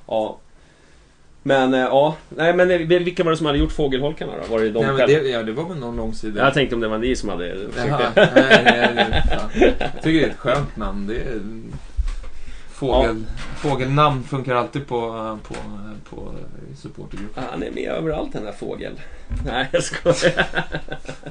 ja. 0.08 0.38
Men, 1.47 1.73
eh, 1.73 1.79
ja. 1.79 2.15
Nej, 2.29 2.53
men 2.53 2.71
eh, 2.71 2.77
vilka 2.77 3.23
var 3.23 3.31
det 3.31 3.38
som 3.38 3.45
hade 3.45 3.58
gjort 3.58 3.71
fågelholkarna 3.71 4.34
då? 4.43 4.51
Var 4.53 4.63
det 4.63 4.69
de 4.69 4.86
Nej, 4.86 5.08
det, 5.08 5.29
ja, 5.29 5.43
det 5.43 5.51
var 5.51 5.69
väl 5.69 5.77
någon 5.77 5.95
långsida. 5.95 6.43
Jag 6.43 6.53
tänkte 6.53 6.75
om 6.75 6.81
det 6.81 6.88
var 6.88 6.97
ni 6.97 7.15
som 7.15 7.29
hade 7.29 7.47
Jaha, 7.77 8.12
nej, 8.15 8.62
nej, 8.63 8.93
nej. 8.95 9.23
Jag 9.79 10.03
tycker 10.03 10.19
det 10.19 10.25
är 10.25 10.29
ett 10.29 10.38
skönt 10.38 10.77
namn. 10.77 11.08
Det 11.08 11.15
är... 11.15 11.41
Fågel, 12.71 13.23
Fågelnamn 13.58 14.23
funkar 14.23 14.55
alltid 14.55 14.88
på, 14.88 15.39
på, 15.43 15.55
på 16.10 16.31
supportergruppen. 16.75 17.43
Han 17.51 17.63
är 17.63 17.71
med 17.71 17.89
överallt 17.89 18.34
den 18.34 18.43
där 18.43 18.51
fågel. 18.51 18.93
Nej, 19.45 19.69
jag 19.71 19.84
skojar. 19.84 20.45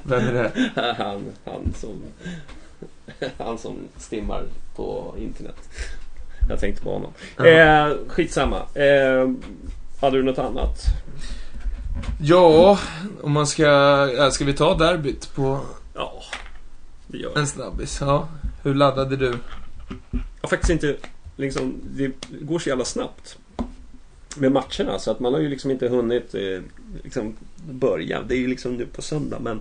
Vem 0.03 0.29
är 0.29 0.33
det? 0.33 0.53
Han, 0.99 1.23
han 1.45 1.73
som... 1.77 2.03
Han 3.39 3.59
som 3.59 3.77
stimmar 3.97 4.43
på 4.77 5.15
internet. 5.19 5.69
Jag 6.49 6.61
tänkte 6.61 6.83
på 6.83 6.93
honom. 6.93 7.13
Eh, 7.39 8.09
skitsamma. 8.09 8.57
Eh, 8.75 9.29
hade 10.01 10.17
du 10.17 10.23
något 10.23 10.39
annat? 10.39 10.79
Ja, 12.21 12.79
om 13.23 13.33
man 13.33 13.47
ska... 13.47 13.63
ja, 14.17 14.31
Ska 14.31 14.45
vi 14.45 14.53
ta 14.53 14.75
derbyt 14.75 15.35
på 15.35 15.61
Ja, 15.95 16.23
det 17.07 17.19
gör 17.19 17.39
en 17.39 17.47
snabbis? 17.47 17.99
Ja. 18.01 18.29
Hur 18.63 18.75
laddade 18.75 19.17
du? 19.17 19.35
Jag 20.41 20.51
faktiskt 20.51 20.71
inte... 20.71 20.97
Liksom, 21.37 21.81
det 21.97 22.13
går 22.41 22.59
så 22.59 22.69
jävla 22.69 22.85
snabbt. 22.85 23.39
Med 24.37 24.53
matcherna 24.53 24.99
så 24.99 25.11
att 25.11 25.21
man 25.21 25.35
har 25.35 25.41
ju 25.41 25.49
liksom 25.49 25.71
inte 25.71 25.89
hunnit 25.89 26.35
eh, 26.35 26.63
liksom, 27.03 27.37
börja. 27.71 28.23
Det 28.23 28.35
är 28.35 28.39
ju 28.39 28.47
liksom 28.47 28.77
nu 28.77 28.87
på 28.87 29.03
söndag 29.03 29.39
men 29.41 29.61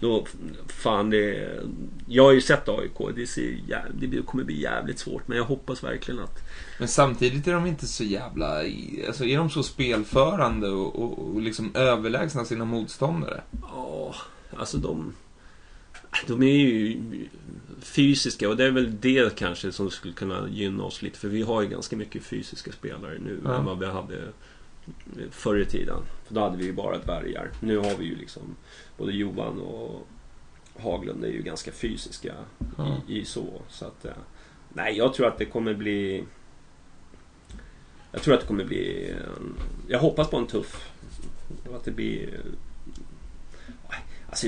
då, 0.00 0.26
fan 0.66 1.10
det... 1.10 1.58
Jag 2.06 2.24
har 2.24 2.32
ju 2.32 2.40
sett 2.40 2.68
AIK. 2.68 3.16
Det, 3.16 3.26
ser 3.26 3.58
jäv, 3.68 3.82
det 3.92 4.26
kommer 4.26 4.44
bli 4.44 4.60
jävligt 4.60 4.98
svårt 4.98 5.28
men 5.28 5.36
jag 5.36 5.44
hoppas 5.44 5.84
verkligen 5.84 6.20
att... 6.20 6.38
Men 6.78 6.88
samtidigt 6.88 7.46
är 7.46 7.52
de 7.52 7.66
inte 7.66 7.86
så 7.86 8.04
jävla... 8.04 8.58
Alltså 9.06 9.24
är 9.24 9.38
de 9.38 9.50
så 9.50 9.62
spelförande 9.62 10.68
och, 10.68 11.02
och, 11.02 11.18
och 11.34 11.42
liksom 11.42 11.70
överlägsna 11.74 12.44
sina 12.44 12.64
motståndare? 12.64 13.40
Ja, 13.62 14.14
alltså 14.56 14.78
de... 14.78 15.12
De 16.26 16.42
är 16.42 16.56
ju 16.56 17.00
fysiska 17.80 18.48
och 18.48 18.56
det 18.56 18.64
är 18.64 18.70
väl 18.70 19.00
det 19.00 19.36
kanske 19.36 19.72
som 19.72 19.90
skulle 19.90 20.14
kunna 20.14 20.48
gynna 20.50 20.84
oss 20.84 21.02
lite. 21.02 21.18
För 21.18 21.28
vi 21.28 21.42
har 21.42 21.62
ju 21.62 21.68
ganska 21.68 21.96
mycket 21.96 22.24
fysiska 22.24 22.72
spelare 22.72 23.18
nu 23.18 23.40
Ja. 23.44 23.54
än 23.54 23.64
vad 23.64 23.78
vi 23.78 23.86
hade 23.86 24.22
förr 25.30 25.58
i 25.60 25.64
tiden. 25.66 25.98
För 26.24 26.34
då 26.34 26.40
hade 26.40 26.56
vi 26.56 26.64
ju 26.64 26.72
bara 26.72 26.98
dvärgar. 26.98 27.50
Nu 27.60 27.76
har 27.78 27.96
vi 27.98 28.04
ju 28.04 28.16
liksom 28.16 28.42
både 28.96 29.12
Johan 29.12 29.60
och 29.60 30.06
Haglund 30.78 31.24
är 31.24 31.28
ju 31.28 31.42
ganska 31.42 31.72
fysiska 31.72 32.34
Ja. 32.78 32.96
i, 33.08 33.18
i 33.20 33.24
så. 33.24 33.62
så 33.68 33.84
att, 33.84 34.04
eh, 34.04 34.10
nej, 34.72 34.96
jag 34.96 35.14
tror 35.14 35.26
att 35.26 35.38
det 35.38 35.44
kommer 35.44 35.74
bli... 35.74 36.24
Jag 38.12 38.22
tror 38.22 38.34
att 38.34 38.40
det 38.40 38.46
kommer 38.46 38.64
bli... 38.64 39.10
en- 39.10 39.56
Jag 39.88 39.98
hoppas 39.98 40.30
på 40.30 40.36
en 40.36 40.46
tuff... 40.46 40.90
Att 41.74 41.84
det 41.84 41.90
blir... 41.90 42.40
Alltså, 44.28 44.46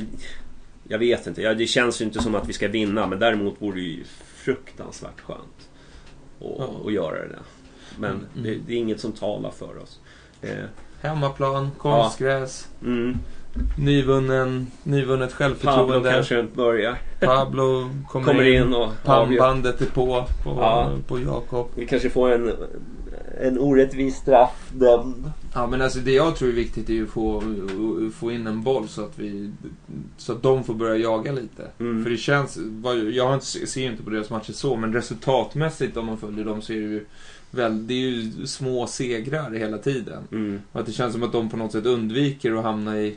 jag 0.89 0.99
vet 0.99 1.27
inte. 1.27 1.55
Det 1.55 1.67
känns 1.67 2.01
ju 2.01 2.05
inte 2.05 2.23
som 2.23 2.35
att 2.35 2.49
vi 2.49 2.53
ska 2.53 2.69
vinna. 2.69 3.07
Men 3.07 3.19
däremot 3.19 3.63
vore 3.63 3.77
det 3.81 3.87
ju 3.87 4.05
fruktansvärt 4.35 5.21
skönt 5.21 5.69
att, 6.41 6.45
Ja. 6.59 6.81
att 6.87 6.93
göra 6.93 7.29
det. 7.29 7.39
Men 7.99 8.11
Mm. 8.11 8.27
det, 8.35 8.55
det 8.67 8.73
är 8.75 8.79
inget 8.79 9.01
som 9.01 9.13
talar 9.13 9.51
för 9.51 9.79
oss. 9.79 10.01
Eh, 10.43 10.51
Hemmaplan, 11.01 11.71
konstgräs. 11.79 12.69
mm. 12.85 13.19
Nyvunnen, 13.79 14.67
nyvunnet 14.83 15.31
Pablo 15.31 15.37
självförtroende. 15.39 16.11
kanske 16.13 16.41
inte 16.41 16.57
börjar. 16.57 16.99
Pablo 17.21 17.91
kommer, 18.09 18.27
Kommer 18.27 18.45
in. 18.45 18.63
in 18.63 18.75
och. 18.75 18.89
Pannbandet 19.05 19.81
är 19.81 19.87
på, 19.87 20.25
på, 20.45 20.51
Ja. 20.61 20.91
på 21.07 21.21
Jakob. 21.21 21.69
Vi 21.75 21.87
kanske 21.87 22.11
får 22.11 22.33
en, 22.33 22.53
en 23.41 23.59
orättvis 23.59 24.17
straff 24.17 24.71
dömd. 24.75 25.33
Ja 25.55 25.67
men 25.67 25.83
alltså 25.83 25.99
det 25.99 26.13
jag 26.13 26.37
tror 26.37 26.49
är 26.49 26.53
viktigt 26.53 26.89
är 26.89 26.93
ju 26.93 27.05
att 27.05 27.11
få, 27.11 27.43
få 28.19 28.33
in 28.33 28.47
en 28.47 28.63
boll 28.63 28.89
så 28.89 29.05
att 29.05 29.19
vi 29.19 29.51
så 30.17 30.33
att 30.33 30.43
de 30.43 30.65
får 30.65 30.75
börja 30.75 30.97
jaga 30.97 31.33
lite. 31.33 31.67
Mm. 31.81 32.03
För 32.05 32.11
det 32.11 32.17
känns, 32.17 32.59
jag 33.13 33.35
inte, 33.35 33.47
ser 33.47 33.81
ju 33.81 33.87
inte 33.87 34.03
på 34.03 34.11
deras 34.11 34.31
matcher 34.31 34.53
så, 34.53 34.77
men 34.77 34.93
resultatmässigt 34.93 35.97
om 35.97 36.07
man 36.07 36.19
följer 36.19 36.45
dem 36.45 36.63
så 36.63 36.73
är 36.73 36.77
det 36.77 36.83
ju 36.83 37.07
väl, 37.51 37.87
det 37.87 37.95
är 37.95 37.99
ju 37.99 38.47
små 38.47 38.87
segrar 38.87 39.51
hela 39.51 39.79
tiden. 39.79 40.23
Mm. 40.33 40.61
Och 40.73 40.81
att 40.81 40.87
det 40.87 40.93
känns 40.93 41.13
som 41.13 41.23
att 41.23 41.33
de 41.33 41.49
på 41.51 41.57
något 41.57 41.73
sätt 41.73 41.87
undviker 41.87 42.53
att 42.53 42.63
hamna 42.65 42.99
i, 43.01 43.17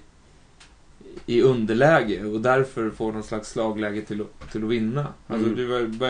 i 1.26 1.42
underläge 1.42 2.24
och 2.26 2.42
därför 2.42 2.90
får 2.90 3.12
någon 3.12 3.24
slags 3.24 3.50
slagläge 3.50 4.02
till, 4.02 4.22
att- 4.22 4.52
till 4.52 4.64
att 4.64 4.70
vinna. 4.70 5.08
Alltså 5.28 5.48
Mm. 5.50 5.58
det 5.58 5.66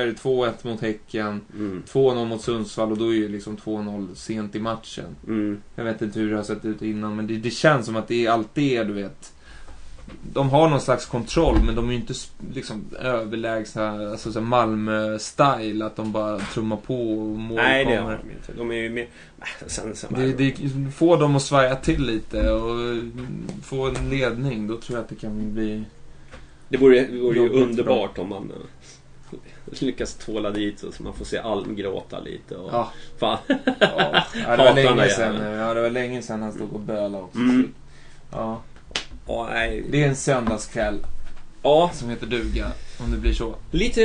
det, 0.05 0.13
2-1 0.13 0.51
mot 0.67 0.81
Häcken, 0.81 1.41
Mm. 1.55 1.83
2-0 1.87 2.25
mot 2.27 2.41
Sundsvall 2.41 2.91
och 2.91 2.97
då 2.97 3.09
är 3.09 3.13
ju 3.15 3.27
liksom 3.29 3.57
2-0 3.57 4.07
sent 4.15 4.55
i 4.55 4.59
matchen. 4.59 5.15
Mm. 5.27 5.61
Jag 5.75 5.83
vet 5.83 6.01
inte 6.01 6.19
hur 6.19 6.29
det 6.29 6.35
har 6.35 6.43
sett 6.43 6.65
ut 6.65 6.81
innan 6.81 7.15
men 7.15 7.27
det, 7.27 7.37
det 7.37 7.51
känns 7.51 7.85
som 7.85 7.95
att 7.95 8.07
det 8.07 8.27
alltid 8.27 8.71
är, 8.79 8.85
du 8.85 8.93
vet. 8.93 9.33
De 10.33 10.49
har 10.49 10.69
någon 10.69 10.81
slags 10.81 11.05
kontroll 11.05 11.63
men 11.63 11.75
de 11.75 11.87
är 11.87 11.93
ju 11.93 11.99
inte 11.99 12.13
liksom 12.53 12.85
överlägsna, 12.99 14.11
alltså 14.11 14.41
Malmö-style. 14.41 15.85
Att 15.85 15.95
de 15.95 16.11
bara 16.11 16.39
trummar 16.39 16.77
på 16.77 17.11
och 17.11 17.39
mål 17.39 17.55
Nej, 17.55 17.85
det 17.85 17.95
har 17.95 18.11
de 18.11 18.31
inte. 18.31 18.53
De 18.53 18.71
är 18.71 18.75
ju 18.75 18.89
mer... 18.89 19.07
Sen, 19.67 19.95
sen 19.95 20.13
Det, 20.15 20.33
det 20.33 20.91
får 20.95 21.17
dem 21.17 21.35
att 21.35 21.41
svaja 21.41 21.75
till 21.75 22.05
lite 22.05 22.51
och 22.51 22.97
få 23.63 23.87
en 23.87 24.09
ledning. 24.09 24.67
Då 24.67 24.77
tror 24.77 24.97
jag 24.97 25.03
att 25.03 25.09
det 25.09 25.15
kan 25.15 25.53
bli... 25.53 25.83
Det 26.69 26.77
vore, 26.77 27.05
det 27.05 27.19
vore 27.19 27.39
ju 27.39 27.49
underbart 27.49 28.17
om 28.17 28.29
man 28.29 28.51
eh, 28.51 29.37
lyckas 29.81 30.13
tvåla 30.13 30.49
dit 30.49 30.79
så 30.79 30.91
så 30.91 31.03
man 31.03 31.13
får 31.13 31.25
se 31.25 31.37
Alm 31.37 31.75
gråta 31.75 32.19
lite. 32.19 32.55
Och, 32.55 32.73
Ja. 32.73 32.91
Fan. 33.17 33.37
Ja, 33.47 34.25
ja, 34.47 34.57
det 34.57 34.63
var 34.63 34.73
länge 34.73 35.07
jäveln. 35.07 35.57
Ja, 35.57 35.73
det 35.73 35.81
var 35.81 35.89
länge 35.89 36.21
sedan 36.21 36.41
han 36.41 36.51
stod 36.51 36.73
och 36.73 36.79
bölade 36.79 37.23
också. 37.23 37.39
Mm. 37.39 37.73
Ja, 38.31 38.61
Ja, 39.27 39.49
nej. 39.53 39.83
det 39.89 40.03
är 40.03 40.07
en 40.07 40.15
söndagskväll 40.15 40.99
ja, 41.63 41.91
som 41.93 42.09
heter 42.09 42.27
duga. 42.27 42.71
Om 42.99 43.11
det 43.11 43.17
blir 43.17 43.33
så. 43.33 43.55
lite... 43.71 44.01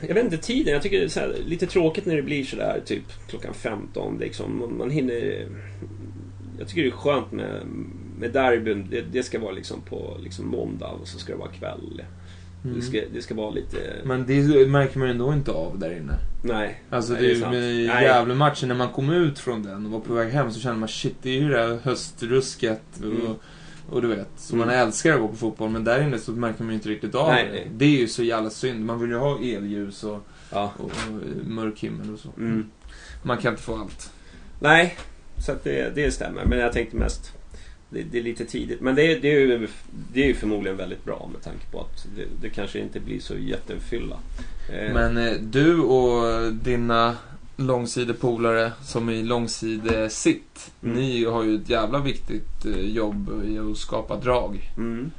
Jag 0.00 0.14
vet 0.14 0.24
inte 0.24 0.38
tiden. 0.38 0.72
Jag 0.72 0.82
tycker 0.82 1.00
det 1.00 1.16
är 1.16 1.20
här, 1.20 1.36
lite 1.46 1.66
tråkigt 1.66 2.06
när 2.06 2.16
det 2.16 2.22
blir 2.22 2.44
sådär 2.44 2.82
typ 2.86 3.04
klockan 3.28 3.54
15 3.54 4.18
liksom. 4.18 4.74
Man 4.78 4.90
hinner... 4.90 5.46
Jag 6.58 6.68
tycker 6.68 6.82
det 6.82 6.88
är 6.88 6.92
skönt 6.92 7.32
med, 7.32 7.66
med 8.18 8.32
derbyn. 8.32 8.86
Det, 8.90 9.00
det 9.12 9.22
ska 9.22 9.38
vara 9.38 9.52
liksom 9.52 9.80
på 9.80 10.16
liksom 10.22 10.46
måndag 10.46 10.86
och 10.86 11.08
så 11.08 11.18
ska 11.18 11.32
det 11.32 11.38
vara 11.38 11.52
kväll. 11.52 12.02
Mm. 12.64 12.76
Det, 12.76 12.82
ska, 12.82 13.00
det 13.14 13.22
ska 13.22 13.34
vara 13.34 13.50
lite... 13.50 13.76
Men 14.04 14.26
det 14.26 14.68
märker 14.68 14.98
man 14.98 15.08
ju 15.08 15.12
ändå 15.12 15.32
inte 15.32 15.50
av 15.50 15.78
där 15.78 15.96
inne. 15.96 16.18
Nej. 16.42 16.82
Alltså 16.90 17.12
nej, 17.12 17.22
det 17.22 17.28
är 17.28 17.34
ju 17.34 17.40
sant. 17.40 17.52
med. 17.52 17.84
Gävle-matchen, 18.02 18.68
när 18.68 18.74
man 18.74 18.88
kom 18.88 19.10
ut 19.10 19.38
från 19.38 19.62
den 19.62 19.86
och 19.86 19.92
var 19.92 20.00
på 20.00 20.14
väg 20.14 20.32
hem 20.32 20.52
så 20.52 20.60
kände 20.60 20.78
man 20.78 20.88
shit, 20.88 21.16
det 21.22 21.30
är 21.30 21.40
ju 21.40 21.48
det 21.48 21.58
här 21.58 21.78
höstrusket 21.82 22.82
och, 22.98 23.04
Mm. 23.04 23.34
Och 23.90 24.02
du 24.02 24.08
vet. 24.08 24.28
Så 24.36 24.54
Mm. 24.54 24.66
man 24.66 24.76
älskar 24.76 25.14
att 25.14 25.20
gå 25.20 25.28
på 25.28 25.36
fotboll 25.36 25.70
men 25.70 25.84
där 25.84 26.02
inne 26.02 26.18
så 26.18 26.32
märker 26.32 26.62
man 26.62 26.68
ju 26.70 26.74
inte 26.74 26.88
riktigt 26.88 27.14
av 27.14 27.28
Nej, 27.28 27.44
det. 27.46 27.52
nej. 27.52 27.70
Det 27.76 27.84
är 27.84 27.98
ju 28.00 28.08
så 28.08 28.22
jävla 28.22 28.50
synd. 28.50 28.84
Man 28.84 29.00
vill 29.00 29.10
ju 29.10 29.16
ha 29.16 29.38
elljus 29.38 30.04
och, 30.04 30.26
Ja. 30.52 30.72
och, 30.78 30.84
och 30.84 31.46
mörk 31.46 31.78
himmel 31.80 32.12
och 32.14 32.18
så. 32.20 32.28
Mm. 32.38 32.70
Man 33.22 33.38
kan 33.38 33.52
inte 33.52 33.62
få 33.62 33.76
allt. 33.76 34.10
Nej, 34.60 34.96
så 35.46 35.54
det, 35.62 35.94
det 35.94 36.10
stämmer. 36.10 36.44
Men 36.44 36.58
jag 36.58 36.72
tänkte 36.72 36.96
mest... 36.96 37.32
Det, 37.90 38.02
det 38.02 38.18
är 38.18 38.22
lite 38.22 38.44
tidigt. 38.44 38.80
Men 38.80 38.94
det, 38.94 39.02
är- 39.12 39.20
det, 39.20 39.28
är 39.28 39.40
ju, 39.40 39.68
det 40.12 40.22
är 40.22 40.26
ju 40.26 40.34
förmodligen 40.34 40.76
väldigt 40.76 41.04
bra 41.04 41.28
med 41.32 41.42
tanke 41.42 41.66
på 41.72 41.80
att 41.80 42.06
det, 42.16 42.24
det 42.42 42.48
kanske 42.48 42.78
inte 42.78 43.00
blir 43.00 43.20
så 43.20 43.34
jättefylla. 43.38 44.16
Eh, 44.72 44.92
Men 44.94 45.16
eh, 45.16 45.32
du 45.40 45.78
och 45.80 46.52
dina 46.52 47.16
långsidepolare 47.56 48.72
som 48.82 49.10
i 49.10 49.22
långsidesitt. 49.22 50.72
Mm. 50.82 50.96
Ni 50.96 51.24
har 51.24 51.42
ju 51.42 51.54
ett 51.56 51.68
jävla 51.68 51.98
viktigt 51.98 52.64
eh, 52.66 52.80
jobb 52.80 53.42
i 53.46 53.58
att 53.58 53.76
skapa 53.76 54.16
drag. 54.16 54.70
Mm. 54.76 55.10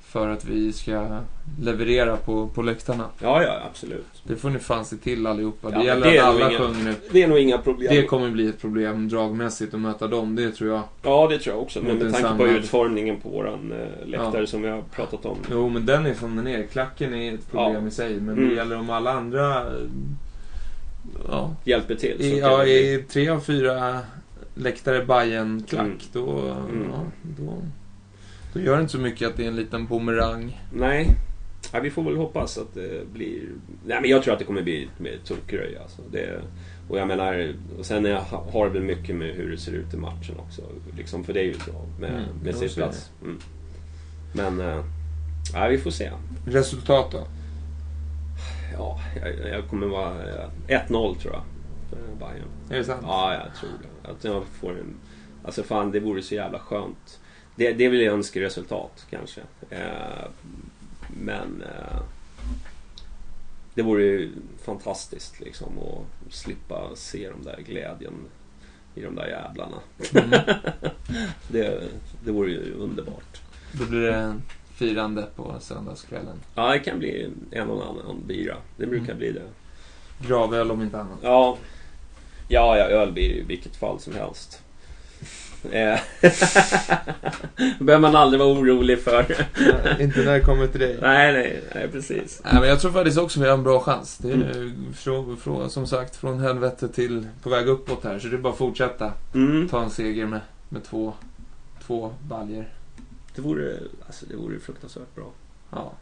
För 0.00 0.28
att 0.28 0.44
vi 0.44 0.72
ska 0.72 1.18
leverera 1.60 2.16
på, 2.16 2.48
på 2.48 2.62
läktarna. 2.62 3.04
Ja, 3.22 3.42
ja, 3.42 3.60
absolut. 3.70 4.06
Det 4.24 4.36
får 4.36 4.50
ni 4.50 4.58
fan 4.58 4.84
se 4.84 4.96
till 4.96 5.26
allihopa. 5.26 5.68
Ja, 5.72 5.78
det 5.78 5.84
gäller 5.84 6.10
det 6.12 6.18
alla 6.18 6.50
sjunger 6.50 6.84
nu. 6.84 6.94
Det 7.10 7.22
är 7.22 7.28
nog 7.28 7.38
inga 7.38 7.58
problem. 7.58 7.94
Det 7.94 8.02
kommer 8.02 8.30
bli 8.30 8.48
ett 8.48 8.60
problem 8.60 9.08
dragmässigt 9.08 9.74
att 9.74 9.80
möta 9.80 10.06
dem, 10.06 10.36
det 10.36 10.50
tror 10.50 10.70
jag. 10.70 10.82
Ja, 11.02 11.26
det 11.30 11.38
tror 11.38 11.54
jag 11.56 11.62
också. 11.62 11.80
Men 11.82 11.98
med 11.98 12.00
tanke 12.12 12.22
på 12.22 12.28
samlad- 12.28 12.56
utformningen 12.56 13.20
på 13.20 13.28
våran 13.28 13.72
eh, 13.72 14.08
läktare 14.08 14.40
Ja. 14.40 14.46
som 14.46 14.62
vi 14.62 14.68
har 14.68 14.82
pratat 14.82 15.26
om. 15.26 15.36
Jo, 15.50 15.68
men 15.68 15.86
den 15.86 16.06
är 16.06 16.14
som 16.14 16.36
den 16.36 16.46
är. 16.46 16.62
Klacken 16.66 17.14
är 17.14 17.34
ett 17.34 17.50
problem 17.50 17.82
Ja. 17.82 17.88
i 17.88 17.90
sig. 17.90 18.20
Men 18.20 18.38
Mm. 18.38 18.48
det 18.48 18.54
gäller 18.54 18.78
om 18.78 18.90
alla 18.90 19.12
andra... 19.12 19.64
Ja, 21.28 21.56
Hjälper 21.64 21.94
till. 21.94 22.20
I, 22.20 22.38
ja, 22.38 22.62
bli- 22.62 22.94
i 22.94 23.02
tre 23.08 23.28
av 23.28 23.40
fyra 23.40 24.00
läktare 24.54 25.04
Bajen 25.04 25.64
klack 25.68 25.80
Mm. 25.86 25.98
då, 26.12 26.38
Mm. 26.40 26.86
ja, 26.92 27.00
då, 27.38 27.58
då 28.52 28.60
gör 28.60 28.74
det 28.76 28.80
inte 28.80 28.92
så 28.92 28.98
mycket 28.98 29.28
att 29.28 29.36
det 29.36 29.44
är 29.44 29.48
en 29.48 29.56
liten 29.56 29.86
bumerang. 29.86 30.60
Nej. 30.74 31.08
Ja, 31.72 31.80
vi 31.80 31.90
får 31.90 32.02
väl 32.04 32.16
hoppas 32.16 32.58
att 32.58 32.74
det 32.74 33.12
blir... 33.12 33.42
Nej, 33.86 34.00
men 34.00 34.10
jag 34.10 34.22
tror 34.22 34.32
att 34.32 34.38
det 34.38 34.44
kommer 34.44 34.62
bli 34.62 34.88
med 34.98 35.24
tokröj 35.24 35.76
alltså. 35.82 36.02
det, 36.12 36.40
Och 36.88 36.98
jag 36.98 37.08
menar, 37.08 37.54
och 37.78 37.86
sen 37.86 38.06
är- 38.06 38.14
har 38.52 38.66
det 38.66 38.72
väl 38.72 38.82
mycket 38.82 39.16
med 39.16 39.34
hur 39.34 39.50
det 39.50 39.58
ser 39.58 39.72
ut 39.72 39.94
i 39.94 39.96
matchen 39.96 40.34
också. 40.38 40.62
Liksom, 40.96 41.24
för 41.24 41.32
det 41.32 41.40
är 41.40 41.44
ju 41.44 41.52
bra 41.52 41.84
med, 42.00 42.10
Mm, 42.10 42.22
med 42.44 42.54
sittplats. 42.54 43.10
Mm. 43.22 43.38
Men, 44.32 44.60
äh, 44.60 44.84
ja, 45.54 45.68
vi 45.68 45.78
får 45.78 45.90
se. 45.90 46.10
Resultat 46.46 47.10
då? 47.12 47.26
Ja, 48.72 49.00
jag, 49.20 49.48
jag 49.48 49.68
kommer 49.68 49.86
vara 49.86 50.42
eh, 50.42 50.48
1-0 50.68 51.16
tror 51.16 51.34
jag. 51.34 51.42
För 51.90 52.26
Bayern. 52.26 52.48
Är 52.70 52.76
det 52.76 52.84
sant? 52.84 53.00
Ja, 53.02 53.34
jag 53.34 53.54
tror 53.54 53.70
det. 53.82 54.10
Att 54.10 54.24
jag 54.24 54.44
får 54.60 54.70
en... 54.70 54.94
Alltså 55.44 55.62
fan, 55.62 55.90
det 55.90 56.00
vore 56.00 56.22
så 56.22 56.34
jävla 56.34 56.58
skönt. 56.58 57.20
Det, 57.56 57.72
det 57.72 57.88
vill 57.88 58.00
jag 58.00 58.14
önska 58.14 58.40
resultat 58.40 59.06
kanske. 59.10 59.40
Eh, 59.70 60.28
men... 61.08 61.62
Eh, 61.62 62.02
det 63.74 63.82
vore 63.82 64.04
ju 64.04 64.30
fantastiskt 64.64 65.40
liksom 65.40 65.78
att 65.78 66.34
slippa 66.34 66.90
se 66.94 67.30
de 67.30 67.42
där 67.42 67.60
glädjen 67.66 68.14
i 68.94 69.00
de 69.00 69.14
där 69.14 69.26
jävlarna. 69.26 69.76
Mm. 70.14 70.30
det, 71.48 71.82
det 72.24 72.32
vore 72.32 72.50
ju 72.50 72.72
underbart. 72.72 73.40
Då 73.72 73.84
blir 73.84 74.00
det 74.00 74.40
firande 74.76 75.26
på 75.36 75.54
söndagskvällen. 75.60 76.40
Ja, 76.54 76.72
det 76.72 76.78
kan 76.78 76.98
bli 76.98 77.30
en 77.50 77.70
och 77.70 77.82
annan 77.86 78.22
bira. 78.26 78.54
Det 78.76 78.86
brukar 78.86 79.04
Mm. 79.04 79.18
bli 79.18 79.32
det. 79.32 79.42
Gravöl 80.28 80.70
om 80.70 80.82
inte 80.82 80.98
annat. 81.00 81.18
Ja, 81.22 81.56
ja, 82.48 82.78
ja 82.78 82.84
öl 82.84 83.12
blir 83.12 83.28
det 83.28 83.34
i 83.34 83.42
vilket 83.42 83.76
fall 83.76 84.00
som 84.00 84.14
helst. 84.14 84.62
Eh, 85.72 85.98
behöver 87.78 87.98
man 87.98 88.16
aldrig 88.16 88.40
vara 88.40 88.52
orolig 88.52 89.00
för. 89.02 89.26
Nej, 89.84 89.96
inte 90.04 90.20
när 90.24 90.32
det 90.32 90.40
kommer 90.40 90.66
till 90.66 90.80
dig. 90.80 90.98
nej, 91.02 91.32
nej, 91.32 91.62
nej, 91.74 91.88
precis. 91.88 92.40
Nej, 92.44 92.54
men 92.60 92.68
jag 92.68 92.80
tror 92.80 92.92
faktiskt 92.92 93.18
också 93.18 93.40
vi 93.40 93.46
har 93.46 93.54
en 93.54 93.62
bra 93.62 93.80
chans. 93.80 94.18
Det 94.18 94.30
är 94.30 94.34
Mm. 94.34 94.94
från, 94.94 95.36
från, 95.36 95.70
som 95.70 95.86
sagt 95.86 96.16
från 96.16 96.40
helvete 96.40 96.88
till 96.88 97.26
på 97.42 97.50
väg 97.50 97.68
uppåt 97.68 98.04
här. 98.04 98.18
Så 98.18 98.28
det 98.28 98.36
är 98.36 98.38
bara 98.38 98.52
att 98.52 98.58
fortsätta. 98.58 99.12
Mm. 99.34 99.68
Ta 99.68 99.82
en 99.82 99.90
seger 99.90 100.26
med, 100.26 100.40
med 100.68 100.84
två, 100.84 101.12
två 101.86 102.12
baljer. 102.28 102.68
Det 103.36 103.42
vore, 103.42 103.78
alltså, 104.06 104.26
det 104.26 104.36
vore 104.36 104.58
fruktansvärt 104.58 105.14
bra. 105.14 105.32
Ja. 105.70 105.92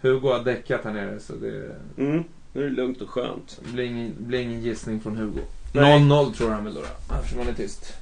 Hugo 0.00 0.28
har 0.28 0.44
däckat 0.44 0.84
här 0.84 0.92
nere 0.92 1.20
så 1.20 1.32
det 1.32 1.76
Mm. 1.96 2.24
Nu 2.52 2.62
är 2.62 2.70
det 2.70 2.76
lugnt 2.76 3.02
och 3.02 3.10
skönt. 3.10 3.60
blir 3.72 3.84
ingen, 3.84 4.14
blir 4.18 4.40
ingen 4.40 4.60
gissning 4.60 5.00
från 5.00 5.16
Hugo. 5.16 5.40
Nej. 5.72 6.00
0-0 6.00 6.32
tror 6.32 6.50
han 6.50 6.64
väl 6.64 6.74
då. 6.74 6.80
Eftersom 7.14 7.38
han 7.38 7.48
är 7.48 7.54
tyst. 7.54 7.92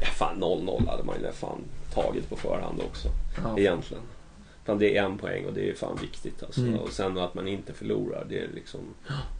Ja, 0.00 0.06
fan 0.06 0.42
0-0 0.42 0.88
hade 0.88 1.04
man 1.04 1.16
ju 1.20 1.32
fan 1.32 1.58
tagit 1.94 2.28
på 2.28 2.36
förhand 2.36 2.80
också. 2.80 3.08
Ja. 3.42 3.58
Egentligen. 3.58 4.02
Fan, 4.64 4.78
det 4.78 4.96
är 4.96 5.04
en 5.04 5.18
poäng 5.18 5.46
och 5.46 5.52
det 5.52 5.70
är 5.70 5.74
fan 5.74 5.98
viktigt 6.00 6.42
alltså. 6.42 6.60
Mm. 6.60 6.78
Och 6.78 6.92
sen 6.92 7.18
att 7.18 7.34
man 7.34 7.48
inte 7.48 7.72
förlorar, 7.72 8.26
det 8.28 8.38
är 8.38 8.48
liksom 8.54 8.80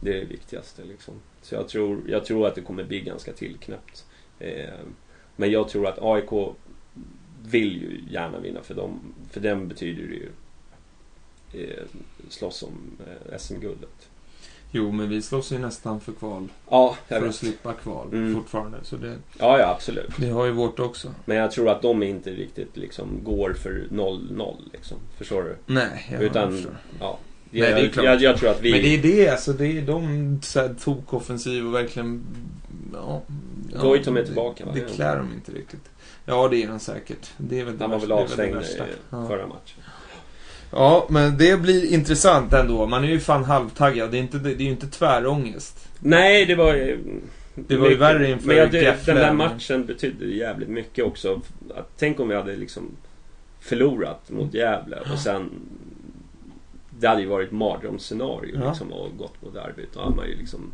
det, 0.01 0.09
är 0.09 0.19
det 0.19 0.25
viktigaste. 0.25 0.83
Liksom. 0.83 1.13
Så 1.41 1.55
jag 1.55 1.67
tror, 1.67 2.01
jag 2.07 2.25
tror 2.25 2.47
att 2.47 2.55
det 2.55 2.61
kommer 2.61 2.83
bli 2.83 2.99
ganska 3.01 3.33
tillknäppt. 3.33 4.05
Eh, 4.39 4.79
men 5.35 5.51
jag 5.51 5.69
tror 5.69 5.87
att 5.87 5.99
AIK 6.01 6.55
vill 7.49 7.81
ju 7.81 8.13
gärna 8.13 8.39
vinna 8.39 8.61
för 8.63 8.73
dem. 8.75 8.99
För 9.31 9.39
dem 9.41 9.67
betyder 9.67 10.03
det 10.03 10.13
ju 10.15 10.29
eh, 11.69 11.83
slåss 12.29 12.63
om 12.63 12.71
eh, 13.31 13.37
SM-guldet. 13.37 14.09
Jo, 14.75 14.91
men 14.91 15.09
vi 15.09 15.21
slåss 15.21 15.51
ju 15.51 15.57
nästan 15.59 15.99
för 16.01 16.11
kval. 16.11 16.47
Ja, 16.69 16.97
jag 17.07 17.19
För 17.19 17.25
att 17.27 17.29
vet. 17.29 17.35
slippa 17.35 17.73
kval 17.73 18.07
Mm. 18.11 18.35
fortfarande. 18.35 18.77
Så 18.83 18.95
det, 18.95 19.15
Ja, 19.39 19.59
ja, 19.59 19.67
absolut. 19.75 20.09
det 20.17 20.29
har 20.29 20.45
ju 20.45 20.51
vårt 20.51 20.79
också. 20.79 21.13
Men 21.25 21.37
jag 21.37 21.51
tror 21.51 21.69
att 21.69 21.81
de 21.81 22.03
inte 22.03 22.31
riktigt 22.31 22.77
liksom 22.77 23.19
går 23.23 23.53
för 23.53 23.87
0-0 23.91 24.55
liksom. 24.73 24.97
Förstår 25.17 25.43
du? 25.43 25.55
Nej, 25.73 26.07
jag 26.11 26.23
Utan, 26.23 26.51
förstår. 26.51 26.77
ja. 26.99 27.19
Nej, 27.51 27.61
Jag, 27.61 27.75
det 27.75 27.85
är 27.85 27.89
klart. 27.89 28.05
jag, 28.05 28.21
jag 28.21 28.37
tror 28.37 28.49
att 28.49 28.61
vi... 28.61 28.71
Men 28.71 28.81
det 28.81 28.95
är 28.95 29.01
det, 29.01 29.29
alltså 29.29 29.53
det 29.53 29.67
är 29.77 29.81
de 29.81 30.39
så 30.43 30.59
här, 30.59 30.75
tokoffensiv 30.83 31.67
och 31.67 31.73
verkligen... 31.73 32.23
Ja, 32.93 33.21
ja, 33.73 33.81
Goitom 33.81 34.15
är 34.17 34.19
det- 34.19 34.25
tillbaka, 34.25 34.65
va? 34.65 34.71
Det 34.73 34.79
Ja. 34.79 34.87
klär 34.95 35.17
de 35.17 35.33
inte 35.33 35.51
riktigt. 35.51 35.89
Ja, 36.25 36.47
det 36.47 36.63
är 36.63 36.67
han 36.67 36.79
säkert. 36.79 37.31
Det 37.37 37.59
är 37.59 37.65
väl 37.65 37.77
det 37.77 37.83
Han 37.83 37.91
var 37.91 37.99
väl 37.99 38.09
värsta- 38.09 38.35
det 38.35 38.43
är 38.43 38.51
det 38.51 38.57
avstängd 38.57 38.79
värsta. 38.79 38.87
i 38.87 39.27
förra 39.27 39.47
matchen. 39.47 39.83
Ja, 40.71 41.05
men 41.09 41.37
det 41.37 41.61
blir 41.61 41.93
intressant 41.93 42.53
ändå. 42.53 42.85
Man 42.87 43.03
är 43.03 43.07
ju 43.07 43.19
fan 43.19 43.43
halvtaggad. 43.43 44.11
Det 44.11 44.17
är, 44.17 44.21
inte, 44.21 44.37
det 44.37 44.49
är 44.51 44.55
ju 44.65 44.69
inte 44.69 44.87
tvärångest. 44.87 45.89
Nej, 45.99 46.45
det 46.45 46.55
var 46.55 46.73
ju... 46.73 46.99
Det 47.55 47.77
var 47.77 47.89
ju 47.89 47.95
värre 47.95 48.29
inför 48.31 48.47
Men 48.47 48.57
jag, 48.57 48.71
det, 48.71 48.81
Gefle. 48.81 49.13
den 49.13 49.21
där 49.21 49.33
matchen 49.33 49.85
betydde 49.85 50.25
jävligt 50.25 50.69
mycket 50.69 51.05
också. 51.05 51.41
Att, 51.75 51.89
tänk 51.97 52.19
om 52.19 52.29
vi 52.29 52.35
hade 52.35 52.55
liksom 52.55 52.83
förlorat 53.59 54.29
mot 54.29 54.53
Gävle 54.53 54.97
och 55.13 55.19
sen... 55.19 55.49
Det 56.99 57.07
hade 57.07 57.21
ju 57.21 57.27
varit 57.27 57.47
ett 57.47 57.53
mardrömsscenario 57.53 58.55
Ja. 58.59 58.67
liksom 58.69 58.87
att 58.93 59.17
gått 59.17 59.41
mot 59.41 59.53
derbyt. 59.53 59.93
Då 59.93 59.99
hade 60.01 60.15
man 60.15 60.27
ju 60.27 60.35
liksom... 60.37 60.71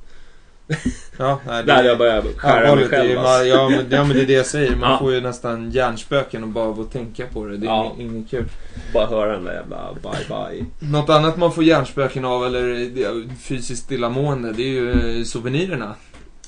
Ja, 1.18 1.40
nej, 1.48 1.64
Där 1.64 1.76
hade 1.76 1.88
jag 1.88 1.98
börjat 1.98 2.26
skära 2.38 2.76
mig 2.76 2.88
det 2.90 2.98
är 2.98 3.04
ju 3.04 3.10
själv 3.10 3.20
ma- 3.20 3.24
alltså. 3.26 3.46
ja, 3.46 3.70
men, 3.70 3.86
ja 3.90 4.04
men 4.04 4.16
det 4.18 4.22
är 4.22 4.26
det 4.26 4.34
jag 4.34 4.46
säger. 4.46 4.76
Man 4.76 4.92
Ja. 4.92 5.00
får 5.00 5.14
ju 5.14 5.22
nästan 5.22 5.72
hjärnspöken 5.72 6.44
och 6.44 6.50
bara 6.50 6.66
av 6.66 6.80
att 6.80 6.92
tänka 6.92 7.26
på 7.26 7.46
det. 7.46 7.58
Det 7.58 7.66
är 7.66 7.70
Ja. 7.70 7.96
ing- 7.98 8.02
inget 8.02 8.30
kul. 8.30 8.46
Bara 8.94 9.06
höra 9.06 9.32
den 9.32 9.44
där 9.44 9.54
jävla 9.54 9.94
bye 10.04 10.12
bye. 10.28 10.66
Något 10.92 11.10
annat 11.10 11.38
man 11.38 11.52
får 11.54 11.64
hjärnspöken 11.64 12.26
av 12.26 12.46
eller 12.46 12.64
det- 12.90 13.30
fysiskt 13.42 13.84
stillamående 13.84 14.52
det 14.54 14.64
är 14.64 14.68
ju 14.68 14.92
eh, 15.20 15.24
souvenirerna. 15.24 15.96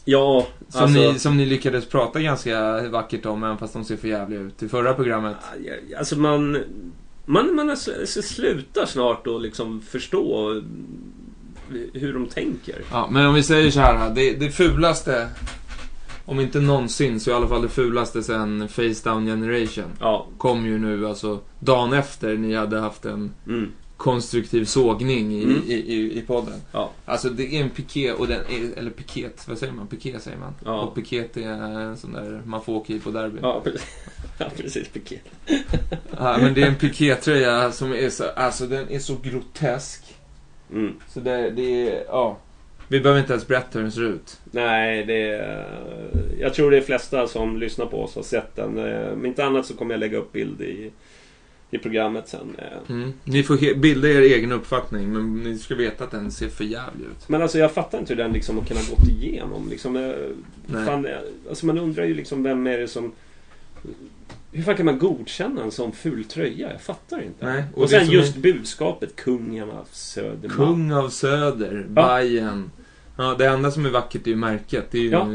Ja, 0.06 0.48
Som, 0.70 0.82
alltså... 0.82 1.00
ni, 1.00 1.20
som 1.20 1.38
ni 1.38 1.46
lyckades 1.46 1.90
prata 1.90 2.20
ganska 2.20 2.82
vackert 2.90 3.26
om 3.26 3.44
även 3.44 3.58
fast 3.58 3.74
de 3.74 3.86
ser 3.86 3.98
för 3.98 4.08
jävliga 4.08 4.40
ut 4.40 4.64
i 4.64 4.70
förra 4.70 4.94
programmet. 4.94 5.36
Alltså 6.00 6.16
man... 6.18 6.58
Man, 7.26 7.56
man 7.56 7.70
är- 7.70 8.06
så 8.06 8.22
slutar 8.22 8.86
snart 8.86 9.28
att 9.28 9.42
liksom 9.42 9.82
förstå 9.82 10.62
hur 11.94 12.14
de 12.14 12.28
tänker. 12.28 12.82
Ja, 12.92 13.08
men 13.12 13.26
om 13.26 13.34
vi 13.34 13.44
säger 13.44 13.72
så 13.72 13.80
här. 13.80 14.10
Det, 14.16 14.34
det 14.34 14.50
fulaste, 14.52 15.28
om 16.26 16.40
inte 16.40 16.60
någonsin, 16.60 17.20
så 17.20 17.32
i 17.32 17.34
alla 17.34 17.48
fall 17.48 17.62
det 17.62 17.70
fulaste 17.70 18.24
sen 18.24 18.68
Face 18.70 19.10
Down 19.10 19.26
Generation. 19.26 19.86
Ja. 20.00 20.28
Kom 20.38 20.66
ju 20.66 20.80
nu 20.80 21.08
alltså 21.08 21.40
dagen 21.60 21.94
efter 21.94 22.38
ni 22.38 22.56
hade 22.56 22.80
haft 22.80 23.06
en 23.06 23.32
Mm. 23.48 23.72
konstruktiv 23.98 24.66
sågning 24.66 25.34
i, 25.34 25.44
Mm. 25.44 25.62
i, 25.68 25.74
i, 25.74 26.18
i 26.18 26.22
podden. 26.22 26.54
Ja. 26.72 26.92
Alltså 27.06 27.30
det 27.30 27.56
är 27.56 27.64
en 27.64 27.70
piké 27.70 28.12
och 28.12 28.28
den 28.28 28.40
är, 28.42 28.78
eller 28.80 28.92
piket, 28.92 29.48
vad 29.48 29.58
säger 29.58 29.74
man? 29.74 29.88
Piké 29.88 30.20
säger 30.20 30.38
man. 30.38 30.54
Ja. 30.66 30.82
Och 30.82 30.96
piket 30.96 31.38
är 31.38 31.42
en 31.82 31.98
sån 31.98 32.14
där 32.14 32.42
man 32.46 32.62
får 32.62 32.74
åka 32.74 32.94
i 32.94 33.00
på 33.00 33.12
derby. 33.12 33.38
Ja, 33.42 33.62
precis. 33.64 33.86
Ja, 34.38 34.46
precis. 34.58 34.88
Piket. 34.88 35.22
Ja, 36.18 36.38
men 36.42 36.54
det 36.54 36.62
är 36.62 36.68
en 36.68 36.76
pikétröja 36.76 37.72
som 37.72 37.94
är 37.94 38.10
så, 38.10 38.24
alltså 38.36 38.68
den 38.68 38.90
är 38.90 39.00
så 39.00 39.16
grotesk. 39.24 40.04
Mm. 40.72 40.94
Så 41.10 41.20
det, 41.20 41.50
det 41.50 41.90
är, 41.90 42.04
ja. 42.08 42.38
Vi 42.88 43.00
behöver 43.00 43.22
inte 43.22 43.34
ens 43.34 43.48
berätta 43.48 43.70
hur 43.74 43.82
den 43.82 43.92
ser 43.92 44.04
ut. 44.04 44.40
Nej, 44.52 45.06
det 45.06 45.24
är, 45.30 45.66
Jag 46.40 46.54
tror 46.54 46.72
de 46.72 46.82
flesta 46.82 47.28
som 47.28 47.58
lyssnar 47.58 47.86
på 47.86 48.04
oss 48.04 48.16
har 48.16 48.24
sett 48.24 48.56
den. 48.56 48.78
Eh, 48.78 49.14
Om 49.14 49.26
inte 49.26 49.46
annat 49.46 49.66
så 49.66 49.74
kommer 49.74 49.94
jag 49.94 50.00
lägga 50.00 50.18
upp 50.18 50.32
bild 50.32 50.62
i, 50.62 50.92
i 51.72 51.78
programmet 51.78 52.28
sen. 52.28 52.56
eh. 52.58 52.90
Mm. 52.96 53.14
Ni 53.24 53.44
får 53.44 53.76
bilda 53.76 54.08
er 54.10 54.22
egen 54.22 54.52
uppfattning, 54.52 55.14
men 55.14 55.36
ni 55.44 55.58
ska 55.58 55.76
veta 55.76 56.04
att 56.04 56.12
den 56.12 56.32
ser 56.32 56.48
för 56.50 56.64
jävlig 56.64 57.06
ut. 57.06 57.30
Men 57.30 57.42
alltså 57.42 57.58
jag 57.58 57.72
fattar 57.72 58.00
inte 58.00 58.14
hur 58.14 58.24
den 58.24 58.34
liksom 58.34 58.58
har 58.58 58.66
kunnat 58.66 58.90
gått 58.90 59.08
igenom. 59.10 59.70
Liksom, 59.70 59.96
eh, 59.96 60.12
Nej. 60.68 60.86
fan, 60.86 61.08
alltså 61.50 61.66
man 61.66 61.78
undrar 61.78 62.04
ju 62.06 62.14
liksom 62.14 62.44
vem 62.44 62.68
är 62.68 62.78
det 62.78 62.88
som... 62.88 63.12
Hur 64.52 64.64
fan 64.64 64.76
kan 64.76 64.86
man 64.86 65.00
godkänna 65.00 65.64
en 65.64 65.72
sån 65.72 65.92
ful 65.92 66.24
tröja? 66.24 66.72
Jag 66.72 66.82
fattar 66.82 67.22
inte. 67.22 67.46
Nej, 67.46 67.64
och 67.76 67.84
och 67.84 67.90
sen 67.90 68.10
just 68.10 68.36
är- 68.38 68.42
budskapet 68.42 69.16
Kungen 69.16 69.70
av 69.70 69.88
Södermalm. 69.92 70.50
Kung 70.50 70.92
av 70.92 71.10
Söder, 71.10 71.86
Bajen. 71.90 72.72
Ja, 73.18 73.36
det 73.38 73.46
enda 73.46 73.72
som 73.72 73.86
är 73.86 73.90
vackert 73.90 74.28
är 74.28 74.32
ju 74.32 74.36
märket. 74.38 74.86
Det 74.92 74.98
är 74.98 75.02
ju, 75.02 75.10
Ja. 75.10 75.28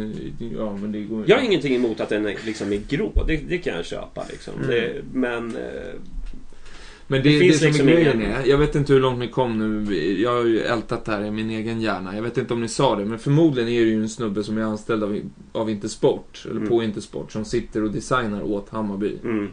ja. 0.59 0.77
men 0.77 0.93
det 0.93 1.01
går 1.01 1.25
Jag 1.27 1.37
har 1.37 1.43
ingenting 1.43 1.75
emot 1.75 2.01
att 2.01 2.09
den 2.09 2.27
är, 2.27 2.37
liksom 2.45 2.73
är 2.73 2.81
grå. 2.89 3.25
Det, 3.27 3.37
det 3.37 3.59
kan 3.59 3.77
jag 3.77 3.85
köpa 3.85 4.25
liksom. 4.31 4.55
Mm. 4.55 4.67
Det, 4.71 5.03
men... 5.13 5.57
Men 7.09 7.23
det, 7.23 7.29
Det 7.29 7.35
det, 7.35 7.41
finns 7.41 7.59
som 7.59 7.67
liksom 7.67 7.89
är 7.89 7.93
grejen 7.93 8.21
ingen- 8.21 8.33
är, 8.33 8.45
jag 8.47 8.59
vet 8.59 8.75
inte 8.75 8.93
hur 8.93 9.01
långt 9.01 9.19
ni 9.19 9.29
kom 9.29 9.59
nu. 9.59 9.95
Jag 10.23 10.31
har 10.37 10.45
ju 10.45 10.61
ältat 10.61 11.05
det 11.05 11.13
här 11.13 11.25
i 11.25 11.31
min 11.31 11.51
egen 11.51 11.81
hjärna. 11.81 12.17
Jag 12.17 12.23
vet 12.23 12.39
inte 12.39 12.55
om 12.55 12.61
ni 12.61 12.69
sa 12.69 12.97
det, 12.97 13.05
men 13.05 13.19
förmodligen 13.19 13.69
är 13.71 13.81
det 13.85 13.91
ju 13.91 14.03
en 14.03 14.09
snubbe 14.09 14.43
som 14.45 14.59
är 14.59 14.63
anställd 14.63 15.05
av, 15.05 15.21
av 15.53 15.71
Intersport, 15.71 16.43
eller 16.45 16.57
Mm. 16.57 16.69
på 16.69 16.83
Intersport, 16.83 17.33
som 17.33 17.45
sitter 17.45 17.83
och 17.85 17.91
designar 17.91 18.43
åt 18.43 18.69
Hammarby. 18.71 19.19
mm, 19.25 19.49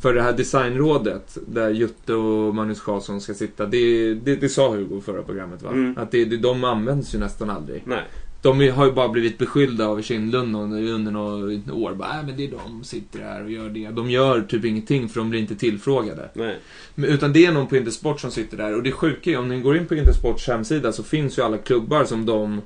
För 0.00 0.14
det 0.14 0.22
här 0.22 0.32
designrådet, 0.32 1.38
där 1.46 1.70
Jutte 1.70 2.14
och 2.14 2.54
Magnus 2.54 2.80
Karlsson 2.80 3.20
ska 3.20 3.34
sitta, 3.34 3.66
det, 3.66 4.14
det, 4.14 4.36
det 4.36 4.48
sa 4.48 4.68
Hugo 4.74 4.98
i 4.98 5.00
förra 5.00 5.22
programmet 5.22 5.62
va? 5.62 5.70
Mm. 5.70 5.98
Att 5.98 6.10
det, 6.10 6.24
det, 6.24 6.36
de 6.36 6.64
används 6.64 7.14
ju 7.14 7.18
nästan 7.18 7.50
aldrig. 7.50 7.82
nej. 7.86 8.02
De 8.44 8.68
har 8.70 8.86
ju 8.86 8.92
bara 8.92 9.08
blivit 9.08 9.38
beskyllda 9.38 9.86
av 9.86 10.02
Kindlund 10.02 10.56
under 10.56 11.12
några 11.12 11.74
år. 11.74 11.94
Bara, 11.94 12.08
äh, 12.20 12.26
men 12.26 12.36
det 12.36 12.44
är 12.44 12.50
de 12.50 12.84
sitter 12.84 13.20
här 13.20 13.44
och 13.44 13.50
gör 13.50 13.68
det. 13.68 13.88
De 13.90 14.10
gör 14.10 14.40
typ 14.42 14.64
ingenting 14.64 15.08
för 15.08 15.20
de 15.20 15.30
blir 15.30 15.40
inte 15.40 15.56
tillfrågade. 15.56 16.28
nej. 16.34 16.58
Utan 16.96 17.32
det 17.32 17.46
är 17.46 17.52
någon 17.52 17.66
på 17.66 17.76
Intersport 17.76 18.20
som 18.20 18.30
sitter 18.30 18.56
där. 18.56 18.74
Och 18.76 18.82
det 18.82 18.92
sjuka 18.92 19.30
är, 19.30 19.38
om 19.38 19.48
ni 19.48 19.60
går 19.60 19.76
in 19.76 19.86
på 19.86 19.94
Intersports 19.94 20.48
hemsida 20.48 20.92
så 20.92 21.02
finns 21.02 21.38
ju 21.38 21.42
alla 21.42 21.58
klubbar 21.58 22.04
som 22.04 22.26
de 22.26 22.60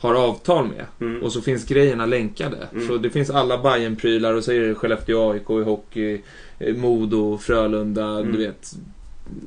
har 0.00 0.14
avtal 0.14 0.66
med. 0.68 0.84
Mm. 1.00 1.22
Och 1.22 1.32
så 1.32 1.40
finns 1.40 1.64
grejerna 1.64 2.06
länkade. 2.06 2.68
Mm. 2.72 2.88
Så 2.88 2.96
det 2.96 3.10
finns 3.10 3.30
alla 3.30 3.58
bayern 3.62 3.96
prylar 3.96 4.34
och 4.34 4.44
så 4.44 4.52
är 4.52 4.60
det 4.60 4.74
Skellefteå 4.74 5.30
AIK 5.32 5.50
i 5.50 5.62
hockey, 5.64 6.20
eh, 6.58 6.76
Modo, 6.76 7.38
Frölunda, 7.38 8.06
Mm. 8.06 8.32
du 8.32 8.38
vet. 8.38 8.72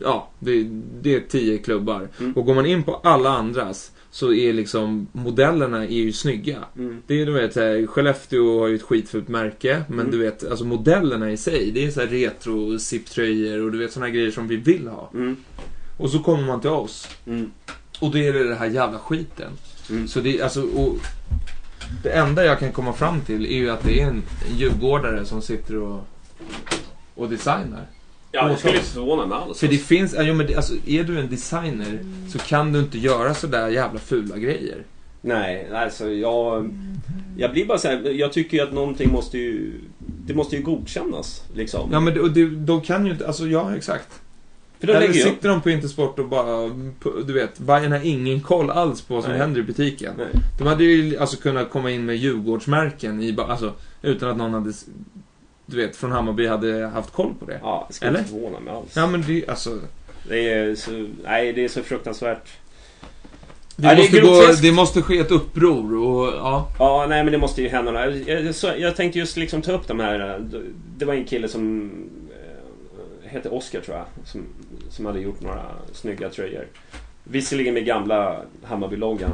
Ja, 0.02 0.30
det, 0.40 0.64
det 1.02 1.16
är 1.16 1.20
tio 1.30 1.58
klubbar. 1.58 2.08
Mm. 2.20 2.34
Och 2.34 2.46
går 2.46 2.56
man 2.56 2.66
in 2.66 2.84
på 2.84 2.96
alla 3.04 3.30
andras 3.30 3.92
så 4.14 4.34
är 4.34 4.54
liksom 4.54 5.08
modellerna 5.12 5.84
är 5.84 5.90
ju 5.92 6.14
snygga. 6.14 6.58
Mm. 6.78 7.02
Det 7.08 7.22
är 7.22 7.26
du 7.26 7.32
vet, 7.32 7.56
här, 7.56 7.88
Skellefteå 7.88 8.60
har 8.60 8.68
ju 8.68 8.76
ett 8.76 8.82
skitfult 8.82 9.28
märke, 9.28 9.84
men 9.88 10.00
Mm. 10.00 10.12
du 10.12 10.18
vet, 10.18 10.50
alltså 10.50 10.66
modellerna 10.66 11.32
i 11.32 11.38
sig, 11.38 11.72
det 11.72 11.86
är 11.86 11.92
så 11.92 12.02
retro 12.02 12.80
zip-tröjor 12.80 13.60
och 13.66 13.72
du 13.72 13.78
vet 13.78 13.92
såna 13.92 14.06
här 14.06 14.14
grejer 14.14 14.32
som 14.32 14.48
vi 14.48 14.56
vill 14.56 14.88
ha. 14.88 15.10
Mm. 15.14 15.36
Och 15.98 16.10
så 16.10 16.20
kommer 16.20 16.44
man 16.48 16.62
till 16.62 16.70
oss, 16.70 17.08
Mm. 17.26 17.52
och 18.00 18.12
då 18.12 18.18
är 18.18 18.34
det 18.34 18.48
det 18.48 18.56
här 18.56 18.66
jävla 18.68 19.00
skiten. 19.00 19.52
Mm. 19.90 20.08
Så 20.08 20.20
det, 20.20 20.42
alltså, 20.42 20.62
och 20.62 20.98
det 22.04 22.10
enda 22.10 22.46
jag 22.46 22.60
kan 22.60 22.72
komma 22.72 22.94
fram 22.94 23.22
till 23.22 23.46
är 23.46 23.56
ju 23.58 23.70
att 23.70 23.84
det 23.84 24.00
är 24.02 24.08
en 24.08 24.24
djurgårdare 24.58 25.26
som 25.26 25.42
sitter 25.42 25.78
och, 25.78 26.08
och 27.16 27.30
designar. 27.30 27.88
Ja, 28.32 28.48
det 28.48 28.58
skulle 28.58 28.74
inte 28.74 28.86
förvåna 28.86 29.26
mig 29.26 29.38
alls. 29.38 29.60
För 29.60 29.68
det 29.68 29.78
finns, 29.78 30.14
ja, 30.14 30.34
men 30.34 30.48
det, 30.48 30.56
alltså, 30.56 30.74
är 30.86 31.04
du 31.04 31.20
en 31.20 31.30
designer 31.30 32.00
så 32.30 32.40
kan 32.40 32.74
du 32.74 32.80
inte 32.80 32.98
göra 32.98 33.34
sådär 33.34 33.70
jävla 33.70 34.00
fula 34.00 34.38
grejer. 34.38 34.84
Nej, 35.22 35.70
alltså 35.74 36.10
jag... 36.10 36.74
Jag 37.38 37.52
blir 37.52 37.66
bara 37.66 37.78
så 37.78 37.88
här, 37.88 38.10
jag 38.10 38.34
tycker 38.34 38.58
ju 38.58 38.64
att 38.64 38.74
någonting 38.74 39.12
måste 39.12 39.38
ju... 39.38 39.74
Det 40.26 40.34
måste 40.34 40.56
ju 40.56 40.62
godkännas, 40.62 41.44
liksom. 41.54 41.90
Ja 41.92 42.00
men 42.00 42.14
det, 42.14 42.20
och 42.20 42.32
det, 42.32 42.46
de 42.46 42.82
kan 42.82 43.06
ju 43.06 43.12
inte, 43.12 43.28
alltså 43.28 43.48
ja 43.48 43.76
exakt. 43.76 44.22
För 44.80 44.88
då 44.88 44.94
Eller 44.94 45.08
jag 45.08 45.16
sitter 45.16 45.50
de 45.50 45.62
på 45.62 45.70
Intersport 45.70 46.20
och 46.20 46.28
bara, 46.28 46.70
du 47.26 47.34
vet, 47.34 47.60
Bayern 47.60 47.92
har 47.92 48.06
ingen 48.06 48.42
koll 48.42 48.70
alls 48.70 49.02
på 49.02 49.14
vad 49.14 49.24
som 49.24 49.32
Nej. 49.32 49.42
händer 49.42 49.60
i 49.60 49.64
butiken. 49.64 50.14
Nej. 50.18 50.28
De 50.58 50.68
hade 50.68 50.84
ju 50.84 51.18
alltså 51.18 51.38
kunnat 51.38 51.70
komma 51.70 51.92
in 51.92 52.06
med 52.06 52.16
Djurgårdsmärken 52.16 53.22
i, 53.22 53.36
alltså, 53.40 53.74
utan 54.02 54.30
att 54.30 54.38
någon 54.38 54.54
hade, 54.54 54.74
du 55.66 55.78
vet, 55.78 55.96
från 55.96 56.12
Hammarby 56.12 56.48
hade 56.48 56.88
haft 56.88 57.12
koll 57.12 57.34
på 57.40 57.46
det. 57.46 57.60
Ja, 57.64 57.86
det 57.88 57.94
skulle 57.94 58.10
Eller? 58.10 58.20
inte 58.20 58.32
förvåna 58.32 58.60
mig 58.60 58.74
alls. 58.74 58.96
Ja 58.96 59.08
men 59.08 59.22
det, 59.28 59.48
alltså. 59.50 59.80
Det 60.30 60.54
är 60.54 60.76
så... 60.76 61.08
Nej, 61.24 61.54
det 61.54 61.64
är 61.64 61.68
så 61.70 61.84
fruktansvärt. 61.84 62.46
Det, 63.76 63.88
Ja, 63.88 63.96
det 63.96 64.02
måste 64.02 64.20
gå, 64.20 64.28
groteskt. 64.28 64.62
det 64.62 64.72
måste 64.72 65.02
ske 65.02 65.18
ett 65.20 65.32
uppror 65.32 65.96
och, 65.96 66.28
ja. 66.34 66.68
Ja, 66.80 67.06
nej 67.10 67.24
men 67.24 67.32
det 67.32 67.38
måste 67.40 67.62
ju 67.62 67.70
hända 67.70 67.92
något. 67.92 68.28
Jag, 68.28 68.56
så, 68.56 68.72
jag 68.78 68.96
tänkte 68.96 69.20
just 69.20 69.38
liksom 69.38 69.62
ta 69.62 69.72
upp 69.72 69.88
de 69.88 70.00
här... 70.00 70.40
Det 70.98 71.06
var 71.06 71.14
en 71.14 71.26
kille 71.26 71.48
som... 71.48 71.92
eh, 73.24 73.30
Hette 73.30 73.50
Oscar 73.50 73.80
tror 73.80 73.98
jag. 73.98 74.06
Som, 74.26 74.42
som 74.90 75.06
hade 75.06 75.20
gjort 75.20 75.42
några 75.42 75.66
snygga 75.94 76.30
tröjor. 76.30 76.68
Visserligen 77.24 77.74
med 77.74 77.86
gamla 77.86 78.42
Hammarby-loggan. 78.64 79.32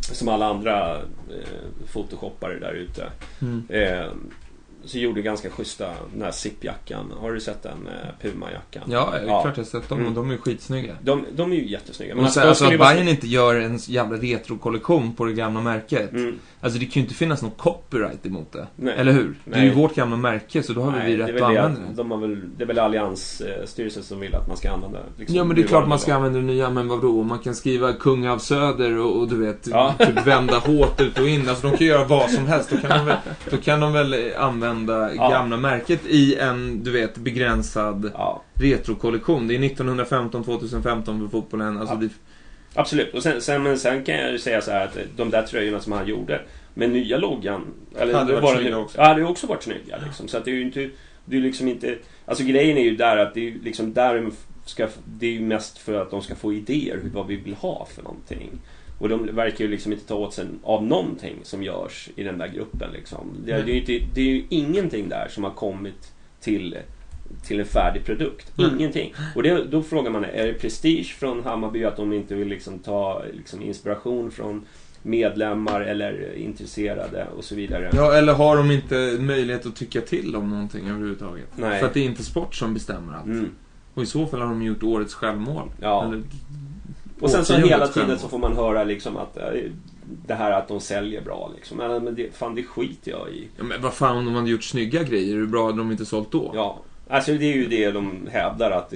Som 0.00 0.28
alla 0.28 0.46
andra 0.46 0.96
eh, 0.96 1.82
photoshoppare 1.92 2.58
där 2.58 2.72
ute. 2.72 3.10
Mm. 3.42 3.64
Eh, 3.68 4.06
så 4.84 4.98
gjorde 4.98 5.22
ganska 5.22 5.50
schyssta 5.50 5.90
den 6.12 6.22
här 6.22 6.30
zippjackan. 6.30 7.12
Har 7.20 7.32
du 7.32 7.40
sett 7.40 7.62
den 7.62 7.86
eh, 7.86 8.08
Puma-jackan? 8.28 8.82
Ja, 8.86 9.08
det 9.12 9.18
är 9.18 9.26
Ja. 9.26 9.42
klart 9.42 9.56
jag 9.56 9.64
har 9.64 9.70
sett 9.80 9.88
dem 9.88 10.00
Mm. 10.00 10.14
de 10.14 10.30
är 10.30 10.36
skitsnygga. 10.36 10.92
De, 11.02 11.24
de 11.36 11.52
är 11.52 11.56
ju 11.56 11.68
jättesnygga. 11.70 12.14
Och 12.16 12.28
så, 12.28 12.40
de 12.40 12.48
alltså 12.48 12.64
att 12.64 12.72
ju 12.72 12.76
vara- 12.76 12.90
Bayern 12.94 13.08
inte 13.08 13.26
gör 13.26 13.54
en 13.54 13.76
jävla 13.76 14.16
retrokollektion 14.16 15.14
på 15.14 15.24
det 15.24 15.32
gamla 15.32 15.60
märket. 15.60 16.12
Mm. 16.12 16.38
Alltså 16.60 16.78
det 16.78 16.84
kan 16.84 16.92
ju 16.94 17.00
inte 17.00 17.14
finnas 17.14 17.42
någon 17.42 17.50
copyright 17.50 18.26
emot 18.26 18.52
det. 18.52 18.66
Nej. 18.76 18.94
Eller 18.96 19.12
hur? 19.12 19.34
Det 19.44 19.54
är 19.56 19.62
ju 19.62 19.66
Nej. 19.66 19.76
vårt 19.76 19.94
gamla 19.94 20.16
märke 20.16 20.62
så 20.62 20.72
då 20.72 20.82
har 20.82 20.90
Nej, 20.92 21.10
vi 21.10 21.16
det 21.16 21.22
rätt 21.22 21.30
att 21.30 21.36
det 21.38 21.46
använda 21.46 21.68
att 21.80 21.96
det. 21.96 22.02
de 22.02 22.10
har 22.10 22.18
väl, 22.18 22.40
det 22.56 22.62
är 22.64 22.66
väl 22.66 22.78
alliansstyrelsen 22.78 24.02
som 24.02 24.20
vill 24.20 24.34
att 24.34 24.48
man 24.48 24.56
ska 24.56 24.70
använda 24.70 24.98
liksom, 25.18 25.36
Ja 25.36 25.44
men 25.44 25.56
det 25.56 25.62
är 25.62 25.66
klart 25.66 25.88
man 25.88 25.98
ska 25.98 26.14
använda 26.14 26.38
det 26.38 26.44
nya, 26.44 26.70
men 26.70 26.88
vadå? 26.88 27.22
Man 27.22 27.38
kan 27.38 27.54
skriva 27.54 27.92
kung 27.92 28.26
av 28.26 28.38
söder 28.38 28.98
och, 28.98 29.16
och 29.20 29.28
du 29.28 29.36
vet, 29.46 29.66
Ja. 29.70 29.94
typ 29.98 30.26
vända 30.26 30.58
hårt 30.58 31.00
ut 31.00 31.18
och 31.18 31.28
in. 31.28 31.48
Alltså 31.48 31.68
de 31.70 31.76
kan 31.76 31.86
göra 31.86 32.04
vad 32.04 32.30
som 32.30 32.46
helst. 32.46 32.70
Då 32.70 32.76
kan 32.76 32.90
de 32.98 33.06
väl, 33.06 33.16
då 33.50 33.56
kan 33.56 33.80
de 33.80 33.92
väl 33.92 34.32
använda 34.38 34.71
Ja. 35.16 35.30
gamla 35.30 35.56
märket 35.56 36.06
i 36.06 36.36
en, 36.36 36.84
du 36.84 36.90
vet, 36.90 37.16
begränsad. 37.16 38.10
Ja. 38.14 38.42
retrokollektion. 38.54 39.48
Det 39.48 39.54
är 39.54 39.58
1915-2015 39.58 41.04
för 41.04 41.28
fotbollen. 41.28 41.78
Alltså 41.78 41.94
Ja. 41.94 42.00
det, 42.00 42.08
Absolut. 42.74 43.14
Och 43.14 43.22
sen, 43.22 43.40
sen, 43.42 43.62
men 43.62 43.78
sen 43.78 44.04
kan 44.04 44.14
jag 44.14 44.32
ju 44.32 44.38
säga 44.38 44.60
så 44.60 44.70
här 44.70 44.84
att 44.84 44.98
de 45.16 45.30
där 45.30 45.42
tröjorna 45.42 45.80
som 45.80 45.92
han 45.92 46.06
gjorde 46.06 46.40
med 46.74 46.90
nya 46.90 47.16
loggan. 47.16 47.66
Eller 47.98 48.14
Hade 48.14 48.40
varit 48.40 48.60
snygga 48.60 48.78
också. 48.78 48.98
Ja, 48.98 49.04
hade 49.04 49.24
också 49.24 49.46
varit 49.46 49.62
snygga. 49.62 49.98
Liksom. 50.06 50.28
Så 50.28 50.36
att 50.36 50.44
det 50.44 50.50
är 50.50 50.54
ju 50.54 50.62
inte... 50.62 50.90
Det 51.24 51.36
är 51.36 51.40
liksom 51.40 51.68
inte... 51.68 51.98
Alltså 52.24 52.44
grejen 52.44 52.78
är 52.78 52.82
ju 52.82 52.96
där 52.96 53.16
att 53.16 53.34
det 53.34 53.48
är 53.48 53.54
liksom 53.64 53.92
där 53.92 54.30
ska... 54.64 54.88
Det 55.04 55.26
är 55.26 55.30
ju 55.30 55.40
mest 55.40 55.78
för 55.78 55.94
att 56.02 56.10
de 56.10 56.22
ska 56.22 56.34
få 56.34 56.52
idéer 56.52 57.00
hur 57.02 57.10
vad 57.10 57.26
vi 57.26 57.36
vill 57.36 57.54
ha 57.54 57.86
för 57.94 58.02
någonting. 58.02 58.50
Och 59.02 59.08
de 59.08 59.34
verkar 59.36 59.64
ju 59.64 59.70
liksom 59.70 59.92
inte 59.92 60.06
ta 60.06 60.14
åt 60.14 60.34
sig 60.34 60.44
av 60.62 60.84
någonting 60.84 61.36
som 61.42 61.62
görs 61.62 62.08
i 62.16 62.22
den 62.22 62.38
där 62.38 62.48
gruppen 62.48 62.92
liksom. 62.92 63.36
Det, 63.44 63.52
är- 63.52 63.62
det, 63.62 63.70
är, 63.70 63.74
ju 63.74 63.80
inte, 63.80 64.06
det 64.14 64.20
är 64.20 64.24
ju 64.24 64.44
ingenting 64.48 65.08
där 65.08 65.28
som 65.28 65.44
har 65.44 65.50
kommit 65.50 66.12
till 66.40 66.76
till 67.44 67.60
en 67.60 67.66
färdig 67.66 68.04
produkt. 68.04 68.52
Ingenting. 68.58 69.14
Och 69.36 69.42
det, 69.42 69.64
då 69.64 69.82
frågar 69.82 70.10
man, 70.10 70.24
är 70.24 70.46
det 70.46 70.52
prestige 70.54 71.16
från 71.18 71.44
Hammarby 71.44 71.84
att 71.84 71.96
de 71.96 72.12
inte 72.12 72.34
vill 72.34 72.48
liksom 72.48 72.78
ta 72.78 73.22
liksom 73.32 73.62
inspiration 73.62 74.30
från 74.30 74.62
medlemmar 75.02 75.80
eller 75.80 76.34
intresserade 76.36 77.26
och 77.36 77.44
så 77.44 77.54
vidare? 77.54 77.90
Ja, 77.92 78.14
eller 78.14 78.32
har 78.32 78.56
de 78.56 78.70
inte 78.70 79.16
möjlighet 79.20 79.66
att 79.66 79.76
tycka 79.76 80.00
till 80.00 80.36
om 80.36 80.50
någonting 80.50 80.88
överhuvudtaget? 80.88 81.48
Nej. 81.56 81.80
För 81.80 81.86
att 81.86 81.94
det 81.94 82.00
är 82.00 82.04
inte 82.04 82.22
sport 82.22 82.54
som 82.54 82.74
bestämmer 82.74 83.14
allt. 83.14 83.26
Mm. 83.26 83.50
Och 83.94 84.02
i 84.02 84.06
så 84.06 84.26
fall 84.26 84.40
har 84.40 84.48
de 84.48 84.62
gjort 84.62 84.82
årets 84.82 85.14
självmål. 85.14 85.70
Ja. 85.80 86.04
Eller, 86.04 86.22
Och 87.22 87.30
sen 87.30 87.44
så 87.44 87.54
hela 87.54 87.86
tiden 87.86 88.18
så 88.18 88.28
får 88.28 88.38
man 88.38 88.56
höra 88.56 88.84
liksom 88.84 89.16
att 89.16 89.36
eh, 89.36 89.44
det 90.26 90.34
här 90.34 90.52
att 90.52 90.68
de 90.68 90.80
säljer 90.80 91.20
bra 91.20 91.50
liksom. 91.54 91.78
Men 91.78 92.04
men 92.04 92.14
det, 92.14 92.36
fan 92.36 92.54
det 92.54 92.62
skiter 92.62 93.10
jag 93.10 93.28
i. 93.30 93.48
Ja, 93.56 93.64
men 93.64 93.82
vad 93.82 93.94
fan 93.94 94.16
om 94.16 94.24
de 94.24 94.34
hade 94.34 94.50
gjort 94.50 94.64
snygga 94.64 95.02
grejer, 95.02 95.34
hur 95.34 95.46
bra 95.46 95.66
hade 95.66 95.78
de 95.78 95.90
inte 95.90 96.06
sålt 96.06 96.32
då? 96.32 96.52
Ja, 96.54 96.80
alltså 97.08 97.32
det 97.32 97.52
är 97.52 97.56
ju 97.56 97.66
det 97.66 97.90
de 97.90 98.28
hävdar 98.30 98.70
att 98.70 98.92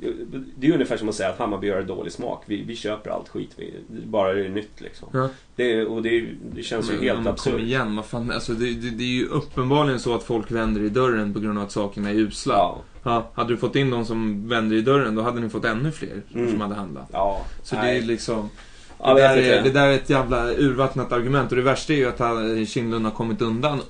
det, 0.00 0.66
är 0.66 0.68
ju 0.68 0.72
ungefär 0.74 0.96
som 0.96 1.08
att 1.08 1.14
säga 1.14 1.28
att 1.28 1.38
Hammarby 1.38 1.70
har 1.70 1.82
dålig 1.82 2.12
smak. 2.12 2.42
Vi, 2.46 2.62
vi 2.62 2.76
köper 2.76 3.10
allt 3.10 3.28
skit, 3.28 3.50
vi, 3.56 3.74
bara 4.04 4.32
det 4.32 4.44
är 4.46 4.48
nytt 4.48 4.80
liksom. 4.80 5.08
Ja. 5.12 5.28
Det, 5.56 5.84
och 5.86 6.02
det, 6.02 6.26
det 6.54 6.62
känns 6.62 6.88
ju 6.90 6.92
Men, 6.94 7.02
helt 7.02 7.16
men 7.16 7.24
Kom 7.24 7.32
absurt. 7.32 7.60
igen, 7.60 7.96
vad 7.96 8.04
fan, 8.06 8.30
alltså 8.30 8.52
det, 8.52 8.74
det, 8.74 8.90
det 8.90 9.04
är 9.04 9.08
ju 9.18 9.26
uppenbarligen 9.26 10.00
så 10.00 10.14
att 10.14 10.22
folk 10.22 10.50
vänder 10.50 10.80
i 10.82 10.88
dörren 10.88 11.34
på 11.34 11.40
grund 11.40 11.58
av 11.58 11.64
att 11.64 11.72
sakerna 11.72 12.10
är 12.10 12.14
usla. 12.14 12.54
Ja, 12.54 12.78
Ja, 13.02 13.30
hade 13.34 13.48
du 13.52 13.56
fått 13.56 13.76
in 13.76 13.90
de 13.90 14.04
som 14.04 14.48
vänder 14.48 14.76
i 14.76 14.82
dörren, 14.82 15.14
då 15.14 15.22
hade 15.22 15.40
ni 15.40 15.48
fått 15.48 15.64
ännu 15.64 15.92
fler 15.92 16.22
Mm. 16.34 16.50
som 16.50 16.60
hade 16.60 16.74
handlat. 16.74 17.08
ja. 17.12 17.44
Så 17.62 17.76
nej. 17.76 17.94
det 17.94 17.98
är 18.00 18.06
liksom... 18.06 18.50
Det, 18.98 19.14
där 19.14 19.36
är, 19.36 19.62
det 19.62 19.70
där 19.70 19.86
är 19.86 19.92
ett 19.92 20.10
jävla 20.10 20.50
urvattnat 20.50 21.12
argument. 21.12 21.50
Och 21.50 21.56
det 21.56 21.62
värsta 21.62 21.92
är 21.92 21.96
ju 21.96 22.08
att 22.08 22.68
Kindlund 22.68 23.04
har 23.04 23.12
kommit 23.12 23.42
undan 23.42 23.80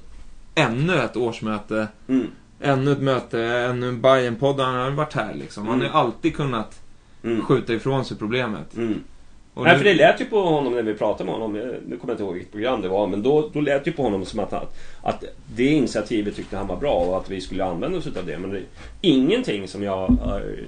ännu 0.55 0.95
ett 0.95 1.17
årsmöte. 1.17 1.89
Mm. 2.09 2.27
Ännu 2.61 2.93
ett 2.93 3.01
möte, 3.03 3.43
ännu 3.45 3.89
en 3.89 4.01
bayern 4.01 4.37
podd 4.37 4.61
Han 4.61 4.75
har 4.75 4.91
varit 4.91 5.15
här 5.15 5.35
liksom. 5.35 5.67
Han 5.69 5.79
har 5.81 5.87
ju 5.87 5.93
alltid 5.93 6.37
kunnat 6.37 6.81
Mm. 7.25 7.43
skjuta 7.45 7.73
ifrån 7.75 8.05
sig 8.05 8.17
problemet. 8.17 8.77
Mm. 8.77 9.01
Och 9.55 9.65
Nej, 9.65 9.73
nu- 9.73 9.79
för 9.79 9.85
det 9.85 9.95
lät 9.95 10.21
ju 10.21 10.25
på 10.25 10.43
honom 10.43 10.73
när 10.73 10.83
vi 10.83 10.95
pratade 10.95 11.25
med 11.25 11.35
honom. 11.35 11.53
Nu 11.53 11.97
kommer 11.97 11.99
jag 12.01 12.11
inte 12.11 12.23
ihåg 12.23 12.33
vilket 12.35 12.53
program 12.53 12.83
det 12.83 12.89
var. 12.89 13.07
Men 13.07 13.23
då, 13.23 13.51
då 13.53 13.61
lät 13.61 13.87
ju 13.87 13.93
på 13.93 14.03
honom 14.03 14.25
som 14.25 14.41
att, 14.41 14.53
han, 14.53 14.67
att 15.03 15.25
det 15.55 15.65
initiativet 15.67 16.37
tyckte 16.37 16.57
han 16.57 16.67
var 16.67 16.77
bra 16.77 16.93
och 16.93 17.17
att 17.17 17.31
vi 17.31 17.41
skulle 17.41 17.65
använda 17.65 17.99
oss 17.99 18.07
av 18.07 18.27
det. 18.27 18.39
Men 18.39 18.51
det, 18.51 18.63
ingenting 19.01 19.69
som, 19.69 19.83
jag, 19.83 20.17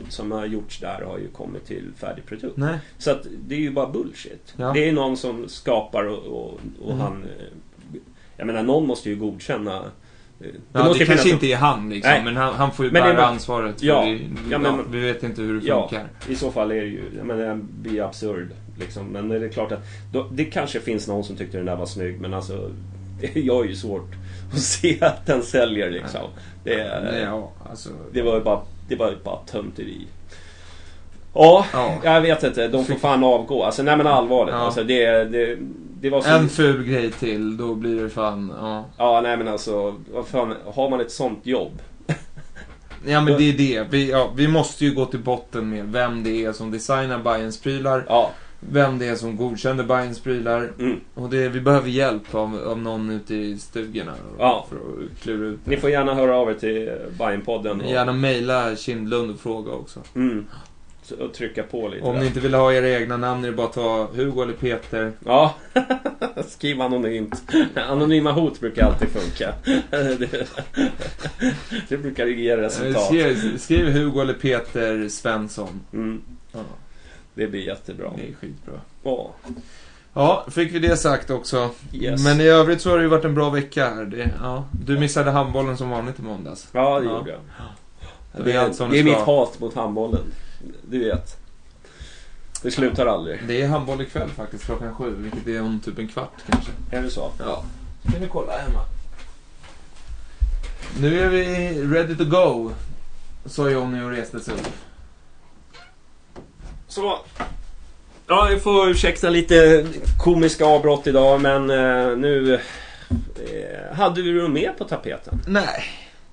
som 0.09 0.33
har 0.33 0.47
gjorts 0.47 0.81
där 0.81 1.05
har 1.07 1.19
ju 1.19 1.29
kommit 1.29 1.67
till 1.67 1.91
färdig 1.97 2.27
produkt. 2.27 2.57
Nej. 2.57 2.79
Så 2.99 3.11
att 3.11 3.27
det 3.47 3.55
är 3.55 3.59
ju 3.61 3.71
bara 3.71 3.87
bullshit. 3.89 4.55
Ja. 4.57 4.73
Det 4.75 4.89
är 4.89 4.93
någon 4.93 5.17
som 5.17 5.49
skapar 5.49 6.05
och, 6.05 6.19
och, 6.27 6.61
och 6.85 6.97
han... 6.97 7.23
eh, 7.23 7.99
Jag 8.37 8.47
menar, 8.47 8.63
någon 8.63 8.87
måste 8.87 9.09
ju 9.11 9.17
godkänna... 9.17 9.83
eh, 10.45 10.51
Ja, 10.73 10.95
det 10.99 11.05
kanske 11.07 11.31
inte 11.31 11.47
är 11.47 11.57
han 11.57 11.91
liksom, 11.91 12.11
Nej. 12.13 12.25
men 12.25 12.37
han, 12.37 12.55
han 12.55 12.73
får 12.73 12.85
ju 12.85 12.91
Men 12.93 13.03
det 13.03 13.09
är 13.09 13.15
bära 13.15 13.27
ansvaret. 13.27 13.81
För 13.81 13.87
Ja. 13.87 14.05
det, 14.05 14.19
Ja, 14.51 14.59
men- 14.59 14.93
vi 14.93 15.01
vet 15.01 15.23
inte 15.23 15.43
hur 15.43 15.55
det 15.61 15.61
funkar. 15.61 16.09
i 16.29 16.35
så 16.37 16.51
fall 16.53 16.71
är 16.71 16.81
det 16.81 16.87
ju... 16.87 17.03
Jag 17.17 17.27
menar, 17.27 17.43
den 17.45 17.69
blir 17.83 18.03
absurd. 18.03 18.49
Liksom. 18.81 19.07
Men 19.07 19.29
det 19.29 19.45
är 19.45 19.49
klart 19.49 19.73
att... 19.73 19.83
Då, 20.13 20.29
det 20.33 20.45
kanske 20.45 20.81
finns 20.81 21.09
någon 21.09 21.25
som 21.25 21.37
tyckte 21.37 21.57
den 21.57 21.67
där 21.67 21.77
var 21.77 21.87
snygg, 21.87 22.21
men 22.21 22.35
alltså... 22.35 22.71
Det, 23.21 23.41
jag 23.41 23.65
är 23.65 23.69
ju 23.69 23.77
svårt 23.77 24.11
att 24.53 24.59
se 24.61 24.99
att 25.01 25.27
den 25.27 25.43
säljer 25.43 25.91
liksom. 25.91 26.21
Det, 26.65 27.01
Nej, 27.13 27.27
alltså, 27.71 27.89
det 28.13 28.23
var 28.23 28.35
ju 28.35 28.41
bara, 28.41 28.61
det 28.89 28.97
var 28.97 29.15
bara 29.25 29.39
tömteri. 29.47 30.07
Ja, 31.35 31.67
Ja. 31.73 31.99
jag 32.05 32.21
vet 32.21 32.43
inte. 32.43 32.69
De 32.69 32.85
får 32.85 32.95
fan 32.95 33.25
avgå. 33.25 33.63
Alltså, 33.65 33.83
nej 33.83 33.97
men 33.97 34.07
allvarligt. 34.07 34.55
Ja. 34.55 34.61
Alltså, 34.61 34.85
det, 34.85 35.25
det, 35.25 35.59
det 36.01 36.11
var 36.11 36.21
så... 36.21 36.29
en 36.31 36.49
ful 36.49 36.85
grej 36.85 37.11
till, 37.11 37.57
då 37.57 37.75
blir 37.75 38.03
det 38.03 38.09
fan, 38.11 38.53
ja. 38.61 38.85
Ja, 38.99 39.21
nej 39.21 39.37
men 39.37 39.49
alltså. 39.49 39.95
Vad 40.13 40.27
fan, 40.27 40.55
har 40.75 40.91
man 40.91 41.01
ett 41.01 41.11
sånt 41.13 41.47
jobb? 41.47 41.73
Ja 43.07 43.21
men 43.21 43.37
det 43.39 43.45
är 43.49 43.53
det. 43.53 43.87
Vi, 43.91 44.11
ja, 44.11 44.31
vi 44.37 44.49
måste 44.49 44.85
ju 44.85 44.95
gå 44.95 45.07
till 45.07 45.19
botten 45.21 45.71
med 45.71 45.85
vem 45.93 46.25
det 46.25 46.45
är 46.45 46.53
som 46.53 46.71
designar 46.71 47.19
Bayerns 47.19 47.61
prylar. 47.61 48.05
Ja. 48.09 48.31
Vem 48.61 48.99
det 48.99 49.07
är 49.09 49.15
som 49.15 49.37
godkänner 49.37 49.85
Bayerns 49.85 50.21
prylar. 50.21 50.71
Mm. 50.79 51.01
Och 51.15 51.31
det, 51.31 51.49
vi 51.49 51.61
behöver 51.61 51.89
hjälp 51.89 52.35
av, 52.35 52.61
av 52.67 52.79
någon 52.79 53.11
ute 53.11 53.35
i 53.35 53.59
stugorna. 53.59 54.13
Ja. 54.39 54.67
För 54.69 54.77
att 54.77 55.21
klura 55.23 55.47
ut 55.47 55.59
Ni 55.65 55.75
det. 55.75 55.81
får 55.81 55.91
gärna 55.91 56.15
höra 56.15 56.37
av 56.37 56.51
er 56.51 56.55
till 56.55 56.93
Bajenpodden. 57.19 57.81
och- 57.81 57.91
Gärna 57.91 58.13
mejla 58.13 58.77
Kindlund 58.77 59.31
och 59.31 59.41
fråga 59.41 59.73
också. 59.73 60.01
Mm. 60.15 60.47
Och 61.21 61.35
trycka 61.35 61.63
på 61.63 61.89
lite. 61.89 62.05
Om 62.05 62.13
där. 62.15 62.21
ni 62.21 62.27
inte 62.27 62.41
vill 62.41 62.55
ha 62.55 62.73
era 62.73 62.89
egna 62.89 63.17
namn 63.17 63.45
är 63.45 63.49
det 63.49 63.55
bara 63.57 63.67
att 63.67 63.73
ta 63.73 64.09
Hugo 64.15 64.43
eller 64.43 64.53
Peter. 64.53 65.13
Ja, 65.27 65.55
skriv 66.49 66.81
anonymt. 66.81 67.43
Anonyma 67.89 68.33
hot 68.33 68.61
brukar 68.61 68.87
alltid 68.87 69.09
funka. 69.09 69.53
det, 69.91 70.47
det 71.89 71.97
brukar 71.97 72.27
ge 72.27 72.57
resultat. 72.57 73.05
Skriv, 73.07 73.59
skriv 73.59 73.87
Hugo 73.93 74.21
eller 74.21 74.35
Peter 74.35 75.09
Svensson. 75.09 75.81
Mm, 75.93 76.23
Ja, 76.53 76.61
det 77.35 77.47
blir 77.47 77.61
jättebra. 77.67 78.11
det 78.17 78.23
är 78.23 78.35
skitbra. 78.35 78.75
Ja, 79.03 79.31
Ja, 80.15 80.47
fick 80.51 80.73
vi 80.75 80.79
det 80.79 80.97
sagt 80.97 81.31
också. 81.31 81.71
Yes. 81.93 82.25
Men 82.25 82.41
i 82.41 82.45
övrigt 82.45 82.81
så 82.81 82.91
har 82.91 82.97
det 82.97 83.03
ju 83.03 83.09
varit 83.09 83.25
en 83.25 83.35
bra 83.35 83.51
vecka 83.51 83.89
här. 83.95 84.05
Det, 84.05 84.31
ja. 84.43 84.65
Du 84.85 84.99
missade 84.99 85.31
handbollen 85.31 85.77
som 85.77 85.91
vanligt 85.91 86.19
i 86.19 86.23
måndags. 86.23 86.69
ja 86.73 87.01
det 87.01 87.07
Ja. 87.07 87.19
gjorde 87.19 87.31
jag. 87.31 87.41
Det 88.45 88.53
är 88.53 88.91
det 88.91 88.99
är 88.99 89.05
mitt 89.05 89.15
hat 89.19 89.61
mot 89.61 89.75
handbollen. 89.75 90.21
Du 90.83 91.05
vet. 91.05 91.37
Det 92.63 92.71
slutar 92.71 93.07
aldrig. 93.07 93.41
Det 93.47 93.63
är 93.63 93.69
handboll 93.69 94.01
ikväll 94.01 94.29
faktiskt 94.29 94.65
klockan 94.65 94.95
sju, 94.95 95.15
vilket 95.19 95.47
är 95.47 95.63
om 95.63 95.81
typ 95.81 95.99
en 95.99 96.09
kvart 96.09 96.43
kanske. 96.51 96.73
Är 96.91 97.03
det 97.03 97.11
så? 97.11 97.33
Ja. 97.39 97.65
Ska 98.09 98.19
vi 98.19 98.29
kolla 98.29 98.53
hemma. 98.59 98.81
Nu 101.01 101.21
är 101.21 101.29
vi 101.29 101.45
ready 101.85 102.17
to 102.17 102.25
go. 102.25 102.71
Sa 103.45 103.71
Jonny 103.71 104.03
och 104.03 104.11
reste 104.11 104.41
sig 104.41 104.55
upp. 104.55 104.69
Så. 106.89 107.19
Ja, 108.27 108.49
vi 108.51 108.61
får 108.61 108.89
ursäkta 108.91 109.31
lite 109.31 109.87
komiska 110.19 110.65
avbrott 110.65 111.07
idag 111.07 111.41
men 111.41 111.71
eh, 111.71 112.17
nu 112.17 112.55
eh, 112.55 113.97
hade 113.97 114.23
vi 114.23 114.33
något 114.33 114.51
mer 114.51 114.73
på 114.73 114.85
tapeten. 114.85 115.41
Nej. 115.47 115.85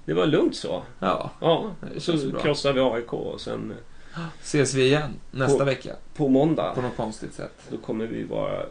Det 0.05 0.13
var 0.13 0.25
lugnt 0.25 0.55
så. 0.55 0.83
Ja. 0.99 1.31
Ja, 1.39 1.71
så 1.97 2.17
bra. 2.17 2.41
krossade 2.41 2.73
vi 2.73 2.79
AIK 2.79 3.13
och 3.13 3.41
sen 3.41 3.71
eh, 3.71 3.77
Ses 4.41 4.73
vi 4.73 4.85
igen 4.85 5.13
nästa 5.31 5.57
På- 5.59 5.65
vecka. 5.65 5.95
på 6.15 6.27
måndag 6.27 6.71
På 6.75 6.81
något 6.81 6.95
konstigt 6.97 7.33
sätt. 7.33 7.53
då 7.71 7.77
kommer 7.77 8.05
vi 8.07 8.23
vara 8.23 8.65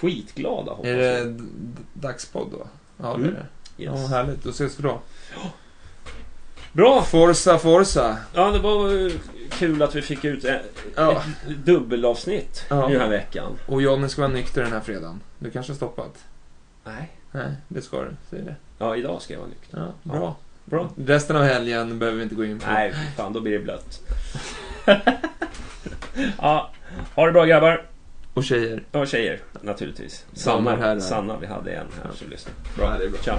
skitglada 0.00 0.70
hoppas 0.70 0.86
Är 0.86 0.96
det 0.96 1.18
jag. 1.18 1.40
dagspodd 1.92 2.48
då? 2.52 2.66
Ja, 3.02 3.14
Mm. 3.14 3.22
det 3.22 3.28
är 3.28 3.32
det. 3.32 3.82
Yes. 3.84 4.00
Ja, 4.00 4.06
härligt. 4.16 4.42
Då 4.44 4.50
ses 4.50 4.78
vi 4.78 4.82
då. 4.82 5.00
Bra! 6.72 7.02
Forza, 7.02 7.58
Forza. 7.58 8.16
Ja, 8.34 8.50
det 8.50 8.58
var 8.58 9.10
kul 9.50 9.82
att 9.82 9.94
vi 9.94 10.02
fick 10.02 10.24
ut 10.24 10.44
ett, 10.44 10.62
Ja. 10.96 11.12
ett 11.12 11.56
dubbelavsnitt 11.66 12.64
Ja. 12.68 12.88
den 12.88 13.00
här 13.00 13.08
veckan. 13.08 13.52
Och 13.66 13.82
Jonny 13.82 14.08
ska 14.08 14.22
vara 14.22 14.32
nykter 14.32 14.62
den 14.62 14.72
här 14.72 14.80
fredagen. 14.80 15.20
Du 15.38 15.50
kanske 15.50 15.72
har 15.72 15.76
stoppat? 15.76 16.24
Nej. 16.84 17.10
Nej, 17.32 17.52
det 17.68 17.82
ska 17.82 18.00
du. 18.02 18.10
Säg 18.30 18.42
det. 18.42 18.54
Ja, 18.78 18.96
idag 18.96 19.22
ska 19.22 19.32
jag 19.34 19.40
vara 19.40 19.50
nykter. 19.50 19.78
Ja, 20.02 20.12
bra. 20.18 20.36
Bra. 20.64 20.90
Resten 20.96 21.36
av 21.36 21.42
helgen 21.42 21.98
behöver 21.98 22.16
vi 22.16 22.22
inte 22.22 22.34
gå 22.34 22.44
in 22.44 22.58
på. 22.60 22.66
Nej, 22.70 22.94
fan, 23.16 23.32
då 23.32 23.40
blir 23.40 23.52
det 23.52 23.64
blött. 23.64 24.00
ja, 26.38 26.70
ha 27.14 27.26
det 27.26 27.32
bra 27.32 27.44
grabbar. 27.44 27.82
Och 28.34 28.44
tjejer. 28.44 28.82
Ja, 28.92 29.06
tjejer 29.06 29.40
naturligtvis. 29.60 30.24
Sanna, 30.32 31.00
Sanna, 31.00 31.38
vi 31.38 31.46
hade 31.46 31.72
en 31.72 31.86
här 32.04 32.12
som 32.14 32.30
lyssnade. 32.30 32.56
Bra. 32.76 32.92
Ja, 32.92 32.98
det 32.98 33.04
är 33.04 33.08
bra. 33.08 33.20
Ciao. 33.22 33.38